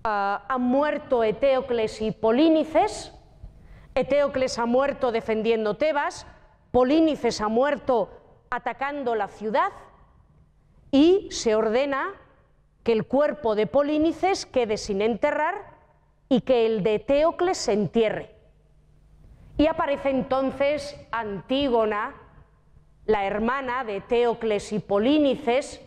Ah, 0.03 0.45
han 0.47 0.61
muerto 0.61 1.23
Eteocles 1.23 2.03
y 2.03 2.11
Polínices, 2.11 3.11
Eteocles 3.95 4.59
ha 4.59 4.67
muerto 4.67 5.11
defendiendo 5.11 5.75
Tebas, 5.75 6.27
Polínices 6.69 7.41
ha 7.41 7.47
muerto 7.47 8.11
atacando 8.51 9.15
la 9.15 9.27
ciudad 9.27 9.71
y 10.91 11.27
se 11.31 11.55
ordena 11.55 12.13
que 12.83 12.91
el 12.91 13.07
cuerpo 13.07 13.55
de 13.55 13.65
Polínices 13.65 14.45
quede 14.45 14.77
sin 14.77 15.01
enterrar 15.01 15.79
y 16.29 16.41
que 16.41 16.67
el 16.67 16.83
de 16.83 16.99
Teocles 16.99 17.57
se 17.57 17.73
entierre. 17.73 18.35
Y 19.57 19.65
aparece 19.65 20.11
entonces 20.11 20.95
Antígona, 21.09 22.13
la 23.09 23.25
hermana 23.25 23.83
de 23.83 24.01
Teocles 24.01 24.71
y 24.71 24.77
Polínices, 24.77 25.81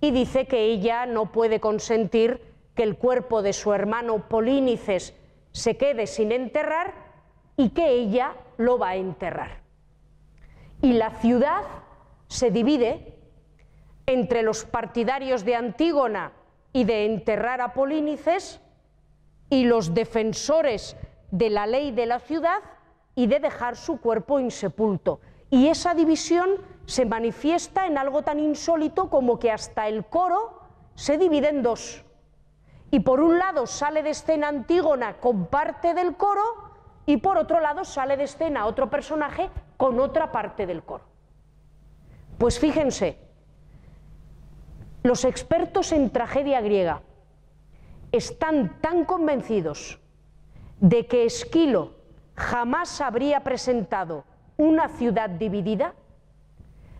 y 0.00 0.10
dice 0.10 0.46
que 0.48 0.64
ella 0.64 1.06
no 1.06 1.30
puede 1.30 1.60
consentir 1.60 2.42
que 2.74 2.82
el 2.82 2.96
cuerpo 2.96 3.40
de 3.40 3.52
su 3.52 3.72
hermano 3.72 4.28
Polínices 4.28 5.14
se 5.52 5.76
quede 5.76 6.08
sin 6.08 6.32
enterrar 6.32 6.92
y 7.56 7.68
que 7.68 7.90
ella 7.90 8.34
lo 8.56 8.78
va 8.78 8.90
a 8.90 8.96
enterrar. 8.96 9.60
Y 10.82 10.94
la 10.94 11.10
ciudad 11.10 11.62
se 12.26 12.50
divide 12.50 13.14
entre 14.06 14.42
los 14.42 14.64
partidarios 14.64 15.44
de 15.44 15.54
Antígona 15.54 16.32
y 16.72 16.82
de 16.82 17.06
enterrar 17.06 17.60
a 17.60 17.74
Polínices 17.74 18.60
y 19.50 19.66
los 19.66 19.94
defensores 19.94 20.96
de 21.30 21.48
la 21.48 21.68
ley 21.68 21.92
de 21.92 22.06
la 22.06 22.18
ciudad 22.18 22.58
y 23.14 23.28
de 23.28 23.38
dejar 23.38 23.76
su 23.76 24.00
cuerpo 24.00 24.40
insepulto. 24.40 25.20
Y 25.50 25.68
esa 25.68 25.94
división 25.94 26.50
se 26.86 27.04
manifiesta 27.04 27.86
en 27.86 27.98
algo 27.98 28.22
tan 28.22 28.38
insólito 28.38 29.10
como 29.10 29.38
que 29.38 29.50
hasta 29.50 29.88
el 29.88 30.04
coro 30.04 30.60
se 30.94 31.18
divide 31.18 31.48
en 31.48 31.62
dos. 31.62 32.04
Y 32.90 33.00
por 33.00 33.20
un 33.20 33.38
lado 33.38 33.66
sale 33.66 34.02
de 34.02 34.10
escena 34.10 34.48
Antígona 34.48 35.18
con 35.18 35.46
parte 35.46 35.94
del 35.94 36.16
coro 36.16 36.42
y 37.04 37.18
por 37.18 37.36
otro 37.38 37.60
lado 37.60 37.84
sale 37.84 38.16
de 38.16 38.24
escena 38.24 38.66
otro 38.66 38.90
personaje 38.90 39.50
con 39.76 40.00
otra 40.00 40.32
parte 40.32 40.66
del 40.66 40.82
coro. 40.82 41.04
Pues 42.38 42.58
fíjense, 42.58 43.18
los 45.02 45.24
expertos 45.24 45.92
en 45.92 46.10
tragedia 46.10 46.60
griega 46.60 47.02
están 48.12 48.80
tan 48.80 49.04
convencidos 49.04 50.00
de 50.80 51.06
que 51.06 51.24
Esquilo 51.24 51.94
jamás 52.34 53.00
habría 53.00 53.40
presentado 53.40 54.24
una 54.56 54.88
ciudad 54.88 55.28
dividida, 55.30 55.94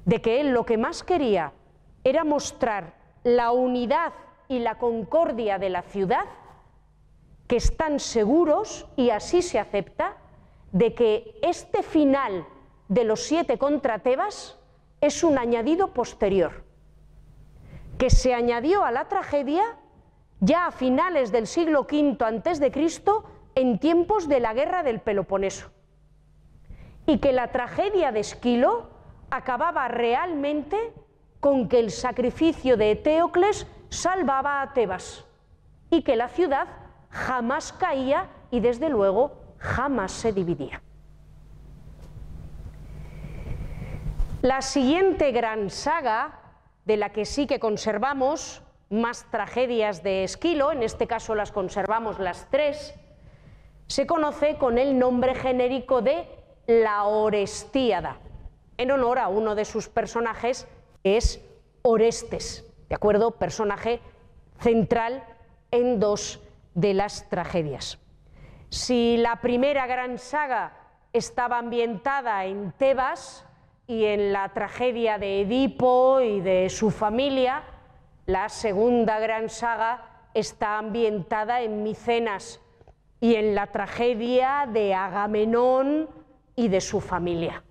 de 0.05 0.21
que 0.21 0.41
él 0.41 0.51
lo 0.51 0.65
que 0.65 0.79
más 0.79 1.03
quería 1.03 1.53
era 2.05 2.25
mostrar 2.25 2.95
la 3.25 3.51
unidad 3.51 4.13
y 4.49 4.61
la 4.61 4.79
concordia 4.79 5.59
de 5.59 5.71
la 5.71 5.83
ciudad, 5.83 6.25
que 7.49 7.57
están 7.57 8.01
seguros, 8.01 8.87
y 8.97 9.11
así 9.11 9.43
se 9.43 9.59
acepta, 9.59 10.17
de 10.73 10.95
que 10.95 11.39
este 11.43 11.83
final 11.83 12.47
de 12.89 13.05
los 13.05 13.23
siete 13.23 13.59
contra 13.59 14.01
Tebas 14.01 14.59
es 15.01 15.25
un 15.25 15.39
añadido 15.39 15.89
posterior, 15.93 16.65
que 17.99 18.11
se 18.11 18.35
añadió 18.35 18.85
a 18.85 18.91
la 18.91 19.09
tragedia 19.09 19.63
ya 20.41 20.67
a 20.67 20.71
finales 20.71 21.33
del 21.33 21.47
siglo 21.47 21.87
V 21.91 22.71
Cristo, 22.71 23.25
en 23.55 23.79
tiempos 23.79 24.29
de 24.29 24.39
la 24.39 24.53
guerra 24.53 24.83
del 24.83 25.01
Peloponeso, 25.01 25.71
y 27.07 27.19
que 27.19 27.33
la 27.33 27.53
tragedia 27.53 28.13
de 28.13 28.21
Esquilo 28.21 28.91
acababa 29.31 29.89
realmente 29.89 30.93
con 31.41 31.69
que 31.69 31.79
el 31.79 31.91
sacrificio 31.91 32.77
de 32.77 32.93
Eteocles 32.93 33.67
salvaba 33.89 34.63
a 34.63 34.73
Tebas 34.73 35.25
y 35.91 36.03
que 36.03 36.17
la 36.17 36.29
ciudad 36.29 36.67
jamás 37.11 37.73
caía 37.73 38.29
y 38.51 38.61
desde 38.61 38.89
luego 38.89 39.33
jamás 39.59 40.13
se 40.13 40.33
dividía. 40.33 40.83
La 44.43 44.63
siguiente 44.63 45.33
gran 45.33 45.71
saga, 45.71 46.41
de 46.85 46.97
la 46.97 47.11
que 47.11 47.25
sí 47.25 47.47
que 47.47 47.59
conservamos 47.59 48.63
más 48.91 49.29
tragedias 49.31 50.03
de 50.03 50.23
Esquilo, 50.23 50.71
en 50.71 50.83
este 50.83 51.07
caso 51.07 51.35
las 51.35 51.51
conservamos 51.51 52.21
las 52.21 52.49
tres, 52.51 52.95
se 53.89 54.07
conoce 54.07 54.57
con 54.57 54.79
el 54.79 54.99
nombre 54.99 55.35
genérico 55.35 56.03
de 56.03 56.29
la 56.67 57.05
Orestíada, 57.05 58.19
en 58.77 58.91
honor 58.91 59.19
a 59.19 59.29
uno 59.29 59.55
de 59.55 59.65
sus 59.65 59.89
personajes, 59.89 60.67
que 61.03 61.17
es 61.17 61.43
Orestes, 61.83 62.65
¿de 62.89 62.95
acuerdo? 62.95 63.33
Personaje 63.33 64.01
central 64.61 65.25
en 65.71 66.01
dos 66.01 66.41
de 66.75 66.95
las 66.95 67.29
tragedias. 67.29 67.99
Si 68.69 69.17
la 69.17 69.41
primera 69.41 69.87
gran 69.87 70.19
saga 70.19 70.73
estaba 71.13 71.59
ambientada 71.59 72.45
en 72.45 72.73
Tebas 72.73 73.47
y 73.87 74.05
en 74.05 74.33
la 74.33 74.49
tragedia 74.53 75.19
de 75.19 75.43
Edipo 75.43 76.21
y 76.21 76.41
de 76.41 76.69
su 76.69 76.91
familia, 76.91 77.63
la 78.27 78.49
segunda 78.49 79.21
gran 79.21 79.49
saga 79.49 80.29
está 80.35 80.79
ambientada 80.79 81.63
en 81.63 81.85
Micenas 81.85 82.61
y 83.21 83.37
en 83.37 83.55
la 83.55 83.69
tragedia 83.69 84.69
de 84.71 84.95
Agamenón 84.95 86.09
y 86.57 86.69
de 86.69 86.81
su 86.81 87.01
familia. 87.01 87.63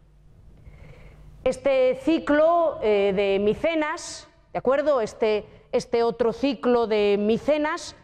Este 1.44 2.00
ciclo 2.04 2.80
eh, 2.82 3.14
de 3.16 3.40
Micenas, 3.44 4.30
¿de 4.54 4.60
acuerdo? 4.60 5.02
Este, 5.02 5.46
este 5.72 6.04
otro 6.04 6.32
ciclo 6.32 6.88
de 6.88 7.18
Micenas 7.20 7.96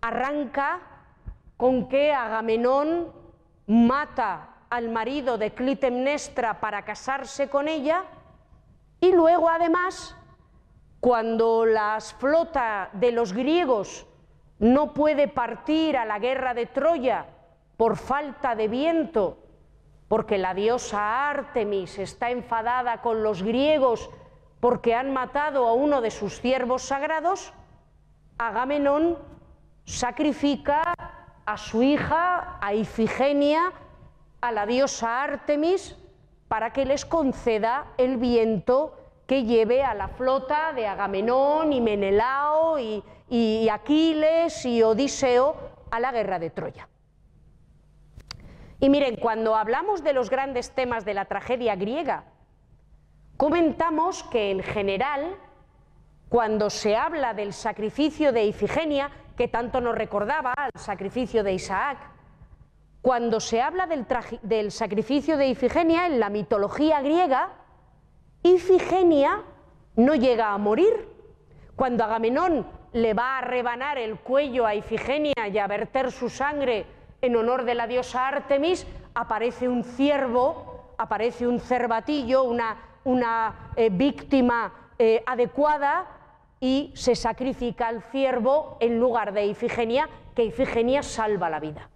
arranca 0.00 0.80
con 1.56 1.88
que 1.88 2.12
Agamenón 2.12 3.12
mata 3.66 4.66
al 4.68 4.88
marido 4.90 5.38
de 5.38 5.52
Clitemnestra 5.52 6.60
para 6.60 6.84
casarse 6.84 7.48
con 7.48 7.68
ella 7.68 8.04
y 9.00 9.12
luego 9.12 9.48
además 9.48 10.16
cuando 11.00 11.66
la 11.66 11.98
flota 12.00 12.90
de 12.92 13.12
los 13.12 13.32
griegos 13.32 14.06
no 14.58 14.94
puede 14.94 15.26
partir 15.26 15.96
a 15.96 16.04
la 16.04 16.18
guerra 16.20 16.54
de 16.54 16.66
Troya 16.66 17.26
por 17.76 17.96
falta 17.96 18.54
de 18.54 18.68
viento, 18.68 19.38
porque 20.12 20.36
la 20.36 20.52
diosa 20.52 21.30
Artemis 21.30 21.98
está 21.98 22.30
enfadada 22.30 23.00
con 23.00 23.22
los 23.22 23.42
griegos 23.42 24.10
porque 24.60 24.94
han 24.94 25.10
matado 25.10 25.66
a 25.66 25.72
uno 25.72 26.02
de 26.02 26.10
sus 26.10 26.36
siervos 26.36 26.82
sagrados, 26.82 27.54
Agamenón 28.36 29.16
sacrifica 29.86 30.92
a 31.46 31.56
su 31.56 31.82
hija, 31.82 32.58
a 32.60 32.74
Ifigenia, 32.74 33.72
a 34.42 34.52
la 34.52 34.66
diosa 34.66 35.22
Artemis, 35.22 35.96
para 36.46 36.74
que 36.74 36.84
les 36.84 37.06
conceda 37.06 37.86
el 37.96 38.18
viento 38.18 38.94
que 39.26 39.44
lleve 39.44 39.82
a 39.82 39.94
la 39.94 40.08
flota 40.08 40.74
de 40.74 40.88
Agamenón 40.88 41.72
y 41.72 41.80
Menelao 41.80 42.78
y, 42.78 43.02
y 43.30 43.66
Aquiles 43.70 44.66
y 44.66 44.82
Odiseo 44.82 45.56
a 45.90 45.98
la 46.00 46.12
guerra 46.12 46.38
de 46.38 46.50
Troya. 46.50 46.86
Y 48.82 48.88
miren, 48.88 49.14
cuando 49.14 49.54
hablamos 49.54 50.02
de 50.02 50.12
los 50.12 50.28
grandes 50.28 50.72
temas 50.72 51.04
de 51.04 51.14
la 51.14 51.26
tragedia 51.26 51.76
griega, 51.76 52.24
comentamos 53.36 54.24
que 54.24 54.50
en 54.50 54.60
general, 54.60 55.36
cuando 56.28 56.68
se 56.68 56.96
habla 56.96 57.32
del 57.32 57.52
sacrificio 57.52 58.32
de 58.32 58.44
Ifigenia, 58.46 59.08
que 59.36 59.46
tanto 59.46 59.80
nos 59.80 59.94
recordaba 59.94 60.52
al 60.52 60.72
sacrificio 60.74 61.44
de 61.44 61.52
Isaac, 61.52 61.96
cuando 63.02 63.38
se 63.38 63.62
habla 63.62 63.86
del, 63.86 64.72
sacrificio 64.72 65.36
de 65.36 65.46
Ifigenia 65.46 66.06
en 66.06 66.18
la 66.18 66.28
mitología 66.28 67.00
griega, 67.02 67.50
Ifigenia 68.42 69.44
no 69.94 70.16
llega 70.16 70.52
a 70.52 70.58
morir. 70.58 71.08
Cuando 71.76 72.02
Agamenón 72.02 72.66
le 72.92 73.14
va 73.14 73.38
a 73.38 73.42
rebanar 73.42 73.98
el 73.98 74.18
cuello 74.18 74.66
a 74.66 74.74
Ifigenia 74.74 75.46
y 75.52 75.58
a 75.58 75.68
verter 75.68 76.10
su 76.10 76.28
sangre 76.28 76.84
en 77.22 77.36
honor 77.36 77.64
de 77.64 77.76
la 77.76 77.86
diosa 77.86 78.28
Artemis, 78.28 78.86
aparece 79.14 79.68
un 79.68 79.84
ciervo, 79.84 80.94
aparece 80.98 81.46
un 81.46 81.60
cervatillo, 81.60 82.42
una, 82.44 83.70
eh, 83.76 83.90
víctima 83.90 84.90
eh, 84.98 85.22
adecuada 85.24 86.06
y 86.60 86.92
se 86.94 87.14
sacrifica 87.14 87.88
al 87.88 88.02
ciervo 88.02 88.76
en 88.80 88.98
lugar 88.98 89.32
de 89.32 89.46
Ifigenia, 89.46 90.08
que 90.34 90.44
Ifigenia 90.44 91.02
salva 91.02 91.48
la 91.48 91.60
vida. 91.60 91.88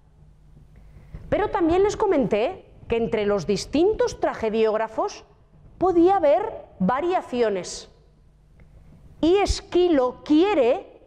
Pero 1.28 1.50
también 1.50 1.82
les 1.82 1.96
comenté 1.96 2.64
que 2.88 2.96
entre 2.96 3.26
los 3.26 3.46
distintos 3.46 4.20
tragediógrafos 4.20 5.24
podía 5.78 6.16
haber 6.16 6.52
variaciones. 6.78 7.90
Y 9.20 9.36
Esquilo 9.38 10.22
quiere 10.24 11.00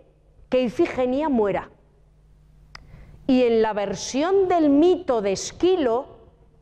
que 0.49 0.61
Ifigenia 0.61 1.29
muera. 1.29 1.69
Y 3.29 3.43
en 3.43 3.61
la 3.61 3.73
versión 3.73 4.47
del 4.47 4.69
mito 4.69 5.21
de 5.21 5.33
Esquilo, 5.33 6.07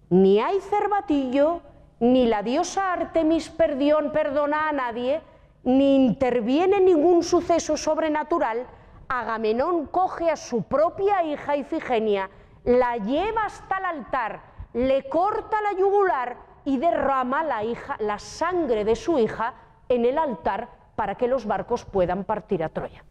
ni 0.10 0.42
hay 0.42 0.60
cervatillo, 0.60 1.62
ni 2.02 2.26
la 2.28 2.44
diosa 2.44 2.92
Artemis 2.92 3.50
perdona 3.50 4.68
a 4.68 4.74
nadie, 4.74 5.22
ni 5.64 5.96
interviene 5.96 6.82
ningún 6.82 7.24
suceso 7.24 7.78
sobrenatural, 7.78 8.68
Agamenón 9.08 9.86
coge 9.86 10.30
a 10.30 10.36
su 10.36 10.64
propia 10.64 11.24
hija 11.24 11.56
Ifigenia, 11.56 12.30
la 12.66 12.98
lleva 12.98 13.46
hasta 13.46 13.78
el 13.78 13.86
altar, 13.86 14.42
le 14.74 15.08
corta 15.08 15.62
la 15.62 15.72
yugular 15.72 16.36
y 16.66 16.80
derrama 16.80 17.46
la, 17.46 17.64
hija, 17.64 17.96
la 18.00 18.20
sangre 18.20 18.84
de 18.84 18.98
su 18.98 19.18
hija 19.18 19.54
en 19.88 20.04
el 20.04 20.18
altar 20.18 20.68
para 20.98 21.16
que 21.16 21.30
los 21.30 21.46
barcos 21.46 21.86
puedan 21.86 22.26
partir 22.26 22.62
a 22.62 22.68
Troya. 22.68 23.06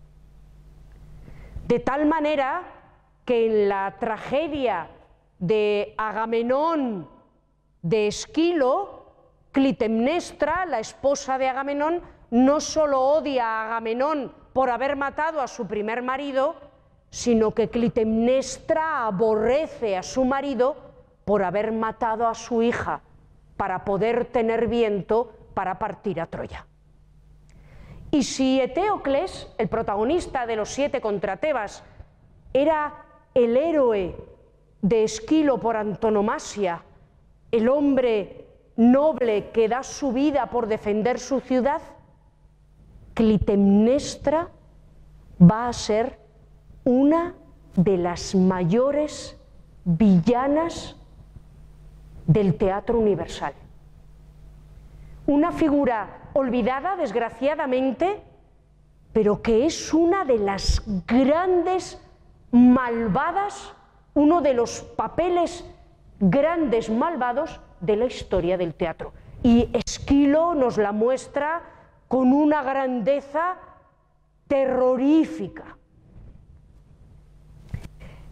De 1.66 1.80
tal 1.80 2.04
manera 2.04 2.75
que 3.26 3.46
en 3.46 3.68
la 3.68 3.96
tragedia 3.98 4.88
de 5.38 5.94
Agamenón 5.98 7.10
de 7.82 8.06
Esquilo, 8.06 9.12
Clitemnestra, 9.52 10.64
la 10.64 10.78
esposa 10.78 11.36
de 11.36 11.48
Agamenón, 11.48 12.02
no 12.30 12.60
solo 12.60 13.00
odia 13.00 13.44
a 13.46 13.66
Agamenón 13.66 14.32
por 14.52 14.70
haber 14.70 14.96
matado 14.96 15.40
a 15.40 15.48
su 15.48 15.66
primer 15.66 16.02
marido, 16.02 16.54
sino 17.10 17.52
que 17.52 17.68
Clitemnestra 17.68 19.06
aborrece 19.06 19.96
a 19.96 20.02
su 20.02 20.24
marido 20.24 20.76
por 21.24 21.42
haber 21.42 21.72
matado 21.72 22.28
a 22.28 22.34
su 22.34 22.62
hija 22.62 23.00
para 23.56 23.84
poder 23.84 24.26
tener 24.26 24.68
viento 24.68 25.32
para 25.54 25.78
partir 25.78 26.20
a 26.20 26.26
Troya. 26.26 26.66
Y 28.10 28.22
si 28.22 28.60
Eteocles, 28.60 29.48
el 29.58 29.68
protagonista 29.68 30.46
de 30.46 30.56
los 30.56 30.68
siete 30.68 31.00
contra 31.00 31.38
Tebas, 31.38 31.82
era 32.52 33.05
el 33.36 33.58
héroe 33.58 34.16
de 34.80 35.04
Esquilo 35.04 35.60
por 35.60 35.76
antonomasia, 35.76 36.82
el 37.52 37.68
hombre 37.68 38.46
noble 38.76 39.50
que 39.50 39.68
da 39.68 39.82
su 39.82 40.10
vida 40.12 40.46
por 40.48 40.66
defender 40.66 41.18
su 41.18 41.40
ciudad, 41.40 41.82
Clitemnestra 43.12 44.48
va 45.38 45.68
a 45.68 45.72
ser 45.74 46.18
una 46.84 47.34
de 47.74 47.98
las 47.98 48.34
mayores 48.34 49.36
villanas 49.84 50.96
del 52.26 52.56
teatro 52.56 52.98
universal. 52.98 53.52
Una 55.26 55.52
figura 55.52 56.30
olvidada, 56.32 56.96
desgraciadamente, 56.96 58.18
pero 59.12 59.42
que 59.42 59.66
es 59.66 59.92
una 59.92 60.24
de 60.24 60.38
las 60.38 60.82
grandes 61.06 62.00
malvadas, 62.56 63.74
uno 64.14 64.40
de 64.40 64.54
los 64.54 64.80
papeles 64.80 65.64
grandes 66.18 66.88
malvados 66.88 67.60
de 67.80 67.96
la 67.96 68.06
historia 68.06 68.56
del 68.56 68.74
teatro. 68.74 69.12
Y 69.42 69.68
Esquilo 69.74 70.54
nos 70.54 70.78
la 70.78 70.92
muestra 70.92 71.62
con 72.08 72.32
una 72.32 72.62
grandeza 72.62 73.56
terrorífica. 74.48 75.76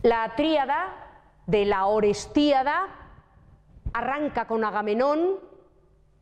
La 0.02 0.34
tríada 0.36 0.86
de 1.46 1.66
la 1.66 1.86
Orestíada 1.86 2.88
arranca 3.92 4.46
con 4.46 4.64
Agamenón, 4.64 5.38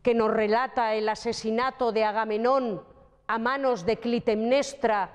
que 0.03 0.14
nos 0.14 0.32
relata 0.32 0.94
el 0.94 1.09
asesinato 1.09 1.92
de 1.92 2.05
Agamenón 2.05 2.82
a 3.28 3.38
manos 3.38 3.86
de 3.86 3.98
Clitemnestra, 3.98 5.11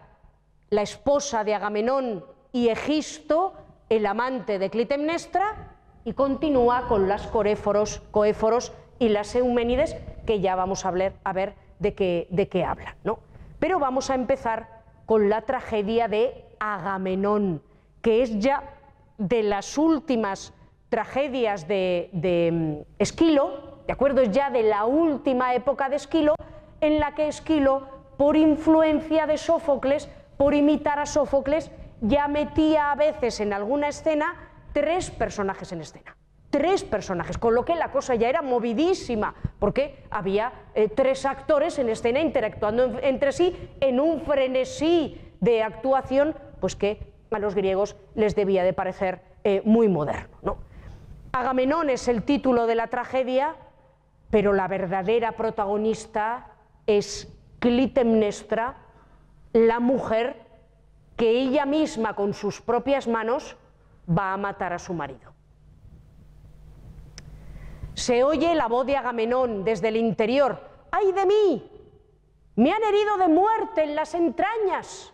la 0.69 0.81
esposa 0.81 1.43
de 1.43 1.53
Agamenón 1.53 2.36
y 2.57 2.69
Egisto, 2.69 3.53
el 3.87 4.07
amante 4.07 4.57
de 4.57 4.71
Clitemnestra, 4.71 5.75
y 6.03 6.13
continúa 6.13 6.87
con 6.87 7.07
las 7.07 7.27
coréforos, 7.27 8.01
coéforos 8.09 8.73
y 8.97 9.09
las 9.09 9.35
Euménides, 9.35 9.95
que 10.25 10.39
ya 10.39 10.55
vamos 10.55 10.83
a, 10.83 10.89
ver, 10.89 11.13
a 11.23 11.33
ver 11.33 11.53
de 11.77 11.93
qué, 11.93 12.25
de 12.31 12.47
qué 12.47 12.63
hablan. 12.63 12.95
¿no? 13.03 13.19
Pero 13.59 13.77
vamos 13.77 14.09
a 14.09 14.15
empezar 14.15 14.81
con 15.05 15.29
la 15.29 15.43
tragedia 15.43 16.07
de 16.07 16.45
Agamenón, 16.59 17.61
que 18.01 18.23
es 18.23 18.39
ya 18.39 18.63
de 19.19 19.43
las 19.43 19.77
últimas 19.77 20.51
tragedias 20.89 21.67
de, 21.67 22.09
de 22.11 22.49
mm, 22.51 22.93
Esquilo, 22.97 23.83
¿de 23.85 23.93
acuerdo? 23.93 24.21
Es 24.21 24.31
ya 24.31 24.49
de 24.49 24.63
la 24.63 24.85
última 24.85 25.53
época 25.53 25.89
de 25.89 25.97
Esquilo, 25.97 26.33
en 26.81 26.99
la 26.99 27.13
que 27.13 27.27
Esquilo, 27.27 27.87
por 28.17 28.35
influencia 28.35 29.27
de 29.27 29.37
Sófocles, 29.37 30.09
por 30.37 30.55
imitar 30.55 30.97
a 30.97 31.05
Sófocles, 31.05 31.69
ya 32.01 32.27
metía 32.27 32.91
a 32.91 32.95
veces 32.95 33.39
en 33.39 33.53
alguna 33.53 33.89
escena 33.89 34.35
tres 34.73 35.09
personajes 35.09 35.71
en 35.71 35.81
escena. 35.81 36.15
Tres 36.49 36.83
personajes, 36.83 37.37
con 37.37 37.53
lo 37.55 37.65
que 37.65 37.75
la 37.75 37.91
cosa 37.91 38.15
ya 38.15 38.29
era 38.29 38.41
movidísima, 38.41 39.35
porque 39.59 40.05
había 40.09 40.53
eh, 40.75 40.87
tres 40.87 41.25
actores 41.25 41.77
en 41.77 41.89
escena 41.89 42.21
interactuando 42.21 42.99
entre 43.01 43.31
sí 43.31 43.55
en 43.81 43.99
un 43.99 44.21
frenesí 44.21 45.19
de 45.41 45.61
actuación, 45.61 46.35
pues 46.61 46.75
que 46.75 47.11
a 47.31 47.39
los 47.39 47.53
griegos 47.53 47.97
les 48.15 48.35
debía 48.35 48.63
de 48.63 48.73
parecer 48.73 49.21
eh, 49.43 49.61
muy 49.65 49.89
moderno. 49.89 50.37
¿no? 50.41 50.57
Agamenón 51.33 51.89
es 51.89 52.07
el 52.07 52.23
título 52.23 52.65
de 52.65 52.75
la 52.75 52.87
tragedia, 52.87 53.55
pero 54.29 54.53
la 54.53 54.67
verdadera 54.67 55.33
protagonista 55.33 56.51
es 56.85 57.33
Clitemnestra, 57.59 58.77
la 59.53 59.79
mujer 59.79 60.46
que 61.17 61.31
ella 61.31 61.65
misma 61.65 62.15
con 62.15 62.33
sus 62.33 62.61
propias 62.61 63.07
manos 63.07 63.57
va 64.07 64.33
a 64.33 64.37
matar 64.37 64.71
a 64.71 64.79
su 64.79 64.93
marido. 64.93 65.33
Se 67.95 68.23
oye 68.23 68.53
la 68.53 68.67
voz 68.67 68.85
de 68.85 68.95
Agamenón 68.95 69.63
desde 69.63 69.87
el 69.87 69.97
interior. 69.97 70.61
¡Ay 70.91 71.11
de 71.11 71.25
mí! 71.25 71.71
Me 72.55 72.71
han 72.71 72.83
herido 72.83 73.17
de 73.17 73.27
muerte 73.27 73.83
en 73.83 73.95
las 73.95 74.13
entrañas. 74.13 75.11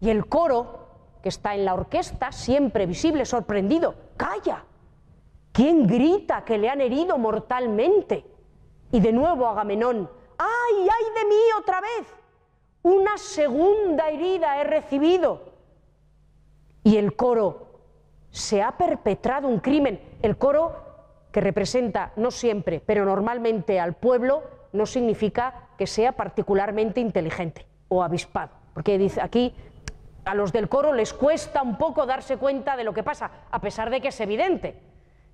Y 0.00 0.10
el 0.10 0.26
coro, 0.26 0.88
que 1.22 1.28
está 1.28 1.54
en 1.54 1.64
la 1.64 1.74
orquesta, 1.74 2.30
siempre 2.30 2.86
visible, 2.86 3.24
sorprendido, 3.24 3.96
¡calla! 4.16 4.64
¿Quién 5.50 5.86
grita 5.86 6.44
que 6.44 6.58
le 6.58 6.68
han 6.70 6.80
herido 6.80 7.18
mortalmente? 7.18 8.24
Y 8.92 9.00
de 9.00 9.12
nuevo 9.12 9.48
Agamenón, 9.48 10.08
¡ay, 10.38 10.88
ay 10.88 11.22
de 11.22 11.28
mí 11.28 11.40
otra 11.58 11.80
vez! 11.80 12.21
Una 12.82 13.16
segunda 13.18 14.08
herida 14.08 14.60
he 14.60 14.64
recibido. 14.64 15.52
Y 16.84 16.96
el 16.96 17.14
coro, 17.14 17.72
se 18.30 18.62
ha 18.62 18.72
perpetrado 18.76 19.46
un 19.46 19.60
crimen. 19.60 20.00
El 20.22 20.36
coro 20.36 20.74
que 21.30 21.40
representa 21.40 22.12
no 22.16 22.30
siempre, 22.30 22.82
pero 22.84 23.04
normalmente 23.04 23.78
al 23.78 23.94
pueblo, 23.94 24.42
no 24.72 24.86
significa 24.86 25.68
que 25.78 25.86
sea 25.86 26.12
particularmente 26.12 27.00
inteligente 27.00 27.66
o 27.88 28.02
avispado. 28.02 28.50
Porque 28.74 28.98
dice 28.98 29.20
aquí 29.20 29.54
a 30.24 30.34
los 30.34 30.52
del 30.52 30.68
coro 30.68 30.92
les 30.92 31.12
cuesta 31.12 31.62
un 31.62 31.76
poco 31.76 32.06
darse 32.06 32.36
cuenta 32.36 32.76
de 32.76 32.84
lo 32.84 32.94
que 32.94 33.02
pasa, 33.02 33.30
a 33.50 33.60
pesar 33.60 33.90
de 33.90 34.00
que 34.00 34.08
es 34.08 34.20
evidente. 34.20 34.80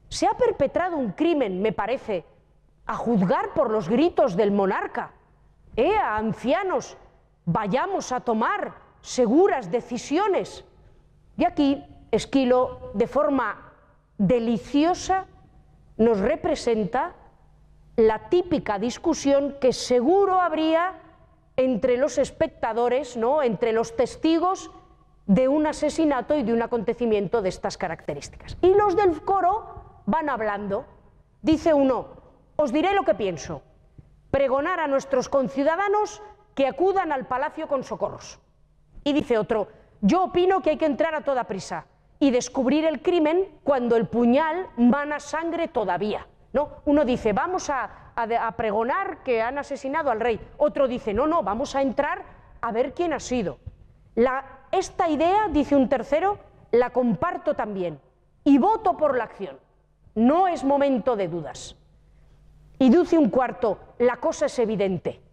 Se 0.08 0.26
ha 0.26 0.32
perpetrado 0.32 0.96
un 0.96 1.12
crimen, 1.12 1.60
me 1.60 1.72
parece, 1.72 2.24
a 2.86 2.94
juzgar 2.94 3.52
por 3.54 3.70
los 3.70 3.88
gritos 3.88 4.34
del 4.34 4.50
monarca. 4.50 5.12
¿Eh? 5.76 5.94
Ancianos, 5.94 6.96
vayamos 7.48 8.12
a 8.12 8.20
tomar 8.20 8.74
seguras 9.00 9.70
decisiones. 9.70 10.64
Y 11.36 11.44
aquí 11.44 11.82
Esquilo, 12.10 12.90
de 12.94 13.06
forma 13.06 13.72
deliciosa, 14.18 15.26
nos 15.96 16.20
representa 16.20 17.14
la 17.96 18.28
típica 18.28 18.78
discusión 18.78 19.56
que 19.60 19.72
seguro 19.72 20.40
habría 20.40 20.94
entre 21.56 21.96
los 21.96 22.18
espectadores, 22.18 23.16
¿no? 23.16 23.42
entre 23.42 23.72
los 23.72 23.96
testigos 23.96 24.70
de 25.26 25.48
un 25.48 25.66
asesinato 25.66 26.36
y 26.36 26.42
de 26.42 26.52
un 26.52 26.62
acontecimiento 26.62 27.42
de 27.42 27.48
estas 27.48 27.76
características. 27.76 28.56
Y 28.60 28.74
los 28.74 28.94
del 28.94 29.22
coro 29.22 30.02
van 30.06 30.28
hablando. 30.28 30.86
Dice 31.42 31.74
uno, 31.74 32.08
os 32.56 32.72
diré 32.72 32.94
lo 32.94 33.04
que 33.04 33.14
pienso, 33.14 33.62
pregonar 34.30 34.80
a 34.80 34.86
nuestros 34.86 35.28
conciudadanos 35.28 36.22
que 36.58 36.66
acudan 36.66 37.12
al 37.12 37.24
palacio 37.28 37.68
con 37.68 37.84
socorros. 37.84 38.40
Y 39.04 39.12
dice 39.12 39.38
otro, 39.38 39.68
yo 40.00 40.24
opino 40.24 40.60
que 40.60 40.70
hay 40.70 40.76
que 40.76 40.86
entrar 40.86 41.14
a 41.14 41.20
toda 41.20 41.44
prisa 41.44 41.86
y 42.18 42.32
descubrir 42.32 42.84
el 42.84 43.00
crimen 43.00 43.46
cuando 43.62 43.94
el 43.94 44.08
puñal 44.08 44.66
mana 44.76 45.20
sangre 45.20 45.68
todavía. 45.68 46.26
¿no? 46.52 46.70
Uno 46.84 47.04
dice, 47.04 47.32
vamos 47.32 47.70
a, 47.70 48.12
pregonar 48.56 49.22
que 49.22 49.40
han 49.40 49.56
asesinado 49.56 50.10
al 50.10 50.18
rey. 50.18 50.40
Otro 50.56 50.88
dice, 50.88 51.14
no, 51.14 51.28
no, 51.28 51.44
vamos 51.44 51.76
a 51.76 51.82
entrar 51.82 52.24
a 52.60 52.72
ver 52.72 52.92
quién 52.92 53.12
ha 53.12 53.20
sido. 53.20 53.60
esta 54.72 55.08
idea, 55.08 55.46
dice 55.52 55.76
un 55.76 55.88
tercero, 55.88 56.40
la 56.72 56.90
comparto 56.90 57.54
también 57.54 58.00
y 58.42 58.58
voto 58.58 58.96
por 58.96 59.16
la 59.16 59.22
acción. 59.22 59.60
No 60.16 60.48
es 60.48 60.64
momento 60.64 61.14
de 61.14 61.28
dudas. 61.28 61.76
Y 62.80 62.90
dice 62.90 63.16
un 63.16 63.30
cuarto, 63.30 63.78
la 63.98 64.16
cosa 64.16 64.46
es 64.46 64.58
evidente. 64.58 65.27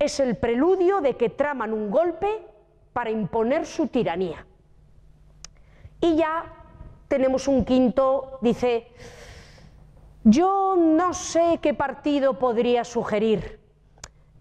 Es 0.00 0.18
el 0.18 0.36
preludio 0.36 1.00
de 1.00 1.14
que 1.16 1.28
traman 1.28 1.72
un 1.72 1.90
golpe 1.90 2.44
para 2.92 3.10
imponer 3.10 3.66
su 3.66 3.86
tiranía. 3.86 4.44
Y 6.00 6.16
ya 6.16 6.44
tenemos 7.06 7.46
un 7.46 7.64
quinto, 7.64 8.38
dice, 8.40 8.88
yo 10.24 10.74
no 10.76 11.12
sé 11.12 11.58
qué 11.60 11.74
partido 11.74 12.38
podría 12.38 12.84
sugerir, 12.84 13.60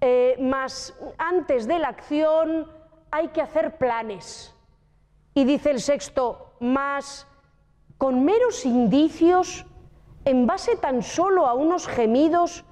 eh, 0.01 0.38
mas 0.39 0.97
antes 1.18 1.68
de 1.68 1.80
la 1.80 1.89
acción 1.89 2.68
hay 3.12 3.28
que 3.30 3.41
hacer 3.41 3.78
planes. 3.78 4.55
Y 5.34 5.43
dice 5.43 5.72
el 5.72 5.82
sexto, 5.82 6.53
más 6.60 7.28
con 7.97 8.24
meros 8.24 8.66
indicios, 8.66 9.66
en 10.26 10.47
base 10.47 10.78
tan 10.78 11.03
solo 11.03 11.47
a 11.47 11.53
unos 11.53 11.88
gemidos, 11.88 12.64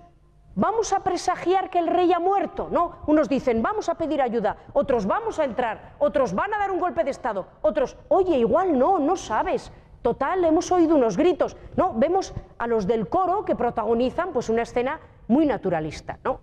vamos 0.58 0.92
a 0.92 1.00
presagiar 1.00 1.70
que 1.70 1.80
el 1.80 1.88
rey 1.88 2.12
ha 2.12 2.20
muerto. 2.20 2.68
No, 2.70 2.98
unos 3.08 3.30
dicen, 3.30 3.62
vamos 3.62 3.88
a 3.88 3.96
pedir 3.96 4.22
ayuda, 4.22 4.58
otros 4.74 5.06
vamos 5.06 5.40
a 5.40 5.46
entrar, 5.46 5.96
otros 6.00 6.34
van 6.34 6.54
a 6.54 6.58
dar 6.58 6.72
un 6.72 6.80
golpe 6.80 7.06
de 7.06 7.12
Estado, 7.12 7.48
otros, 7.62 7.96
oye, 8.10 8.38
igual 8.38 8.78
no, 8.78 9.00
no 9.00 9.16
sabes, 9.16 9.72
Total, 10.02 10.46
hemos 10.46 10.72
oído 10.72 10.96
unos 10.96 11.18
gritos. 11.18 11.58
No, 11.76 11.94
vemos 11.94 12.34
a 12.58 12.68
los 12.68 12.88
del 12.88 13.10
coro 13.10 13.44
que 13.44 13.58
protagonizan 13.58 14.32
pues 14.32 14.48
una 14.48 14.62
escena 14.62 15.02
muy 15.28 15.46
naturalista, 15.46 16.18
¿no? 16.24 16.40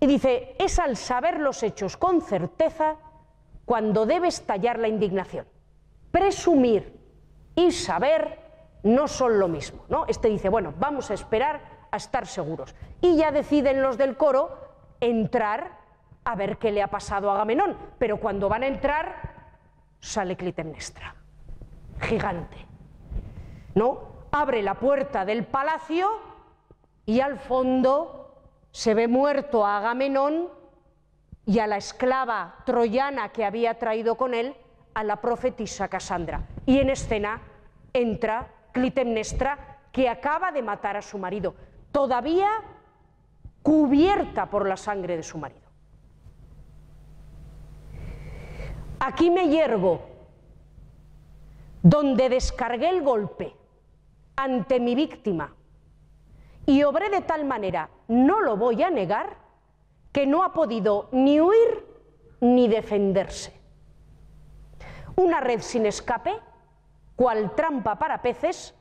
Y 0.00 0.06
dice, 0.06 0.54
es 0.58 0.78
al 0.78 0.96
saber 0.96 1.40
los 1.40 1.62
hechos 1.62 1.98
con 1.98 2.22
certeza 2.22 2.96
cuando 3.66 4.06
debe 4.06 4.28
estallar 4.28 4.78
la 4.78 4.88
indignación. 4.88 5.46
Presumir 6.10 6.98
y 7.54 7.70
saber 7.70 8.38
no 8.82 9.08
son 9.08 9.38
lo 9.38 9.48
mismo, 9.48 9.84
¿no? 9.90 10.06
Este 10.06 10.28
dice, 10.28 10.48
bueno, 10.48 10.72
vamos 10.78 11.10
a 11.10 11.14
esperar 11.14 11.60
a 11.94 11.96
estar 11.96 12.26
seguros. 12.26 12.74
Y 13.00 13.16
ya 13.16 13.32
deciden 13.32 13.82
los 13.82 13.96
del 13.96 14.16
coro 14.16 14.58
entrar 15.00 15.78
a 16.24 16.34
ver 16.36 16.58
qué 16.58 16.72
le 16.72 16.82
ha 16.82 16.88
pasado 16.88 17.30
a 17.30 17.34
Agamenón, 17.34 17.76
pero 17.98 18.18
cuando 18.18 18.48
van 18.48 18.62
a 18.62 18.66
entrar 18.66 19.34
sale 20.00 20.36
Clitemnestra 20.36 21.14
gigante. 22.00 22.56
¿No? 23.74 24.14
Abre 24.32 24.62
la 24.62 24.74
puerta 24.74 25.24
del 25.24 25.44
palacio 25.44 26.10
y 27.06 27.20
al 27.20 27.38
fondo 27.38 28.42
se 28.70 28.94
ve 28.94 29.08
muerto 29.08 29.64
a 29.64 29.78
Agamenón 29.78 30.48
y 31.46 31.58
a 31.58 31.66
la 31.66 31.76
esclava 31.76 32.56
troyana 32.64 33.30
que 33.30 33.44
había 33.44 33.78
traído 33.78 34.16
con 34.16 34.34
él 34.34 34.56
a 34.94 35.04
la 35.04 35.20
profetisa 35.20 35.88
Casandra. 35.88 36.42
Y 36.66 36.78
en 36.78 36.90
escena 36.90 37.42
entra 37.92 38.48
Clitemnestra 38.72 39.78
que 39.92 40.08
acaba 40.08 40.50
de 40.50 40.62
matar 40.62 40.96
a 40.96 41.02
su 41.02 41.18
marido, 41.18 41.54
todavía 41.94 42.50
cubierta 43.62 44.50
por 44.50 44.66
la 44.66 44.76
sangre 44.76 45.16
de 45.16 45.22
su 45.22 45.38
marido. 45.38 45.68
Aquí 48.98 49.30
me 49.30 49.48
yergo 49.48 50.00
donde 51.82 52.28
descargué 52.28 52.88
el 52.88 53.02
golpe 53.02 53.54
ante 54.34 54.80
mi 54.80 54.96
víctima 54.96 55.54
y 56.66 56.82
obré 56.82 57.10
de 57.10 57.20
tal 57.20 57.44
manera, 57.44 57.88
no 58.08 58.40
lo 58.40 58.56
voy 58.56 58.82
a 58.82 58.90
negar, 58.90 59.36
que 60.10 60.26
no 60.26 60.42
ha 60.42 60.52
podido 60.52 61.08
ni 61.12 61.40
huir 61.40 61.86
ni 62.40 62.66
defenderse. 62.66 63.52
Una 65.14 65.38
red 65.40 65.60
sin 65.60 65.86
escape, 65.86 66.34
cual 67.14 67.54
trampa 67.54 67.96
para 68.00 68.20
peces, 68.20 68.74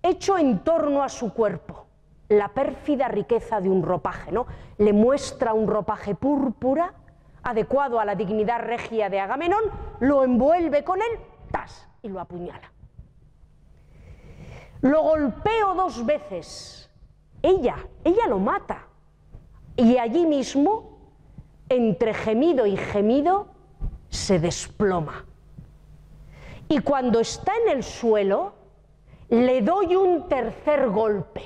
hecho 0.00 0.38
en 0.38 0.62
torno 0.62 1.02
a 1.02 1.08
su 1.08 1.34
cuerpo, 1.34 1.86
la 2.32 2.48
pérfida 2.48 3.08
riqueza 3.08 3.60
de 3.60 3.68
un 3.68 3.82
ropaje, 3.82 4.32
¿no? 4.32 4.46
Le 4.78 4.92
muestra 4.92 5.52
un 5.52 5.68
ropaje 5.68 6.14
púrpura 6.14 6.94
adecuado 7.42 7.98
a 7.98 8.04
la 8.04 8.14
dignidad 8.14 8.60
regia 8.60 9.10
de 9.10 9.20
Agamenón, 9.20 9.62
lo 10.00 10.24
envuelve 10.24 10.84
con 10.84 11.00
él, 11.00 11.18
¡tas! 11.50 11.88
y 12.02 12.08
lo 12.08 12.20
apuñala. 12.20 12.72
Lo 14.80 15.02
golpeo 15.02 15.74
dos 15.74 16.04
veces. 16.04 16.90
Ella, 17.40 17.76
ella 18.04 18.26
lo 18.28 18.38
mata. 18.38 18.86
Y 19.76 19.96
allí 19.98 20.26
mismo, 20.26 20.98
entre 21.68 22.14
gemido 22.14 22.66
y 22.66 22.76
gemido, 22.76 23.48
se 24.08 24.38
desploma. 24.38 25.24
Y 26.68 26.80
cuando 26.80 27.20
está 27.20 27.52
en 27.64 27.76
el 27.76 27.82
suelo, 27.84 28.54
le 29.28 29.62
doy 29.62 29.96
un 29.96 30.28
tercer 30.28 30.90
golpe, 30.90 31.42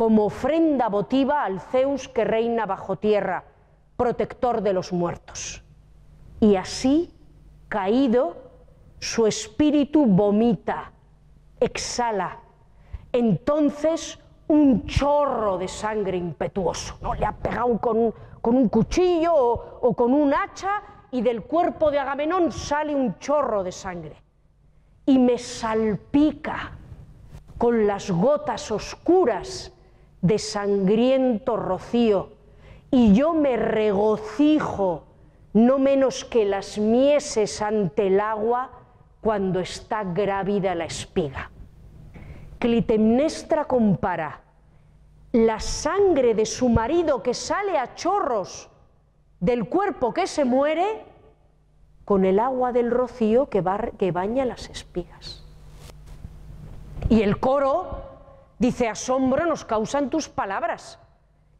como 0.00 0.24
ofrenda 0.24 0.88
votiva 0.88 1.44
al 1.44 1.60
Zeus 1.60 2.08
que 2.08 2.24
reina 2.24 2.64
bajo 2.64 2.96
tierra, 2.96 3.44
protector 3.98 4.62
de 4.62 4.72
los 4.72 4.94
muertos. 4.94 5.62
Y 6.40 6.56
así, 6.56 7.12
caído, 7.68 8.34
su 8.98 9.26
espíritu 9.26 10.06
vomita, 10.06 10.90
exhala. 11.60 12.38
Entonces 13.12 14.18
un 14.48 14.86
chorro 14.86 15.58
de 15.58 15.68
sangre 15.68 16.16
impetuoso, 16.16 16.96
¿no? 17.02 17.12
Le 17.12 17.26
ha 17.26 17.32
pegado 17.32 17.76
con 17.78 17.98
un, 18.54 18.68
cuchillo 18.70 19.34
o 19.34 19.92
con 19.94 20.14
un 20.14 20.32
hacha 20.32 20.82
y 21.10 21.20
del 21.20 21.42
cuerpo 21.42 21.90
de 21.90 21.98
Agamenón 21.98 22.52
sale 22.52 22.94
un 22.94 23.18
chorro 23.18 23.62
de 23.62 23.72
sangre 23.72 24.16
y 25.04 25.18
me 25.18 25.36
salpica 25.36 26.72
con 27.58 27.86
las 27.86 28.10
gotas 28.10 28.70
oscuras 28.70 29.74
de 30.22 30.38
sangriento 30.38 31.56
rocío 31.56 32.30
y 32.90 33.14
yo 33.14 33.32
me 33.32 33.56
regocijo 33.56 35.04
no 35.52 35.78
menos 35.78 36.24
que 36.24 36.44
las 36.44 36.78
mieses 36.78 37.62
ante 37.62 38.08
el 38.08 38.20
agua 38.20 38.70
cuando 39.20 39.60
está 39.60 40.04
grávida 40.04 40.74
la 40.74 40.84
espiga. 40.84 41.50
Clitemnestra 42.58 43.64
compara 43.64 44.42
la 45.32 45.60
sangre 45.60 46.34
de 46.34 46.46
su 46.46 46.68
marido 46.68 47.22
que 47.22 47.34
sale 47.34 47.78
a 47.78 47.94
chorros 47.94 48.68
del 49.38 49.68
cuerpo 49.68 50.12
que 50.12 50.26
se 50.26 50.44
muere 50.44 51.04
con 52.04 52.24
el 52.24 52.38
agua 52.38 52.72
del 52.72 52.90
rocío 52.90 53.48
que, 53.48 53.62
que 53.98 54.12
baña 54.12 54.44
las 54.44 54.68
espigas. 54.68 55.44
Y 57.08 57.22
el 57.22 57.38
coro 57.38 58.09
dice, 58.60 58.88
asombro 58.88 59.46
nos 59.46 59.64
causan 59.64 60.10
tus 60.10 60.28
palabras, 60.28 61.00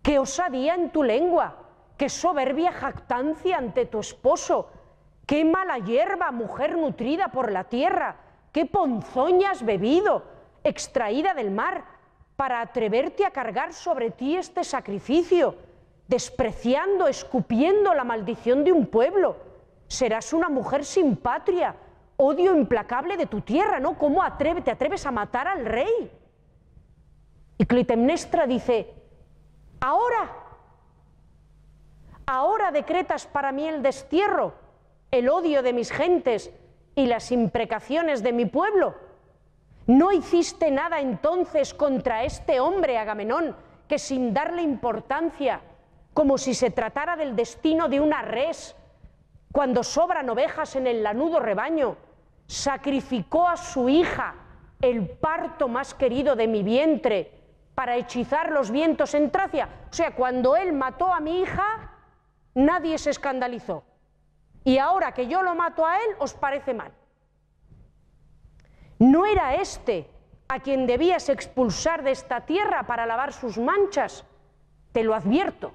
qué 0.03 0.19
osadía 0.19 0.75
en 0.75 0.91
tu 0.91 1.03
lengua, 1.03 1.57
qué 1.97 2.11
soberbia 2.11 2.73
jactancia 2.73 3.57
ante 3.57 3.87
tu 3.87 4.01
esposo, 4.01 4.69
qué 5.27 5.45
mala 5.45 5.79
hierba, 5.79 6.31
mujer 6.31 6.77
nutrida 6.77 7.29
por 7.29 7.51
la 7.51 7.65
tierra, 7.65 8.17
qué 8.53 8.67
ponzoña 8.67 9.53
has 9.53 9.65
bebido, 9.65 10.25
extraída 10.63 11.33
del 11.33 11.51
mar, 11.51 11.85
para 12.37 12.61
atreverte 12.61 13.25
a 13.25 13.31
cargar 13.31 13.73
sobre 13.73 14.11
ti 14.11 14.37
este 14.37 14.63
sacrificio, 14.63 15.57
despreciando, 16.07 17.09
escupiendo 17.09 17.95
la 17.95 18.05
maldición 18.05 18.63
de 18.63 18.73
un 18.73 18.87
pueblo. 18.87 19.37
Serás 19.87 20.35
una 20.35 20.51
mujer 20.51 20.85
sin 20.85 21.17
patria, 21.17 21.77
odio 22.19 22.55
implacable 22.55 23.17
de 23.17 23.25
tu 23.25 23.41
tierra, 23.41 23.81
¿no? 23.81 23.97
¿Cómo 23.97 24.23
te 24.37 24.71
atreves 24.71 25.07
a 25.07 25.11
matar 25.11 25.49
al 25.49 25.65
rey? 25.65 26.20
Y 27.61 27.67
Clitemnestra 27.67 28.47
dice, 28.47 28.89
ahora, 29.81 30.35
ahora 32.25 32.71
decretas 32.71 33.27
para 33.27 33.53
mí 33.53 33.69
el 33.69 33.83
destierro, 33.83 34.55
el 35.11 35.29
odio 35.29 35.63
de 35.63 35.75
mis 35.75 35.93
gentes 35.93 36.55
y 36.95 37.05
las 37.05 37.31
imprecaciones 37.31 38.23
de 38.23 38.33
mi 38.33 38.47
pueblo. 38.47 38.95
¿No 39.87 40.11
hiciste 40.11 40.71
nada 40.71 41.01
entonces 41.01 41.75
contra 41.75 42.25
este 42.25 42.61
hombre, 42.61 42.97
Agamenón, 42.97 43.55
que 43.87 43.99
sin 43.99 44.33
darle 44.33 44.63
importancia, 44.63 45.61
como 46.15 46.39
si 46.39 46.55
se 46.55 46.71
tratara 46.71 47.15
del 47.15 47.37
destino 47.37 47.91
de 47.91 48.01
una 48.01 48.23
res, 48.23 48.75
cuando 49.53 49.85
sobran 49.85 50.31
ovejas 50.31 50.77
en 50.77 50.87
el 50.87 51.03
lanudo 51.03 51.41
rebaño, 51.41 51.99
sacrificó 52.47 53.47
a 53.47 53.59
su 53.59 53.91
hija, 53.91 54.35
el 54.81 55.07
parto 55.07 55.69
más 55.69 55.93
querido 55.93 56.37
de 56.37 56.49
mi 56.49 56.63
vientre, 56.63 57.40
para 57.81 57.97
hechizar 57.97 58.53
los 58.53 58.71
vientos 58.71 59.15
en 59.15 59.31
Tracia? 59.31 59.67
O 59.91 59.95
sea, 59.95 60.15
cuando 60.15 60.55
él 60.55 60.75
mató 60.75 61.11
a 61.11 61.19
mi 61.19 61.41
hija, 61.41 61.91
nadie 62.55 62.99
se 62.99 63.09
escandalizó. 63.09 63.85
Y 64.65 64.77
ahora 64.77 65.13
que 65.13 65.29
yo 65.29 65.43
lo 65.43 65.55
mato 65.55 65.87
a 65.87 65.97
él, 65.97 66.11
os 66.19 66.35
parece 66.35 66.75
mal. 66.75 66.93
No 68.99 69.25
era 69.25 69.55
este 69.55 70.11
a 70.47 70.61
quien 70.61 70.87
debías 70.87 71.31
expulsar 71.31 72.03
de 72.03 72.11
esta 72.11 72.43
tierra 72.43 72.83
para 72.83 73.07
lavar 73.07 73.33
sus 73.33 73.57
manchas. 73.57 74.27
Te 74.93 75.03
lo 75.03 75.15
advierto. 75.15 75.73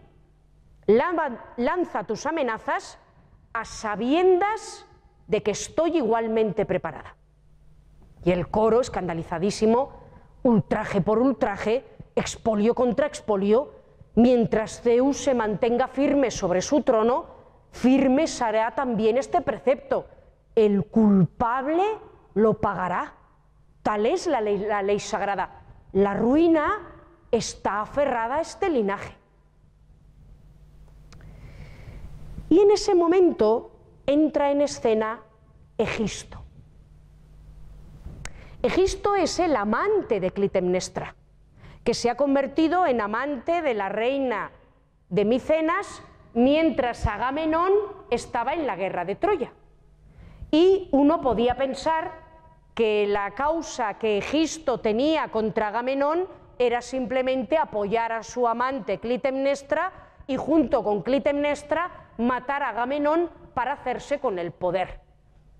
Lanza 0.85 2.03
tus 2.03 2.27
amenazas 2.27 2.99
a 3.51 3.65
sabiendas 3.65 4.85
de 5.25 5.41
que 5.41 5.49
estoy 5.49 5.97
igualmente 5.97 6.67
preparada. 6.67 7.15
Y 8.23 8.29
el 8.29 8.47
coro, 8.51 8.79
escandalizadísimo, 8.79 10.05
ultraje 10.43 11.01
por 11.01 11.17
ultraje, 11.17 11.94
expolio 12.15 12.73
contra 12.73 13.07
expolio, 13.07 13.73
mientras 14.15 14.81
Zeus 14.81 15.17
se 15.17 15.33
mantenga 15.33 15.87
firme 15.87 16.31
sobre 16.31 16.61
su 16.61 16.81
trono, 16.81 17.25
firme 17.71 18.27
será 18.27 18.73
también 18.73 19.17
este 19.17 19.41
precepto. 19.41 20.07
El 20.55 20.85
culpable 20.85 21.83
lo 22.33 22.55
pagará. 22.55 23.13
Tal 23.83 24.05
es 24.05 24.27
la 24.27 24.41
ley, 24.41 24.57
la 24.57 24.81
ley 24.81 24.99
sagrada. 24.99 25.61
La 25.91 26.13
ruina 26.13 26.93
está 27.31 27.81
aferrada 27.81 28.35
a 28.35 28.41
este 28.41 28.69
linaje. 28.69 29.15
Y 32.49 32.59
en 32.59 32.71
ese 32.71 32.95
momento 32.95 33.71
entra 34.05 34.51
en 34.51 34.61
escena 34.61 35.21
Egisto. 35.77 36.41
Egisto 38.61 39.15
es 39.15 39.39
el 39.39 39.55
amante 39.55 40.19
de 40.19 40.31
Clitemnestra, 40.31 41.15
que 41.85 41.93
se 41.93 42.09
ha 42.09 42.15
convertido 42.15 42.87
en 42.87 42.99
amante 42.99 43.61
de 43.61 43.75
la 43.75 43.89
reina 43.89 44.51
de 45.09 45.23
Micenas 45.23 46.01
mientras 46.33 47.05
Agamenón 47.05 47.71
estaba 48.09 48.53
en 48.53 48.65
la 48.65 48.75
guerra 48.75 49.05
de 49.05 49.15
Troya. 49.15 49.53
Y 50.49 50.89
uno 50.91 51.21
podía 51.21 51.55
pensar 51.55 52.11
que 52.73 53.05
la 53.07 53.31
causa 53.35 53.99
que 53.99 54.17
Egisto 54.17 54.79
tenía 54.79 55.29
contra 55.29 55.67
Agamenón 55.67 56.27
era 56.57 56.81
simplemente 56.81 57.55
apoyar 57.55 58.11
a 58.11 58.23
su 58.23 58.47
amante 58.47 58.99
Clitemnestra 58.99 59.91
y 60.25 60.37
junto 60.37 60.83
con 60.83 61.03
Clitemnestra 61.03 62.09
matar 62.17 62.63
a 62.63 62.69
Agamenón 62.69 63.29
para 63.53 63.73
hacerse 63.73 64.19
con 64.19 64.39
el 64.39 64.51
poder. 64.51 65.01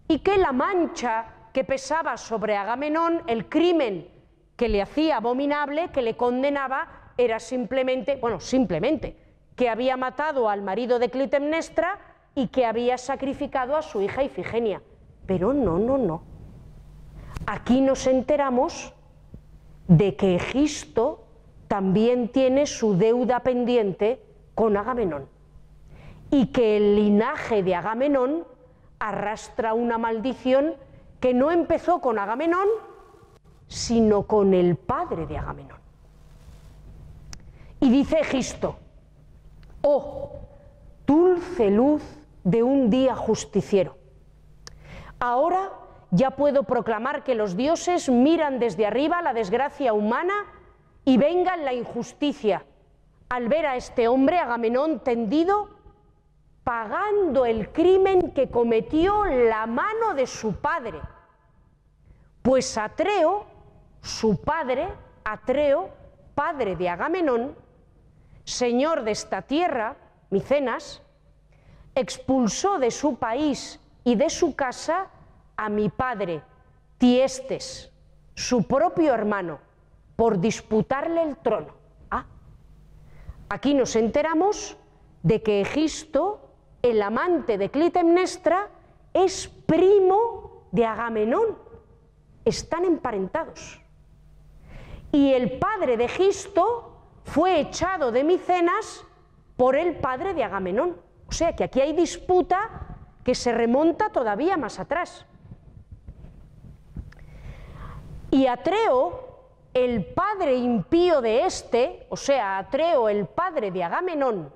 Y 0.08 0.20
que 0.20 0.38
la 0.38 0.52
mancha 0.52 1.26
que 1.54 1.64
pesaba 1.64 2.18
sobre 2.18 2.58
Agamenón, 2.58 3.22
el 3.28 3.48
crimen 3.48 4.15
que 4.56 4.70
le 4.70 4.82
hacía 4.82 5.18
abominable, 5.18 5.90
que 5.92 6.02
le 6.02 6.16
condenaba, 6.16 6.88
era 7.18 7.40
simplemente, 7.40 8.18
bueno, 8.18 8.40
simplemente, 8.40 9.18
que 9.56 9.70
había 9.70 9.98
matado 9.98 10.50
al 10.50 10.62
marido 10.62 11.00
de 11.00 11.10
Clitemnestra 11.10 12.00
y 12.36 12.48
que 12.48 12.66
había 12.66 12.98
sacrificado 12.98 13.76
a 13.76 13.82
su 13.82 14.02
hija 14.02 14.24
Ifigenia. 14.24 14.82
Pero 15.26 15.54
no, 15.54 15.80
no, 15.80 15.98
no. 15.98 16.24
Aquí 17.46 17.82
nos 17.82 18.08
enteramos 18.08 18.94
de 19.88 20.16
que 20.16 20.36
Egisto 20.36 21.26
también 21.68 22.30
tiene 22.30 22.66
su 22.66 22.98
deuda 22.98 23.42
pendiente 23.42 24.22
con 24.54 24.78
Agamenón 24.78 25.28
y 26.32 26.48
que 26.48 26.78
el 26.78 26.96
linaje 26.96 27.64
de 27.64 27.76
Agamenón 27.76 28.46
arrastra 29.00 29.74
una 29.74 29.98
maldición 29.98 30.76
que 31.20 31.34
no 31.34 31.52
empezó 31.52 32.02
con 32.02 32.20
Agamenón, 32.20 32.68
sino 33.68 34.24
con 34.24 34.54
el 34.54 34.76
padre 34.76 35.26
de 35.26 35.38
Agamenón. 35.38 35.80
Y 37.80 37.90
dice 37.90 38.20
Egisto, 38.20 38.78
oh, 39.82 40.32
dulce 41.06 41.70
luz 41.70 42.04
de 42.44 42.64
un 42.64 42.90
día 42.90 43.16
justiciero. 43.16 43.98
Ahora 45.20 45.72
ya 46.12 46.32
puedo 46.32 46.64
proclamar 46.64 47.24
que 47.24 47.36
los 47.36 47.56
dioses 47.58 48.10
miran 48.10 48.60
desde 48.60 48.86
arriba 48.86 49.22
la 49.22 49.34
desgracia 49.34 49.94
humana 49.94 50.34
y 51.04 51.18
vengan 51.18 51.66
la 51.66 51.74
injusticia 51.74 52.66
al 53.30 53.48
ver 53.48 53.66
a 53.66 53.76
este 53.76 54.08
hombre 54.08 54.40
Agamenón 54.40 55.00
tendido 55.00 55.70
pagando 56.64 57.46
el 57.46 57.72
crimen 57.72 58.32
que 58.32 58.50
cometió 58.50 59.26
la 59.26 59.68
mano 59.68 60.16
de 60.16 60.26
su 60.26 60.56
padre. 60.56 61.00
Pues 62.42 62.78
Atreo, 62.78 63.46
su 64.06 64.40
padre, 64.40 64.88
Atreo, 65.24 65.90
padre 66.36 66.76
de 66.76 66.90
Agamenón, 66.90 67.56
señor 68.44 69.04
de 69.04 69.12
esta 69.12 69.42
tierra, 69.42 69.98
Micenas, 70.30 71.02
expulsó 71.96 72.78
de 72.78 72.92
su 72.92 73.16
país 73.16 73.80
y 74.04 74.16
de 74.16 74.30
su 74.30 74.56
casa 74.56 75.08
a 75.58 75.70
mi 75.70 75.90
padre, 75.90 76.44
Tiestes, 77.00 77.92
su 78.36 78.68
propio 78.68 79.12
hermano, 79.12 79.60
por 80.16 80.40
disputarle 80.40 81.24
el 81.24 81.38
trono. 81.38 81.74
Ah, 82.12 82.26
aquí 83.50 83.74
nos 83.74 83.96
enteramos 83.96 84.78
de 85.24 85.42
que 85.42 85.62
Egisto, 85.62 86.52
el 86.84 87.02
amante 87.02 87.58
de 87.58 87.72
Clitemnestra, 87.72 88.70
es 89.14 89.48
primo 89.48 90.68
de 90.72 90.86
Agamenón. 90.86 91.58
Están 92.46 92.86
emparentados. 92.86 93.82
Y 95.16 95.32
el 95.32 95.60
padre 95.60 95.96
de 95.96 96.04
Egisto 96.04 96.92
fue 97.24 97.62
echado 97.62 98.12
de 98.12 98.26
Micenas 98.26 99.06
por 99.56 99.78
el 99.78 99.96
padre 99.96 100.34
de 100.34 100.44
Agamenón. 100.44 100.98
O 101.30 101.32
sea 101.32 101.56
que 101.56 101.64
aquí 101.64 101.80
hay 101.80 101.94
disputa 101.94 102.98
que 103.24 103.34
se 103.34 103.54
remonta 103.54 104.10
todavía 104.10 104.58
más 104.58 104.78
atrás. 104.78 105.26
Y 108.30 108.46
Atreo, 108.48 109.54
el 109.74 110.06
padre 110.06 110.56
impío 110.56 111.22
de 111.22 111.46
este, 111.46 112.08
o 112.10 112.18
sea, 112.18 112.58
Atreo, 112.58 113.08
el 113.08 113.26
padre 113.26 113.72
de 113.72 113.86
Agamenón, 113.86 114.52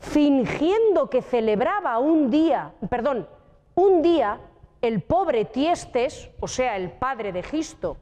fingiendo 0.00 1.08
que 1.08 1.22
celebraba 1.22 2.00
un 2.00 2.28
día, 2.28 2.74
perdón, 2.90 3.28
un 3.76 4.02
día 4.02 4.40
el 4.82 5.00
pobre 5.00 5.44
Tiestes, 5.44 6.28
o 6.40 6.48
sea, 6.48 6.76
el 6.76 6.90
padre 6.90 7.30
de 7.30 7.44
Gisto, 7.44 7.98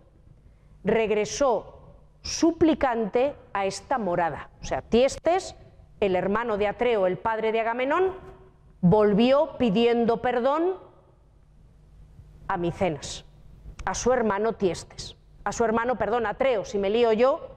regresó 0.84 1.74
suplicante 2.22 3.34
a 3.52 3.66
esta 3.66 3.98
morada. 3.98 4.50
O 4.62 4.64
sea, 4.64 4.82
Tiestes, 4.82 5.56
el 6.00 6.16
hermano 6.16 6.56
de 6.56 6.68
Atreo, 6.68 7.06
el 7.06 7.18
padre 7.18 7.52
de 7.52 7.60
Agamenón, 7.60 8.14
volvió 8.80 9.56
pidiendo 9.58 10.20
perdón 10.20 10.74
a 12.48 12.56
Micenas, 12.56 13.24
a 13.84 13.94
su 13.94 14.12
hermano 14.12 14.54
Tiestes, 14.54 15.16
a 15.44 15.52
su 15.52 15.64
hermano, 15.64 15.96
perdón, 15.96 16.26
Atreo, 16.26 16.64
si 16.64 16.78
me 16.78 16.90
lío 16.90 17.12
yo. 17.12 17.48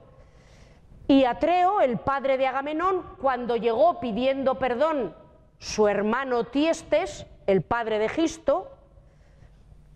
Y 1.07 1.23
Atreo, 1.23 1.79
el 1.79 1.97
padre 1.99 2.37
de 2.37 2.47
Agamenón, 2.47 3.03
cuando 3.21 3.55
llegó 3.55 3.99
pidiendo 3.99 4.55
perdón 4.55 5.15
su 5.57 5.87
hermano 5.87 6.45
Tiestes, 6.45 7.25
el 7.45 7.61
padre 7.61 7.99
de 7.99 8.09
Gisto, 8.09 8.71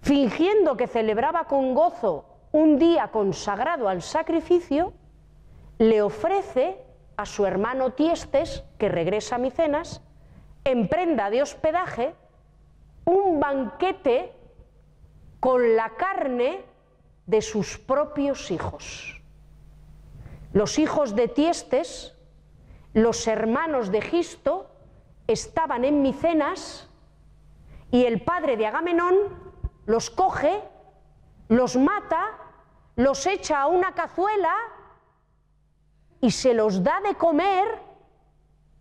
fingiendo 0.02 0.78
que 0.78 0.88
celebraba 0.88 1.46
con 1.46 1.74
gozo 1.74 2.31
un 2.52 2.78
día 2.80 3.10
consagrado 3.10 3.88
al 3.88 4.02
sacrificio, 4.02 4.94
le 5.78 6.02
ofrece 6.02 6.78
a 7.18 7.26
su 7.26 7.46
hermano 7.46 7.94
Tiestes, 7.94 8.64
que 8.78 8.90
regresa 8.90 9.36
a 9.36 9.40
Micenas, 9.40 10.02
en 10.64 10.88
prenda 10.88 11.30
de 11.30 11.42
hospedaje, 11.42 12.14
un 13.06 13.40
banquete 13.40 14.34
con 15.40 15.76
la 15.76 15.90
carne 15.96 16.64
de 17.26 17.42
sus 17.42 17.78
propios 17.78 18.52
hijos. 18.52 19.22
Los 20.54 20.78
hijos 20.80 21.16
de 21.16 21.28
Tiestes, 21.28 22.16
los 22.94 23.28
hermanos 23.28 23.92
de 23.92 24.02
Gisto, 24.02 24.70
estaban 25.28 25.86
en 25.86 26.02
Micenas 26.02 26.90
y 27.90 28.06
el 28.06 28.22
padre 28.22 28.58
de 28.58 28.68
Agamenón 28.68 29.16
los 29.86 30.10
coge, 30.10 30.62
los 31.48 31.76
mata, 31.76 32.38
los 32.96 33.26
echa 33.26 33.62
a 33.62 33.68
una 33.68 33.94
cazuela 33.94 34.54
y 36.20 36.32
se 36.32 36.54
los 36.54 36.84
da 36.84 37.02
de 37.02 37.16
comer 37.16 37.68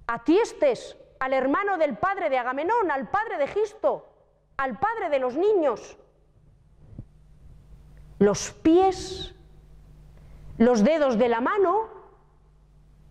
a 0.06 0.24
Tiestes, 0.24 0.96
al 1.20 1.32
hermano 1.32 1.78
del 1.78 1.96
padre 1.96 2.30
de 2.30 2.38
Agamenón, 2.38 2.90
al 2.90 3.08
padre 3.08 3.38
de 3.38 3.46
Gisto, 3.46 4.08
al 4.56 4.78
padre 4.78 5.08
de 5.08 5.18
los 5.18 5.36
niños. 5.36 5.96
Los 8.18 8.50
pies, 8.50 9.34
los 10.58 10.84
dedos 10.84 11.18
de 11.18 11.28
la 11.28 11.40
mano, 11.40 11.88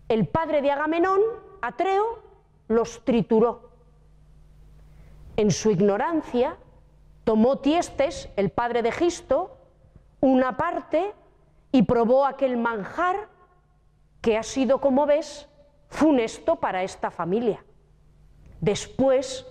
el 0.08 0.28
padre 0.28 0.62
de 0.62 0.70
Agamenón, 0.70 1.20
Atreo, 1.62 2.22
los 2.68 3.04
trituró. 3.04 3.70
En 5.36 5.50
su 5.50 5.70
ignorancia, 5.70 6.56
tomó 7.24 7.58
Tiestes, 7.58 8.28
el 8.36 8.50
padre 8.50 8.82
de 8.82 8.92
Gisto, 8.92 9.56
una 10.20 10.56
parte 10.56 11.14
y 11.72 11.82
probó 11.82 12.26
aquel 12.26 12.56
manjar 12.56 13.28
que 14.20 14.36
ha 14.36 14.42
sido, 14.42 14.80
como 14.80 15.06
ves, 15.06 15.48
funesto 15.88 16.56
para 16.56 16.82
esta 16.82 17.10
familia. 17.10 17.64
Después, 18.60 19.46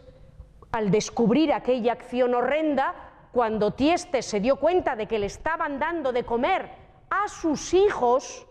al 0.72 0.92
descubrir 0.92 1.52
aquella 1.54 1.94
acción 1.94 2.36
horrenda, 2.36 2.94
cuando 3.32 3.72
Tiestes 3.72 4.26
se 4.26 4.40
dio 4.40 4.58
cuenta 4.58 4.96
de 4.96 5.08
que 5.08 5.20
le 5.20 5.26
estaban 5.26 5.80
dando 5.80 6.12
de 6.12 6.24
comer 6.26 6.70
a 7.10 7.28
sus 7.28 7.74
hijos, 7.74 8.46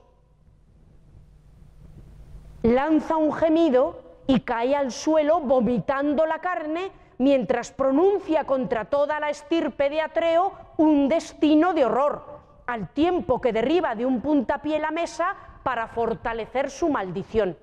lanza 2.62 3.16
un 3.16 3.32
gemido 3.32 4.02
y 4.26 4.40
cae 4.40 4.74
al 4.74 4.92
suelo 4.92 5.40
vomitando 5.40 6.26
la 6.26 6.40
carne 6.40 6.90
mientras 7.18 7.72
pronuncia 7.72 8.44
contra 8.44 8.86
toda 8.86 9.20
la 9.20 9.28
estirpe 9.28 9.90
de 9.90 10.00
Atreo 10.00 10.52
un 10.76 11.08
destino 11.08 11.74
de 11.74 11.84
horror, 11.84 12.38
al 12.66 12.88
tiempo 12.90 13.40
que 13.40 13.52
derriba 13.52 13.94
de 13.94 14.06
un 14.06 14.20
puntapié 14.20 14.78
la 14.78 14.90
mesa 14.90 15.34
para 15.62 15.88
fortalecer 15.88 16.70
su 16.70 16.88
maldición. 16.88 17.56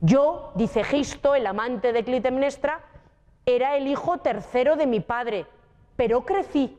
Yo, 0.00 0.52
dice 0.54 0.84
Gisto, 0.84 1.34
el 1.34 1.46
amante 1.46 1.92
de 1.92 2.04
Clitemnestra, 2.04 2.80
era 3.46 3.76
el 3.76 3.86
hijo 3.86 4.18
tercero 4.18 4.76
de 4.76 4.86
mi 4.86 5.00
padre, 5.00 5.46
pero 5.96 6.24
crecí 6.24 6.78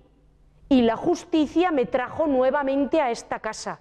y 0.70 0.84
la 0.84 0.96
justicia 0.96 1.72
me 1.72 1.86
trajo 1.86 2.28
nuevamente 2.28 3.02
a 3.02 3.10
esta 3.10 3.40
casa. 3.40 3.80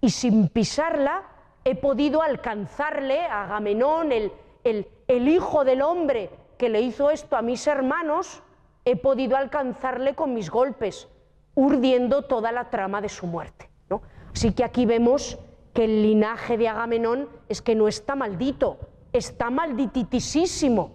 Y 0.00 0.10
sin 0.10 0.48
pisarla 0.48 1.22
he 1.64 1.76
podido 1.76 2.20
alcanzarle 2.20 3.26
a 3.26 3.44
Agamenón, 3.44 4.12
el, 4.12 4.32
el 4.64 5.28
hijo 5.28 5.64
del 5.64 5.82
hombre 5.82 6.30
que 6.58 6.68
le 6.68 6.80
hizo 6.80 7.10
esto 7.10 7.36
a 7.36 7.42
mis 7.42 7.66
hermanos, 7.66 8.42
he 8.84 8.96
podido 8.96 9.36
alcanzarle 9.36 10.14
con 10.14 10.32
mis 10.34 10.50
golpes, 10.50 11.08
urdiendo 11.54 12.22
toda 12.22 12.52
la 12.52 12.70
trama 12.70 13.00
de 13.00 13.08
su 13.08 13.26
muerte. 13.26 13.68
¿no? 13.88 14.02
Así 14.32 14.52
que 14.52 14.64
aquí 14.64 14.86
vemos 14.86 15.38
que 15.74 15.84
el 15.84 16.02
linaje 16.02 16.56
de 16.56 16.68
Agamenón 16.68 17.28
es 17.48 17.62
que 17.62 17.74
no 17.74 17.88
está 17.88 18.14
maldito, 18.14 18.78
está 19.12 19.50
maldititisísimo. 19.50 20.92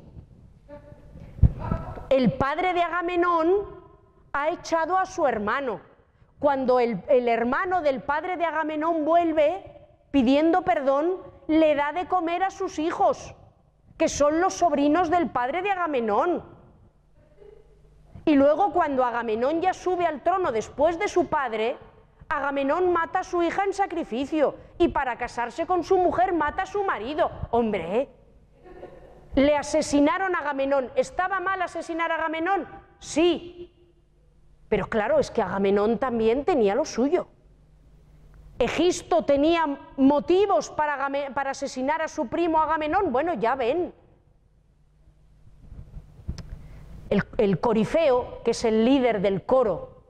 El 2.10 2.34
padre 2.34 2.74
de 2.74 2.82
Agamenón 2.82 3.48
ha 4.34 4.50
echado 4.50 4.98
a 4.98 5.06
su 5.06 5.28
hermano. 5.28 5.82
Cuando 6.40 6.80
el, 6.80 7.04
el 7.08 7.28
hermano 7.28 7.82
del 7.82 8.02
padre 8.02 8.38
de 8.38 8.46
Agamenón 8.46 9.06
vuelve 9.06 9.64
pidiendo 10.12 10.64
perdón, 10.64 11.18
le 11.48 11.76
da 11.76 11.94
de 11.94 12.08
comer 12.08 12.44
a 12.44 12.50
sus 12.50 12.80
hijos, 12.80 13.36
que 14.02 14.10
son 14.10 14.42
los 14.42 14.56
sobrinos 14.56 15.12
del 15.12 15.30
padre 15.30 15.62
de 15.62 15.70
Agamenón. 15.70 16.44
Y 18.26 18.34
luego 18.34 18.74
cuando 18.74 19.06
Agamenón 19.06 19.62
ya 19.62 19.76
sube 19.76 20.08
al 20.08 20.24
trono 20.24 20.52
después 20.52 20.98
de 20.98 21.08
su 21.08 21.28
padre, 21.28 21.78
Agamenón 22.28 22.92
mata 22.92 23.20
a 23.20 23.24
su 23.24 23.44
hija 23.44 23.64
en 23.64 23.74
sacrificio 23.74 24.56
y 24.80 24.88
para 24.88 25.20
casarse 25.20 25.68
con 25.68 25.84
su 25.84 26.00
mujer 26.00 26.34
mata 26.34 26.64
a 26.64 26.66
su 26.66 26.84
marido. 26.84 27.30
Hombre, 27.52 28.10
le 29.36 29.56
asesinaron 29.56 30.36
a 30.36 30.40
Agamenón. 30.40 30.90
¿Estaba 30.96 31.40
mal 31.40 31.62
asesinar 31.62 32.12
a 32.12 32.16
Agamenón? 32.16 32.68
Sí. 32.98 33.72
Pero 34.68 34.88
claro, 34.88 35.20
es 35.20 35.30
que 35.30 35.44
Agamenón 35.44 36.00
también 36.00 36.44
tenía 36.44 36.74
lo 36.74 36.86
suyo. 36.86 37.28
Egisto 38.62 39.24
tenía 39.24 39.66
motivos 39.98 40.70
para, 40.70 41.08
asesinar 41.50 42.04
a 42.04 42.08
su 42.08 42.28
primo 42.28 42.60
Agamenón. 42.60 43.12
Bueno, 43.12 43.34
ya 43.34 43.56
ven. 43.56 43.92
El, 47.10 47.24
el 47.40 47.60
corifeo, 47.60 48.44
que 48.46 48.52
es 48.52 48.64
el 48.64 48.86
líder 48.86 49.20
del 49.20 49.48
coro, 49.48 50.04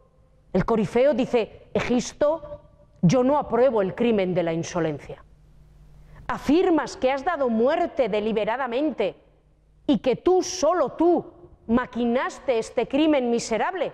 el 0.52 0.66
corifeo 0.66 1.14
dice, 1.14 1.70
Egisto, 1.74 2.60
yo 3.02 3.24
no 3.24 3.38
apruebo 3.38 3.82
el 3.82 3.96
crimen 3.96 4.34
de 4.34 4.44
la 4.44 4.52
insolencia. 4.52 5.24
Afirmas 6.28 6.98
que 6.98 7.10
has 7.10 7.24
dado 7.24 7.48
muerte 7.48 8.10
deliberadamente 8.10 9.16
y 9.88 10.00
que 10.00 10.18
tú, 10.18 10.44
solo 10.44 10.90
tú, 10.90 11.26
maquinaste 11.68 12.60
este 12.60 12.86
crimen 12.86 13.32
miserable. 13.32 13.94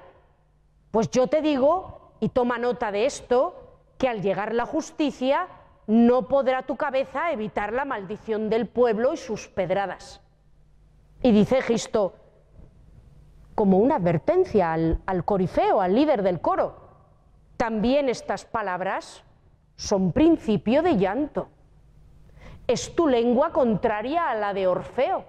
Pues 0.90 1.12
yo 1.12 1.28
te 1.28 1.44
digo, 1.44 2.14
y 2.20 2.30
toma 2.30 2.58
nota 2.58 2.92
de 2.92 3.06
esto, 3.06 3.67
que 3.98 4.08
al 4.08 4.22
llegar 4.22 4.54
la 4.54 4.66
justicia 4.66 5.48
no 5.88 6.28
podrá 6.28 6.64
tu 6.64 6.76
cabeza 6.76 7.32
evitar 7.32 7.74
la 7.74 7.86
maldición 7.86 8.50
del 8.50 8.68
pueblo 8.68 9.14
y 9.14 9.18
sus 9.18 9.48
pedradas. 9.48 10.22
Y 11.22 11.32
dice 11.32 11.60
Egisto, 11.60 12.16
como 13.56 13.78
una 13.80 13.96
advertencia 13.96 14.74
al, 14.74 15.02
al 15.06 15.26
corifeo, 15.26 15.82
al 15.82 15.96
líder 15.96 16.22
del 16.22 16.42
coro, 16.42 16.88
también 17.56 18.10
estas 18.10 18.46
palabras 18.46 19.24
son 19.76 20.12
principio 20.12 20.84
de 20.84 20.98
llanto. 20.98 21.50
Es 22.68 22.96
tu 22.96 23.08
lengua 23.08 23.52
contraria 23.52 24.30
a 24.30 24.36
la 24.36 24.54
de 24.54 24.68
Orfeo. 24.68 25.26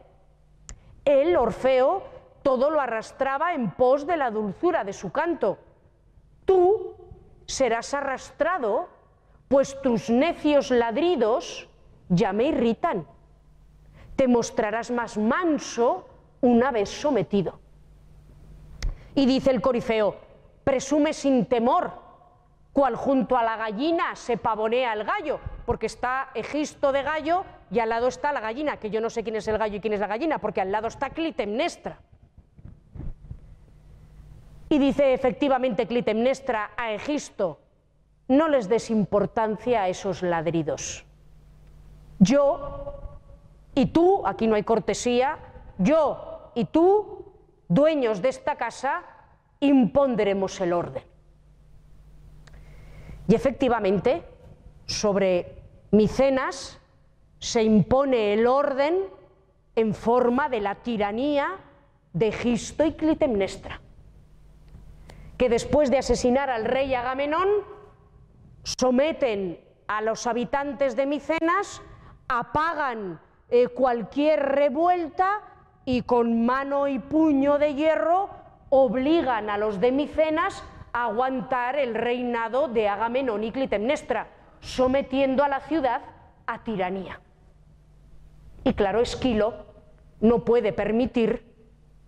Él, 1.05 1.37
Orfeo, 1.37 2.03
todo 2.43 2.69
lo 2.69 2.81
arrastraba 2.81 3.55
en 3.55 3.71
pos 3.71 4.07
de 4.07 4.16
la 4.16 4.31
dulzura 4.31 4.85
de 4.85 4.93
su 4.93 5.11
canto. 5.11 5.59
Tú 6.45 6.98
serás 7.49 7.95
arrastrado, 7.95 8.89
pues 9.49 9.81
tus 9.83 10.11
necios 10.11 10.71
ladridos 10.71 11.69
ya 12.09 12.33
me 12.33 12.45
irritan. 12.45 13.07
Te 14.15 14.29
mostrarás 14.29 14.91
más 14.91 15.17
manso 15.17 16.07
una 16.43 16.71
vez 16.71 16.91
sometido. 16.91 17.59
Y 19.15 19.27
dice 19.27 19.51
el 19.51 19.61
corifeo, 19.61 20.17
presume 20.63 21.13
sin 21.13 21.47
temor 21.47 22.07
cual 22.73 22.95
junto 22.95 23.37
a 23.37 23.43
la 23.43 23.57
gallina 23.57 24.15
se 24.15 24.37
pavonea 24.37 24.93
el 24.93 25.05
gallo, 25.05 25.41
porque 25.67 25.87
está 25.87 26.31
Egisto 26.35 26.93
de 26.93 27.03
gallo 27.03 27.45
y 27.71 27.81
al 27.81 27.89
lado 27.89 28.09
está 28.09 28.33
la 28.33 28.41
gallina, 28.41 28.77
que 28.77 28.91
yo 28.91 29.01
no 29.01 29.11
sé 29.11 29.25
quién 29.25 29.37
es 29.37 29.49
el 29.49 29.59
gallo 29.59 29.77
y 29.77 29.81
quién 29.81 29.95
es 29.95 30.01
la 30.01 30.07
gallina, 30.07 30.39
porque 30.39 30.61
al 30.61 30.71
lado 30.71 30.87
está 30.87 31.11
Clitemnestra. 31.11 31.99
Y 34.69 34.79
dice 34.79 35.14
efectivamente 35.14 35.87
Clitemnestra 35.87 36.73
a 36.77 36.93
Egisto, 36.93 37.61
no 38.29 38.49
les 38.49 38.69
des 38.69 38.91
importancia 38.91 39.83
a 39.83 39.89
esos 39.89 40.23
ladridos. 40.23 41.05
Yo 42.19 42.95
y 43.75 43.87
tú, 43.87 44.27
aquí 44.27 44.47
no 44.47 44.57
hay 44.57 44.64
cortesía, 44.64 45.39
yo 45.79 46.51
y 46.55 46.64
tú, 46.64 47.33
dueños 47.69 48.21
de 48.21 48.29
esta 48.29 48.57
casa, 48.57 49.03
impondremos 49.61 50.61
el 50.61 50.73
orden. 50.73 51.03
Y 53.29 53.35
efectivamente, 53.35 54.23
sobre 54.87 55.62
Micenas 55.91 56.81
se 57.39 57.62
impone 57.62 58.35
el 58.35 58.47
orden 58.47 59.05
en 59.77 59.95
forma 59.95 60.49
de 60.49 60.61
la 60.61 60.75
tiranía 60.77 61.59
de 62.12 62.33
Gisto 62.33 62.85
y 62.85 62.95
Clitemnestra, 62.95 63.81
que 65.39 65.49
después 65.49 65.91
de 65.91 65.99
asesinar 65.99 66.51
al 66.51 66.64
rey 66.64 66.95
Agamenón, 66.95 67.49
someten 68.64 69.61
a 69.86 70.03
los 70.03 70.26
habitantes 70.26 70.97
de 70.97 71.07
Micenas, 71.07 71.80
apagan 72.28 73.20
eh, 73.49 73.68
cualquier 73.68 74.41
revuelta 74.41 75.41
y 75.84 76.03
con 76.03 76.45
mano 76.45 76.89
y 76.89 76.99
puño 76.99 77.59
de 77.59 77.74
hierro 77.74 78.28
obligan 78.68 79.49
a 79.49 79.57
los 79.57 79.80
de 79.80 79.93
Micenas 79.93 80.62
aguantar 80.93 81.78
el 81.78 81.95
reinado 81.95 82.68
de 82.68 82.89
Agamenón 82.89 83.45
y 83.45 83.53
Clitemnestra, 83.53 84.28
sometiendo 84.61 85.45
a 85.45 85.49
la 85.49 85.61
ciudad 85.61 86.03
a 86.47 86.64
tiranía. 86.64 87.20
Y 88.64 88.74
claro, 88.74 89.01
Esquilo 89.01 89.66
no 90.20 90.45
puede 90.45 90.72
permitir 90.72 91.55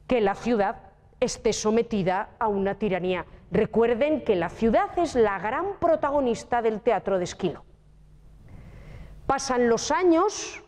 que 0.08 0.20
la 0.20 0.34
ciudad 0.34 0.89
esté 1.20 1.52
sometida 1.52 2.30
a 2.38 2.48
una 2.48 2.76
tiranía. 2.76 3.26
Recuerden 3.50 4.24
que 4.24 4.36
la 4.36 4.48
ciudad 4.48 4.98
es 4.98 5.14
la 5.14 5.38
gran 5.38 5.78
protagonista 5.78 6.62
del 6.62 6.80
teatro 6.80 7.18
de 7.18 7.24
Esquilo. 7.24 7.64
Pasan 9.26 9.68
los 9.68 9.90
años 9.90 10.62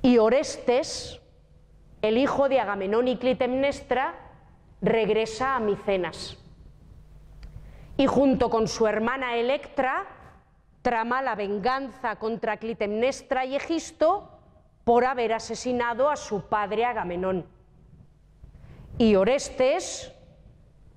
y 0.00 0.18
Orestes, 0.18 1.20
el 2.02 2.16
hijo 2.16 2.48
de 2.48 2.60
Agamenón 2.60 3.08
y 3.08 3.18
Clitemnestra, 3.18 4.14
regresa 4.80 5.56
a 5.56 5.60
Micenas. 5.60 6.38
Y 7.96 8.06
junto 8.06 8.48
con 8.48 8.68
su 8.68 8.86
hermana 8.86 9.36
Electra, 9.36 10.06
trama 10.82 11.22
la 11.22 11.34
venganza 11.34 12.16
contra 12.16 12.58
Clitemnestra 12.58 13.44
y 13.44 13.56
Egisto 13.56 14.30
por 14.84 15.04
haber 15.04 15.32
asesinado 15.32 16.08
a 16.08 16.16
su 16.16 16.42
padre 16.42 16.84
Agamenón. 16.84 17.55
Y 18.98 19.14
Orestes 19.14 20.10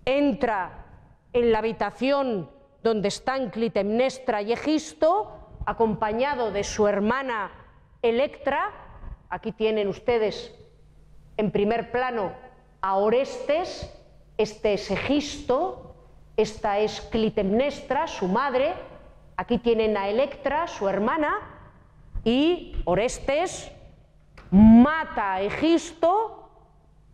entra 0.06 0.86
en 1.34 1.52
la 1.52 1.60
habitación 1.60 2.50
donde 2.82 3.10
están 3.10 3.50
Clitemnestra 3.50 4.42
y 4.42 4.54
Egisto, 4.54 5.60
acompañado 5.66 6.52
de 6.52 6.64
su 6.64 6.88
hermana 6.88 7.52
Electra. 8.02 8.72
Aquí 9.30 9.52
tienen 9.52 9.90
ustedes 9.90 10.56
en 11.36 11.52
primer 11.52 11.92
plano 11.92 12.32
a 12.82 12.96
Orestes, 12.96 13.94
este 14.38 14.76
es 14.76 14.90
Egisto, 14.90 15.94
esta 16.38 16.80
es 16.80 17.02
Clitemnestra, 17.02 18.08
su 18.08 18.30
madre, 18.30 18.76
aquí 19.36 19.58
tienen 19.58 19.98
a 19.98 20.08
Electra, 20.08 20.68
su 20.68 20.88
hermana, 20.88 21.38
y 22.24 22.82
Orestes 22.86 23.70
mata 24.52 25.34
a 25.34 25.42
Egisto 25.42 26.39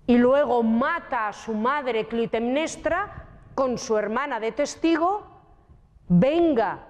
y 0.07 0.17
luego 0.17 0.61
mata 0.63 1.27
a 1.27 1.33
su 1.33 1.53
madre 1.53 2.07
Clitemnestra 2.07 3.27
con 3.55 3.77
su 3.77 3.97
hermana 3.97 4.39
de 4.39 4.51
testigo, 4.51 5.23
venga 6.07 6.87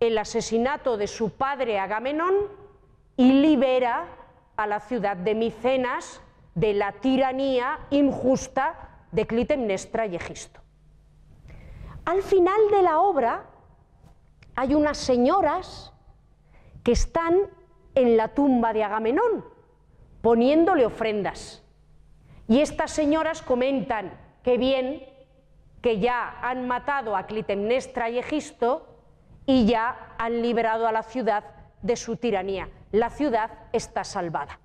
el 0.00 0.18
asesinato 0.18 0.96
de 0.96 1.06
su 1.06 1.30
padre 1.30 1.78
Agamenón 1.78 2.34
y 3.16 3.32
libera 3.32 4.06
a 4.56 4.66
la 4.66 4.80
ciudad 4.80 5.16
de 5.16 5.34
Micenas 5.34 6.20
de 6.54 6.74
la 6.74 6.92
tiranía 6.92 7.78
injusta 7.90 9.06
de 9.12 9.26
Clitemnestra 9.26 10.06
y 10.06 10.16
Egisto. 10.16 10.60
Al 12.04 12.22
final 12.22 12.60
de 12.70 12.82
la 12.82 13.00
obra 13.00 13.44
hay 14.56 14.74
unas 14.74 14.98
señoras 14.98 15.92
que 16.82 16.92
están 16.92 17.38
en 17.94 18.16
la 18.16 18.28
tumba 18.28 18.72
de 18.72 18.84
Agamenón 18.84 19.44
poniéndole 20.22 20.84
ofrendas. 20.84 21.62
Y 22.50 22.62
estas 22.62 22.90
señoras 22.90 23.42
comentan 23.42 24.10
que 24.42 24.58
bien 24.58 25.04
que 25.80 26.00
ya 26.00 26.40
han 26.42 26.66
matado 26.66 27.14
a 27.14 27.26
Clitemnestra 27.26 28.10
y 28.10 28.18
Egisto 28.18 28.88
y 29.46 29.66
ya 29.66 30.16
han 30.18 30.42
liberado 30.42 30.88
a 30.88 30.90
la 30.90 31.04
ciudad 31.04 31.44
de 31.80 31.94
su 31.94 32.16
tiranía. 32.16 32.68
La 32.90 33.08
ciudad 33.08 33.52
está 33.72 34.02
salvada. 34.02 34.58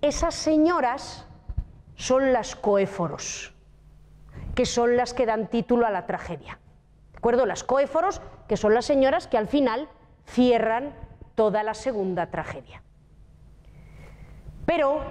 Esas 0.00 0.36
señoras 0.36 1.26
son 1.96 2.32
las 2.32 2.54
coéforos, 2.54 3.52
que 4.54 4.64
son 4.64 4.96
las 4.96 5.12
que 5.12 5.26
dan 5.26 5.48
título 5.48 5.86
a 5.86 5.90
la 5.90 6.06
tragedia. 6.06 6.60
¿De 7.10 7.18
acuerdo? 7.18 7.46
Las 7.46 7.64
coéforos, 7.64 8.20
que 8.46 8.56
son 8.56 8.74
las 8.74 8.84
señoras 8.84 9.26
que 9.26 9.38
al 9.38 9.48
final 9.48 9.88
cierran 10.24 10.94
toda 11.34 11.64
la 11.64 11.74
segunda 11.74 12.30
tragedia. 12.30 12.80
Pero, 14.66 15.02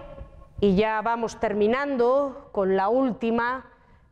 y 0.61 0.75
ya 0.75 1.01
vamos 1.01 1.39
terminando 1.39 2.49
con 2.51 2.77
la 2.77 2.87
última 2.87 3.65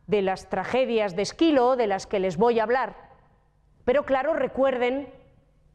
de 0.08 0.20
las 0.20 0.50
tragedias 0.50 1.14
de 1.14 1.22
Esquilo, 1.22 1.76
de 1.76 1.86
las 1.86 2.08
que 2.08 2.18
les 2.18 2.36
voy 2.36 2.58
a 2.58 2.64
hablar, 2.64 2.96
pero 3.84 4.04
claro, 4.04 4.34
recuerden 4.34 5.08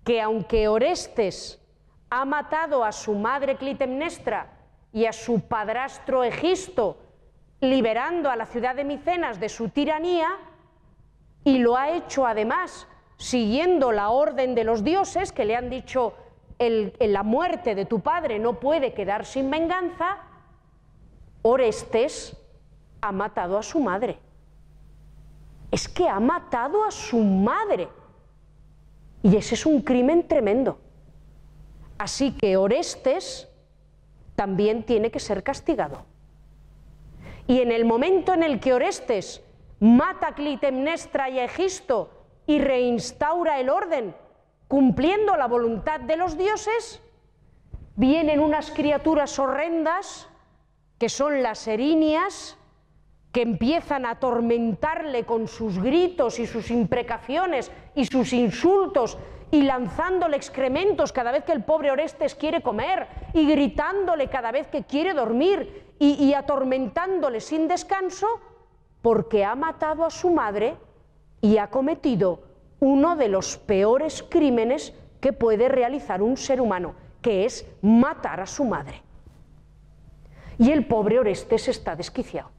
que 0.04 0.22
aunque 0.22 0.68
Orestes 0.68 1.62
ha 2.10 2.26
matado 2.26 2.84
a 2.84 2.92
su 2.92 3.14
madre 3.16 3.56
Clitemnestra 3.56 4.52
y 4.92 5.06
a 5.06 5.14
su 5.14 5.48
padrastro 5.48 6.24
Egisto, 6.24 6.98
liberando 7.62 8.30
a 8.30 8.36
la 8.36 8.46
ciudad 8.46 8.76
de 8.76 8.84
Micenas 8.84 9.40
de 9.40 9.50
su 9.50 9.70
tiranía, 9.70 10.28
y 11.46 11.60
lo 11.60 11.78
ha 11.78 11.92
hecho 11.92 12.28
además 12.28 12.88
siguiendo 13.18 13.94
la 13.94 14.10
orden 14.10 14.56
de 14.56 14.66
los 14.66 14.84
dioses 14.84 15.32
que 15.32 15.46
le 15.46 15.56
han 15.56 15.70
dicho 15.70 16.14
la 16.60 17.24
muerte 17.24 17.76
de 17.76 17.86
tu 17.86 18.02
padre 18.02 18.40
no 18.40 18.60
puede 18.60 18.94
quedar 18.94 19.26
sin 19.26 19.50
venganza, 19.50 20.20
Orestes 21.48 22.36
ha 23.02 23.12
matado 23.12 23.60
a 23.60 23.62
su 23.62 23.80
madre. 23.80 24.18
Es 25.70 25.88
que 25.88 26.10
ha 26.10 26.20
matado 26.20 26.84
a 26.84 26.90
su 26.90 27.20
madre. 27.20 27.88
Y 29.22 29.36
ese 29.36 29.54
es 29.54 29.64
un 29.68 29.84
crimen 29.84 30.28
tremendo. 30.28 30.80
Así 32.00 32.32
que 32.32 32.58
Orestes 32.58 33.48
también 34.36 34.82
tiene 34.88 35.12
que 35.12 35.20
ser 35.20 35.44
castigado. 35.44 36.04
Y 37.46 37.60
en 37.60 37.72
el 37.72 37.86
momento 37.86 38.34
en 38.34 38.42
el 38.42 38.60
que 38.60 38.74
Orestes 38.74 39.44
mata 39.80 40.30
a 40.30 40.34
Clitemnestra 40.34 41.30
y 41.30 41.38
a 41.38 41.44
Egisto 41.44 42.10
y 42.48 42.58
reinstaura 42.58 43.60
el 43.60 43.70
orden, 43.70 44.16
cumpliendo 44.68 45.36
la 45.36 45.46
voluntad 45.46 46.00
de 46.00 46.18
los 46.18 46.40
dioses, 46.40 47.04
vienen 47.96 48.40
unas 48.40 48.72
criaturas 48.72 49.38
horrendas 49.38 50.28
que 50.98 51.10
son 51.10 51.44
las 51.44 51.68
erinias, 51.68 52.58
que 53.32 53.42
empiezan 53.42 54.06
a 54.06 54.12
atormentarle 54.12 55.26
con 55.26 55.48
sus 55.48 55.78
gritos 55.80 56.40
y 56.40 56.48
sus 56.48 56.72
imprecaciones 56.72 57.72
y 57.94 58.06
sus 58.06 58.32
insultos 58.32 59.18
y 59.52 59.64
lanzándole 59.64 60.38
excrementos 60.38 61.12
cada 61.12 61.32
vez 61.32 61.44
que 61.44 61.52
el 61.52 61.64
pobre 61.64 61.92
Orestes 61.92 62.34
quiere 62.34 62.62
comer 62.62 63.08
y 63.34 63.46
gritándole 63.46 64.30
cada 64.30 64.52
vez 64.52 64.68
que 64.68 64.84
quiere 64.84 65.14
dormir 65.14 65.94
y, 66.00 66.14
y 66.24 66.34
atormentándole 66.34 67.42
sin 67.42 67.68
descanso 67.68 68.28
porque 69.02 69.44
ha 69.44 69.56
matado 69.56 70.06
a 70.06 70.10
su 70.10 70.32
madre 70.32 70.76
y 71.42 71.58
ha 71.58 71.70
cometido 71.70 72.40
uno 72.80 73.16
de 73.16 73.28
los 73.28 73.58
peores 73.58 74.24
crímenes 74.28 74.94
que 75.20 75.34
puede 75.34 75.70
realizar 75.70 76.22
un 76.22 76.38
ser 76.38 76.62
humano, 76.62 76.96
que 77.22 77.46
es 77.46 77.68
matar 77.82 78.40
a 78.40 78.46
su 78.46 78.64
madre. 78.64 79.02
Y 80.58 80.72
el 80.72 80.88
pobre 80.88 81.20
Orestes 81.20 81.68
está 81.68 81.96
desquiciado. 81.96 82.50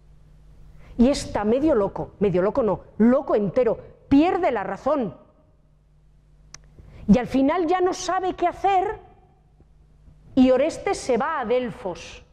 Y 0.99 1.09
está 1.11 1.45
medio 1.45 1.75
loco, 1.75 2.13
medio 2.21 2.43
loco 2.43 2.63
no, 2.63 2.81
loco 2.99 3.35
entero, 3.35 3.79
pierde 4.09 4.51
la 4.51 4.65
razón 4.65 5.15
y 7.09 7.19
al 7.19 7.27
final 7.27 7.67
ya 7.67 7.81
no 7.81 7.95
sabe 7.95 8.35
qué 8.35 8.47
hacer 8.47 8.99
y 10.35 10.51
Orestes 10.51 10.99
se 10.99 11.17
va 11.17 11.41
a 11.41 11.45
Delfos 11.45 12.25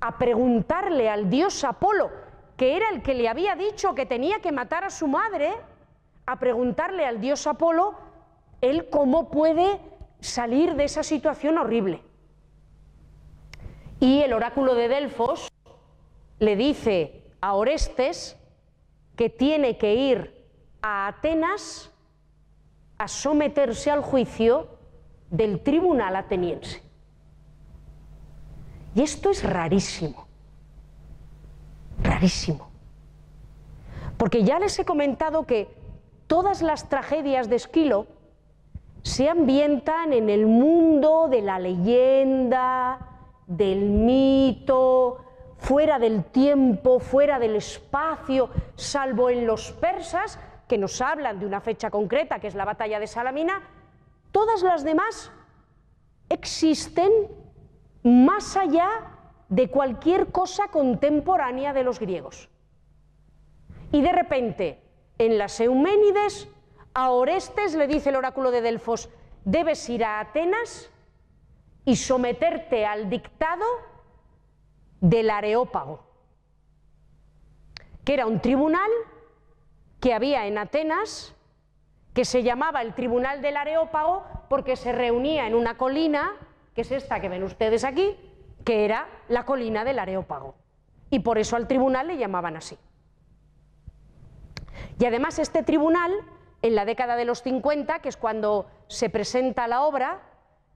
a 0.00 0.18
preguntarle 0.18 1.08
al 1.08 1.30
dios 1.30 1.64
Apolo, 1.64 2.10
que 2.56 2.76
era 2.76 2.90
el 2.90 3.02
que 3.02 3.14
le 3.14 3.28
había 3.28 3.54
dicho 3.54 3.94
que 3.94 4.04
tenía 4.04 4.40
que 4.40 4.52
matar 4.52 4.84
a 4.84 4.90
su 4.90 5.06
madre, 5.06 5.54
a 6.26 6.38
preguntarle 6.38 7.06
al 7.06 7.20
dios 7.20 7.46
Apolo 7.46 7.94
él 8.60 8.88
cómo 8.90 9.30
puede 9.30 9.80
salir 10.20 10.74
de 10.74 10.84
esa 10.84 11.02
situación 11.02 11.58
horrible. 11.58 12.02
Y 14.00 14.20
el 14.22 14.32
oráculo 14.32 14.74
de 14.74 14.88
Delfos 14.88 15.48
le 16.38 16.56
dice 16.56 17.22
a 17.40 17.54
Orestes 17.54 18.36
que 19.16 19.30
tiene 19.30 19.78
que 19.78 19.94
ir 19.94 20.44
a 20.82 21.06
Atenas 21.06 21.90
a 22.98 23.08
someterse 23.08 23.90
al 23.90 24.02
juicio 24.02 24.68
del 25.30 25.60
tribunal 25.60 26.16
ateniense. 26.16 26.82
Y 28.94 29.02
esto 29.02 29.30
es 29.30 29.42
rarísimo, 29.42 30.26
rarísimo. 32.02 32.70
Porque 34.16 34.44
ya 34.44 34.58
les 34.58 34.78
he 34.78 34.84
comentado 34.84 35.46
que 35.46 35.68
todas 36.26 36.62
las 36.62 36.88
tragedias 36.88 37.48
de 37.48 37.56
Esquilo 37.56 38.06
se 39.02 39.28
ambientan 39.28 40.12
en 40.12 40.30
el 40.30 40.46
mundo 40.46 41.28
de 41.28 41.42
la 41.42 41.58
leyenda, 41.58 43.13
del 43.56 43.80
mito, 43.80 45.24
fuera 45.58 45.98
del 45.98 46.24
tiempo, 46.24 46.98
fuera 46.98 47.38
del 47.38 47.56
espacio, 47.56 48.50
salvo 48.74 49.30
en 49.30 49.46
los 49.46 49.72
persas, 49.72 50.38
que 50.68 50.78
nos 50.78 51.00
hablan 51.00 51.38
de 51.38 51.46
una 51.46 51.60
fecha 51.60 51.90
concreta, 51.90 52.38
que 52.38 52.48
es 52.48 52.54
la 52.54 52.64
batalla 52.64 52.98
de 52.98 53.06
Salamina, 53.06 53.62
todas 54.32 54.62
las 54.62 54.82
demás 54.82 55.30
existen 56.28 57.10
más 58.02 58.56
allá 58.56 58.88
de 59.48 59.68
cualquier 59.68 60.32
cosa 60.32 60.68
contemporánea 60.68 61.72
de 61.72 61.84
los 61.84 62.00
griegos. 62.00 62.48
Y 63.92 64.02
de 64.02 64.12
repente, 64.12 64.82
en 65.18 65.38
las 65.38 65.60
Euménides, 65.60 66.48
a 66.94 67.10
Orestes 67.10 67.74
le 67.74 67.86
dice 67.86 68.10
el 68.10 68.16
oráculo 68.16 68.50
de 68.50 68.60
Delfos, 68.60 69.10
debes 69.44 69.88
ir 69.88 70.04
a 70.04 70.20
Atenas 70.20 70.90
y 71.84 71.96
someterte 71.96 72.86
al 72.86 73.10
dictado 73.10 73.64
del 75.00 75.30
Areópago. 75.30 76.02
que 78.04 78.12
era 78.12 78.26
un 78.26 78.40
tribunal 78.40 78.90
que 79.98 80.12
había 80.12 80.46
en 80.46 80.58
Atenas, 80.58 81.34
que 82.12 82.26
se 82.26 82.42
llamaba 82.42 82.82
el 82.82 82.94
Tribunal 82.94 83.40
del 83.40 83.56
Areópago, 83.56 84.26
porque 84.50 84.76
se 84.76 84.92
reunía 84.92 85.46
en 85.46 85.54
una 85.54 85.78
colina, 85.78 86.32
que 86.74 86.82
es 86.82 86.92
esta 86.92 87.20
que 87.20 87.30
ven 87.30 87.42
ustedes 87.42 87.82
aquí, 87.82 88.14
que 88.64 88.84
era 88.84 89.08
la 89.28 89.46
colina 89.46 89.84
del 89.84 89.98
Areópago. 89.98 90.54
Y 91.08 91.20
por 91.20 91.38
eso 91.38 91.56
al 91.56 91.66
tribunal 91.66 92.08
le 92.08 92.18
llamaban 92.18 92.58
así. 92.58 92.76
Y 94.98 95.06
además 95.06 95.38
este 95.38 95.62
tribunal, 95.62 96.12
en 96.60 96.74
la 96.74 96.84
década 96.84 97.16
de 97.16 97.24
los 97.24 97.42
50, 97.42 98.00
que 98.00 98.10
es 98.10 98.16
cuando 98.16 98.66
se 98.88 99.08
presenta 99.08 99.66
la 99.66 99.82
obra, 99.82 100.20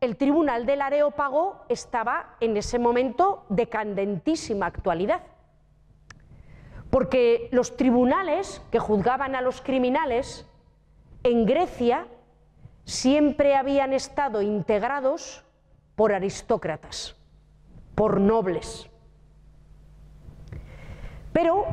el 0.01 0.17
tribunal 0.17 0.65
del 0.67 0.83
Areópago 0.83 1.65
estaba 1.69 2.37
en 2.41 2.57
ese 2.57 2.79
momento 2.79 3.45
de 3.49 3.69
candentísima 3.69 4.67
actualidad. 4.67 5.23
Porque 6.91 7.49
los 7.53 7.77
tribunales 7.77 8.63
que 8.71 8.79
juzgaban 8.79 9.35
a 9.35 9.43
los 9.43 9.61
criminales 9.61 10.47
en 11.23 11.47
Grecia 11.47 12.07
siempre 12.85 13.57
habían 13.57 13.93
estado 13.93 14.41
integrados 14.41 15.45
por 15.97 16.13
aristócratas, 16.13 17.17
por 17.95 18.21
nobles. 18.21 18.89
Pero 21.33 21.67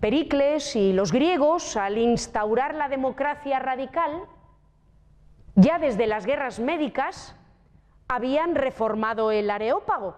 Pericles 0.00 0.76
y 0.76 0.92
los 0.92 1.12
griegos, 1.12 1.76
al 1.76 1.98
instaurar 1.98 2.74
la 2.74 2.88
democracia 2.88 3.58
radical, 3.58 4.24
ya 5.54 5.78
desde 5.78 6.06
las 6.06 6.26
guerras 6.26 6.60
médicas, 6.60 7.34
habían 8.08 8.54
reformado 8.54 9.30
el 9.30 9.50
areópago, 9.50 10.16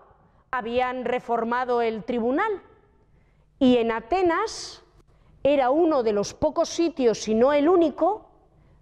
habían 0.50 1.04
reformado 1.04 1.82
el 1.82 2.04
tribunal. 2.04 2.62
Y 3.58 3.78
en 3.78 3.92
Atenas 3.92 4.82
era 5.42 5.70
uno 5.70 6.02
de 6.02 6.12
los 6.12 6.34
pocos 6.34 6.68
sitios, 6.68 7.22
si 7.22 7.34
no 7.34 7.52
el 7.52 7.68
único, 7.68 8.28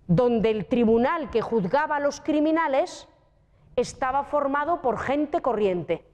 donde 0.06 0.51
el 0.51 0.66
tribunal 0.66 1.31
que 1.31 1.43
juzgaba 1.43 1.97
a 1.97 2.01
los 2.01 2.20
criminales 2.20 3.09
estaba 3.76 4.24
formado 4.24 4.82
por 4.82 4.98
gente 4.98 5.43
corriente, 5.43 6.05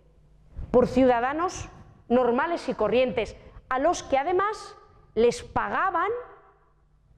por 0.71 0.87
ciudadanos 0.87 1.69
normales 2.09 2.69
y 2.69 2.75
corrientes, 2.75 3.37
a 3.69 3.79
los 3.79 4.03
que 4.03 4.19
además 4.19 4.77
les 5.15 5.43
pagaban 5.43 6.11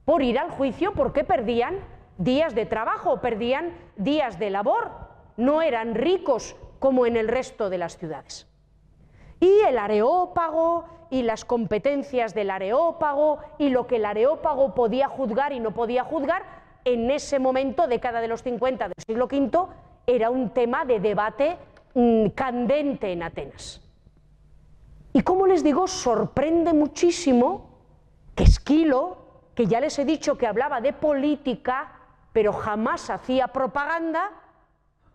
por 0.05 0.21
ir 0.21 0.37
al 0.37 0.51
juicio 0.51 0.93
porque 0.93 1.23
perdían 1.23 1.79
días 2.17 2.53
de 2.53 2.65
trabajo, 2.65 3.21
perdían 3.21 3.73
días 3.95 4.37
de 4.37 4.49
labor, 4.49 4.91
no 5.37 5.61
eran 5.61 5.95
ricos 5.95 6.55
como 6.79 7.05
en 7.05 7.17
el 7.17 7.27
resto 7.27 7.69
de 7.69 7.77
las 7.77 7.97
ciudades. 7.97 8.47
Y 9.39 9.59
el 9.67 9.77
areópago 9.77 10.85
y 11.09 11.23
las 11.23 11.45
competencias 11.45 12.33
del 12.33 12.49
areópago 12.49 13.39
y 13.57 13.69
lo 13.69 13.87
que 13.87 13.97
el 13.97 14.05
areópago 14.05 14.73
podía 14.73 15.07
juzgar 15.07 15.53
y 15.53 15.59
no 15.59 15.71
podía 15.71 16.03
juzgar, 16.03 16.43
en 16.85 17.11
ese 17.11 17.39
momento, 17.39 17.87
década 17.87 18.19
de 18.19 18.27
los 18.27 18.43
50 18.43 18.85
del 18.85 19.03
siglo 19.05 19.25
V, 19.25 19.67
era 20.05 20.29
un 20.29 20.49
tema 20.49 20.85
de 20.85 20.99
debate 20.99 21.57
mm, 21.93 22.29
candente 22.29 23.11
en 23.11 23.23
Atenas. 23.23 23.81
Y 25.13 25.21
como 25.21 25.47
les 25.47 25.63
digo, 25.63 25.87
sorprende 25.87 26.73
muchísimo 26.73 27.69
que 28.35 28.43
Esquilo, 28.43 29.17
que 29.55 29.67
ya 29.67 29.79
les 29.79 29.97
he 29.99 30.05
dicho 30.05 30.37
que 30.37 30.47
hablaba 30.47 30.81
de 30.81 30.91
política, 30.91 31.99
pero 32.33 32.51
jamás 32.51 33.09
hacía 33.09 33.47
propaganda, 33.47 34.31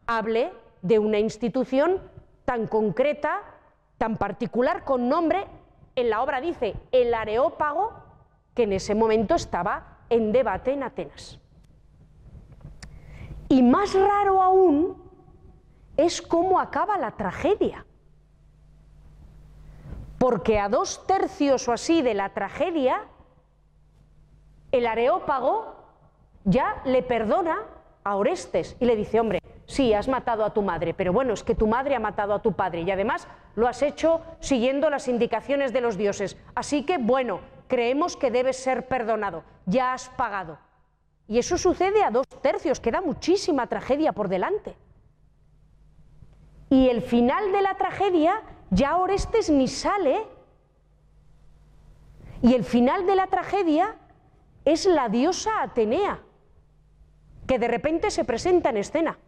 hable 0.09 0.53
de 0.83 0.99
una 0.99 1.21
institución 1.21 2.03
tan 2.45 2.67
concreta, 2.67 3.43
tan 3.97 4.17
particular, 4.17 4.85
con 4.85 5.09
nombre, 5.09 5.47
en 5.95 6.11
la 6.11 6.23
obra 6.23 6.41
dice 6.41 6.75
el 6.91 7.15
Areópago, 7.15 7.93
que 8.55 8.65
en 8.65 8.73
ese 8.73 8.97
momento 8.97 9.37
estaba 9.37 9.99
en 10.11 10.33
debate 10.33 10.73
en 10.73 10.83
Atenas. 10.83 11.39
Y 13.49 13.63
más 13.63 13.95
raro 13.95 14.43
aún 14.43 15.01
es 15.97 16.21
cómo 16.21 16.59
acaba 16.59 16.99
la 16.99 17.13
tragedia 17.13 17.85
porque 20.19 20.59
a 20.59 20.69
dos 20.69 21.07
tercios 21.07 21.67
o 21.69 21.73
así 21.73 22.03
de 22.03 22.15
la 22.15 22.31
tragedia, 22.31 23.07
el 24.73 24.87
areópago 24.87 25.77
ya 26.45 26.83
le 26.85 27.03
perdona 27.03 27.63
a 28.05 28.17
Orestes 28.17 28.77
y 28.81 28.85
le 28.85 28.97
dice, 28.97 29.21
hombre, 29.21 29.41
sí, 29.69 29.95
has 29.95 30.09
matado 30.09 30.45
a 30.45 30.53
tu 30.53 30.63
madre, 30.63 30.95
pero 30.95 31.13
bueno, 31.13 31.35
es 31.35 31.45
que 31.45 31.55
tu 31.55 31.67
madre 31.67 31.95
ha 31.95 32.01
matado 32.01 32.35
a 32.35 32.43
tu 32.43 32.55
padre 32.55 32.81
y 32.81 32.91
además 32.91 33.29
lo 33.55 33.69
has 33.69 33.83
hecho 33.83 34.23
siguiendo 34.41 34.91
las 34.91 35.07
indicaciones 35.07 35.73
de 35.73 35.83
los 35.83 35.97
dioses. 35.97 36.37
Así 36.55 36.85
que, 36.85 36.99
bueno, 36.99 37.41
creemos 37.69 38.17
que 38.17 38.31
debes 38.31 38.57
ser 38.57 38.89
perdonado, 38.89 39.45
ya 39.67 39.93
has 39.93 40.09
pagado. 40.09 40.59
Y 41.29 41.39
eso 41.39 41.59
sucede 41.59 42.03
a 42.03 42.11
dos 42.11 42.27
tercios, 42.43 42.81
queda 42.81 43.03
muchísima 43.03 43.67
tragedia 43.67 44.13
por 44.13 44.29
delante. 44.29 44.75
Y 46.71 46.89
el 46.89 47.03
final 47.03 47.53
de 47.53 47.63
la 47.63 47.77
tragedia 47.77 48.43
ya 48.71 48.97
Orestes 48.97 49.51
ni 49.51 49.69
sale. 49.69 50.27
Y 52.41 52.55
el 52.55 52.65
final 52.65 53.07
de 53.07 53.17
la 53.17 53.27
tragedia 53.27 53.97
es 54.65 54.87
la 54.87 55.09
diosa 55.09 55.63
Atenea, 55.63 56.21
que 57.47 57.59
de 57.59 57.69
repente 57.69 58.11
se 58.11 58.25
presenta 58.25 58.71
en 58.71 58.79
escena 58.79 59.19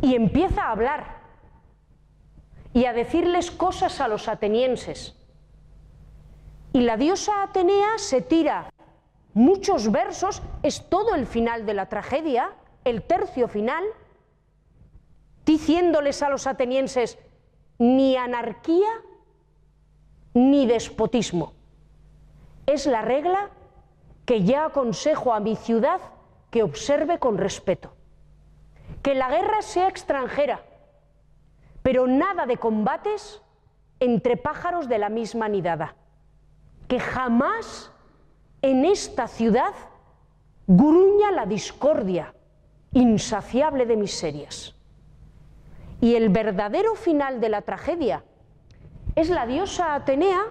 y 0.00 0.14
empieza 0.14 0.64
a 0.64 0.70
hablar 0.72 1.18
y 2.72 2.84
a 2.84 2.92
decirles 2.92 3.50
cosas 3.50 4.00
a 4.00 4.08
los 4.08 4.28
atenienses. 4.28 5.16
Y 6.72 6.80
la 6.80 6.96
diosa 6.96 7.42
Atenea 7.42 7.98
se 7.98 8.20
tira 8.20 8.72
muchos 9.34 9.90
versos, 9.90 10.42
es 10.62 10.88
todo 10.88 11.14
el 11.14 11.26
final 11.26 11.66
de 11.66 11.74
la 11.74 11.88
tragedia, 11.88 12.52
el 12.84 13.02
tercio 13.02 13.48
final, 13.48 13.84
diciéndoles 15.44 16.22
a 16.22 16.28
los 16.28 16.46
atenienses 16.46 17.18
ni 17.78 18.16
anarquía 18.16 18.90
ni 20.34 20.66
despotismo. 20.66 21.54
Es 22.66 22.86
la 22.86 23.02
regla 23.02 23.50
que 24.26 24.44
ya 24.44 24.66
aconsejo 24.66 25.32
a 25.32 25.40
mi 25.40 25.56
ciudad 25.56 26.00
que 26.50 26.62
observe 26.62 27.18
con 27.18 27.38
respeto. 27.38 27.97
Que 29.02 29.14
la 29.14 29.28
guerra 29.28 29.62
sea 29.62 29.88
extranjera, 29.88 30.62
pero 31.82 32.06
nada 32.06 32.46
de 32.46 32.56
combates 32.56 33.42
entre 34.00 34.36
pájaros 34.36 34.88
de 34.88 34.98
la 34.98 35.08
misma 35.08 35.48
nidada. 35.48 35.96
Que 36.88 37.00
jamás 37.00 37.92
en 38.62 38.84
esta 38.84 39.28
ciudad 39.28 39.72
gruña 40.66 41.30
la 41.30 41.46
discordia 41.46 42.34
insaciable 42.92 43.86
de 43.86 43.96
miserias. 43.96 44.74
Y 46.00 46.14
el 46.14 46.28
verdadero 46.28 46.94
final 46.94 47.40
de 47.40 47.48
la 47.48 47.62
tragedia 47.62 48.24
es 49.16 49.30
la 49.30 49.46
diosa 49.46 49.94
Atenea 49.94 50.42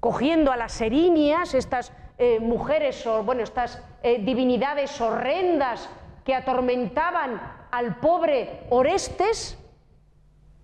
cogiendo 0.00 0.50
a 0.50 0.56
las 0.56 0.80
erinias, 0.80 1.54
estas 1.54 1.92
eh, 2.18 2.40
mujeres, 2.40 3.06
o, 3.06 3.22
bueno, 3.22 3.42
estas 3.42 3.82
eh, 4.02 4.22
divinidades 4.24 4.98
horrendas 5.00 5.88
atormentaban 6.34 7.40
al 7.70 7.96
pobre 7.96 8.66
Orestes 8.70 9.58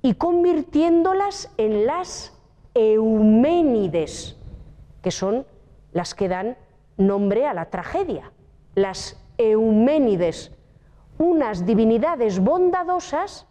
y 0.03 0.15
convirtiéndolas 0.15 1.53
en 1.57 1.87
las 1.87 2.33
Euménides, 2.75 4.37
que 5.03 5.11
son 5.11 5.47
las 5.93 6.15
que 6.15 6.29
dan 6.29 6.57
nombre 6.97 7.47
a 7.47 7.55
la 7.55 7.71
tragedia. 7.71 8.33
Las 8.75 9.19
Euménides, 9.39 10.53
unas 11.19 11.65
divinidades 11.65 12.41
bondadosas 12.41 13.47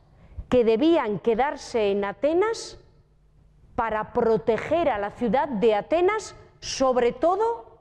que 0.50 0.64
debían 0.64 1.20
quedarse 1.20 1.92
en 1.92 2.06
Atenas 2.06 2.80
para 3.76 4.14
proteger 4.14 4.90
a 4.90 5.00
la 5.00 5.12
ciudad 5.12 5.48
de 5.48 5.76
Atenas, 5.76 6.36
sobre 6.60 7.12
todo 7.12 7.80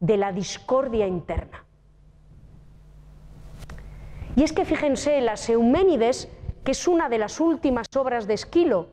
de 0.00 0.16
la 0.16 0.32
discordia 0.32 1.06
interna. 1.06 1.64
Y 4.36 4.42
es 4.42 4.52
que 4.52 4.64
fíjense, 4.64 5.20
las 5.20 5.48
Euménides, 5.48 6.28
que 6.64 6.72
es 6.72 6.88
una 6.88 7.08
de 7.08 7.18
las 7.18 7.40
últimas 7.40 7.86
obras 7.96 8.26
de 8.26 8.34
Esquilo, 8.34 8.88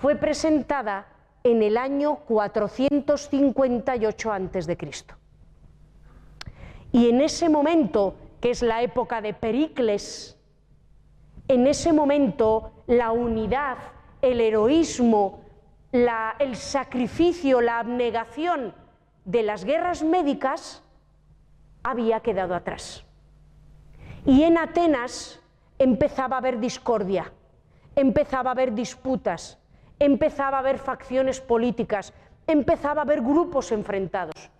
fue 0.00 0.16
presentada 0.16 1.06
en 1.44 1.62
el 1.62 1.76
año 1.76 2.16
458 2.26 4.32
a.C. 4.32 4.78
Y 6.92 7.08
en 7.08 7.20
ese 7.20 7.48
momento, 7.48 8.16
que 8.40 8.50
es 8.50 8.62
la 8.62 8.82
época 8.82 9.20
de 9.20 9.32
Pericles, 9.32 10.36
en 11.48 11.66
ese 11.66 11.92
momento 11.92 12.72
la 12.86 13.12
unidad, 13.12 13.78
el 14.22 14.40
heroísmo, 14.40 15.40
el 15.92 16.56
sacrificio, 16.56 17.60
la 17.60 17.80
abnegación 17.80 18.74
de 19.24 19.42
las 19.42 19.64
guerras 19.64 20.02
médicas 20.02 20.82
había 21.82 22.20
quedado 22.20 22.54
atrás. 22.54 23.04
Y 24.26 24.42
en 24.42 24.58
Atenas 24.58 25.40
empezaba 25.78 26.36
a 26.36 26.38
haber 26.40 26.60
discordia, 26.60 27.32
empezaba 27.96 28.50
a 28.50 28.52
haber 28.52 28.74
disputas, 28.74 29.58
empezaba 29.98 30.58
a 30.58 30.60
haber 30.60 30.78
facciones 30.78 31.40
políticas, 31.40 32.12
empezaba 32.46 33.02
a 33.02 33.04
haber 33.04 33.22
grupos 33.22 33.72
enfrentados. 33.72 34.50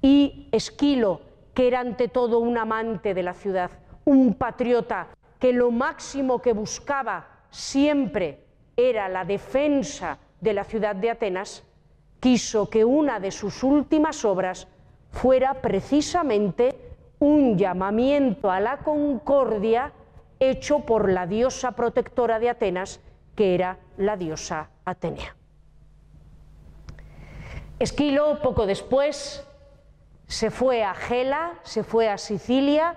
Y 0.00 0.48
Esquilo, 0.52 1.20
que 1.54 1.66
era 1.66 1.80
ante 1.80 2.08
todo 2.08 2.38
un 2.38 2.56
amante 2.56 3.14
de 3.14 3.22
la 3.22 3.34
ciudad, 3.34 3.70
un 4.04 4.34
patriota, 4.34 5.08
que 5.40 5.52
lo 5.52 5.70
máximo 5.70 6.40
que 6.40 6.52
buscaba 6.52 7.26
siempre 7.50 8.44
era 8.76 9.08
la 9.08 9.24
defensa 9.24 10.18
de 10.40 10.52
la 10.52 10.64
ciudad 10.64 10.94
de 10.94 11.10
Atenas, 11.10 11.64
quiso 12.20 12.70
que 12.70 12.84
una 12.84 13.18
de 13.18 13.30
sus 13.30 13.62
últimas 13.62 14.24
obras 14.24 14.68
fuera 15.10 15.54
precisamente 15.54 16.85
un 17.18 17.56
llamamiento 17.56 18.50
a 18.50 18.60
la 18.60 18.78
concordia 18.78 19.92
hecho 20.38 20.80
por 20.80 21.10
la 21.10 21.26
diosa 21.26 21.72
protectora 21.72 22.38
de 22.38 22.50
Atenas, 22.50 23.00
que 23.34 23.54
era 23.54 23.78
la 23.96 24.16
diosa 24.16 24.70
Atenea. 24.84 25.34
Esquilo, 27.78 28.40
poco 28.42 28.66
después, 28.66 29.46
se 30.26 30.50
fue 30.50 30.82
a 30.82 30.94
Gela, 30.94 31.52
se 31.62 31.84
fue 31.84 32.08
a 32.08 32.18
Sicilia 32.18 32.96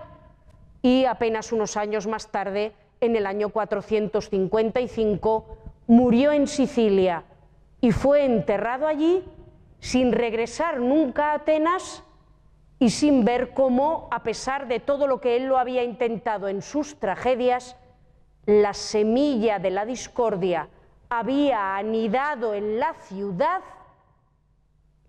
y 0.82 1.04
apenas 1.04 1.52
unos 1.52 1.76
años 1.76 2.06
más 2.06 2.30
tarde, 2.30 2.72
en 3.00 3.16
el 3.16 3.26
año 3.26 3.50
455, 3.50 5.58
murió 5.86 6.32
en 6.32 6.46
Sicilia 6.46 7.24
y 7.80 7.92
fue 7.92 8.24
enterrado 8.24 8.86
allí 8.86 9.24
sin 9.78 10.12
regresar 10.12 10.80
nunca 10.80 11.32
a 11.32 11.36
Atenas 11.36 12.02
y 12.80 12.88
sin 12.88 13.26
ver 13.26 13.52
cómo, 13.52 14.08
a 14.10 14.22
pesar 14.22 14.66
de 14.66 14.80
todo 14.80 15.06
lo 15.06 15.20
que 15.20 15.36
él 15.36 15.44
lo 15.44 15.58
había 15.58 15.84
intentado 15.84 16.48
en 16.48 16.62
sus 16.62 16.98
tragedias, 16.98 17.76
la 18.46 18.72
semilla 18.72 19.58
de 19.58 19.70
la 19.70 19.84
discordia 19.84 20.68
había 21.10 21.76
anidado 21.76 22.54
en 22.54 22.80
la 22.80 22.94
ciudad 22.94 23.60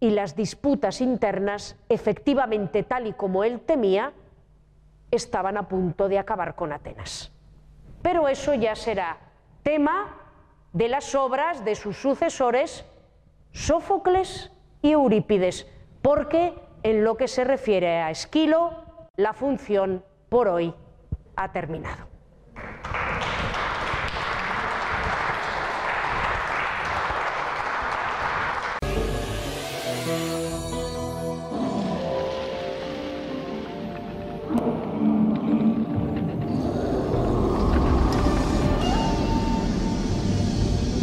y 0.01 0.09
las 0.09 0.35
disputas 0.35 0.99
internas, 0.99 1.77
efectivamente 1.87 2.83
tal 2.83 3.07
y 3.07 3.13
como 3.13 3.45
él 3.45 3.61
temía, 3.61 4.11
estaban 5.09 5.55
a 5.55 5.69
punto 5.69 6.09
de 6.09 6.19
acabar 6.19 6.55
con 6.55 6.73
Atenas. 6.73 7.31
Pero 8.01 8.27
eso 8.27 8.53
ya 8.53 8.75
será 8.75 9.17
tema 9.63 10.17
de 10.73 10.89
las 10.89 11.15
obras 11.15 11.63
de 11.63 11.75
sus 11.75 11.95
sucesores, 11.97 12.85
Sófocles 13.53 14.51
y 14.81 14.91
Eurípides, 14.91 15.67
porque 16.01 16.53
en 16.83 17.03
lo 17.03 17.17
que 17.17 17.27
se 17.27 17.43
refiere 17.43 17.99
a 18.01 18.11
Esquilo, 18.11 18.83
la 19.15 19.33
función 19.33 20.03
por 20.29 20.47
hoy 20.47 20.73
ha 21.35 21.51
terminado. 21.51 22.10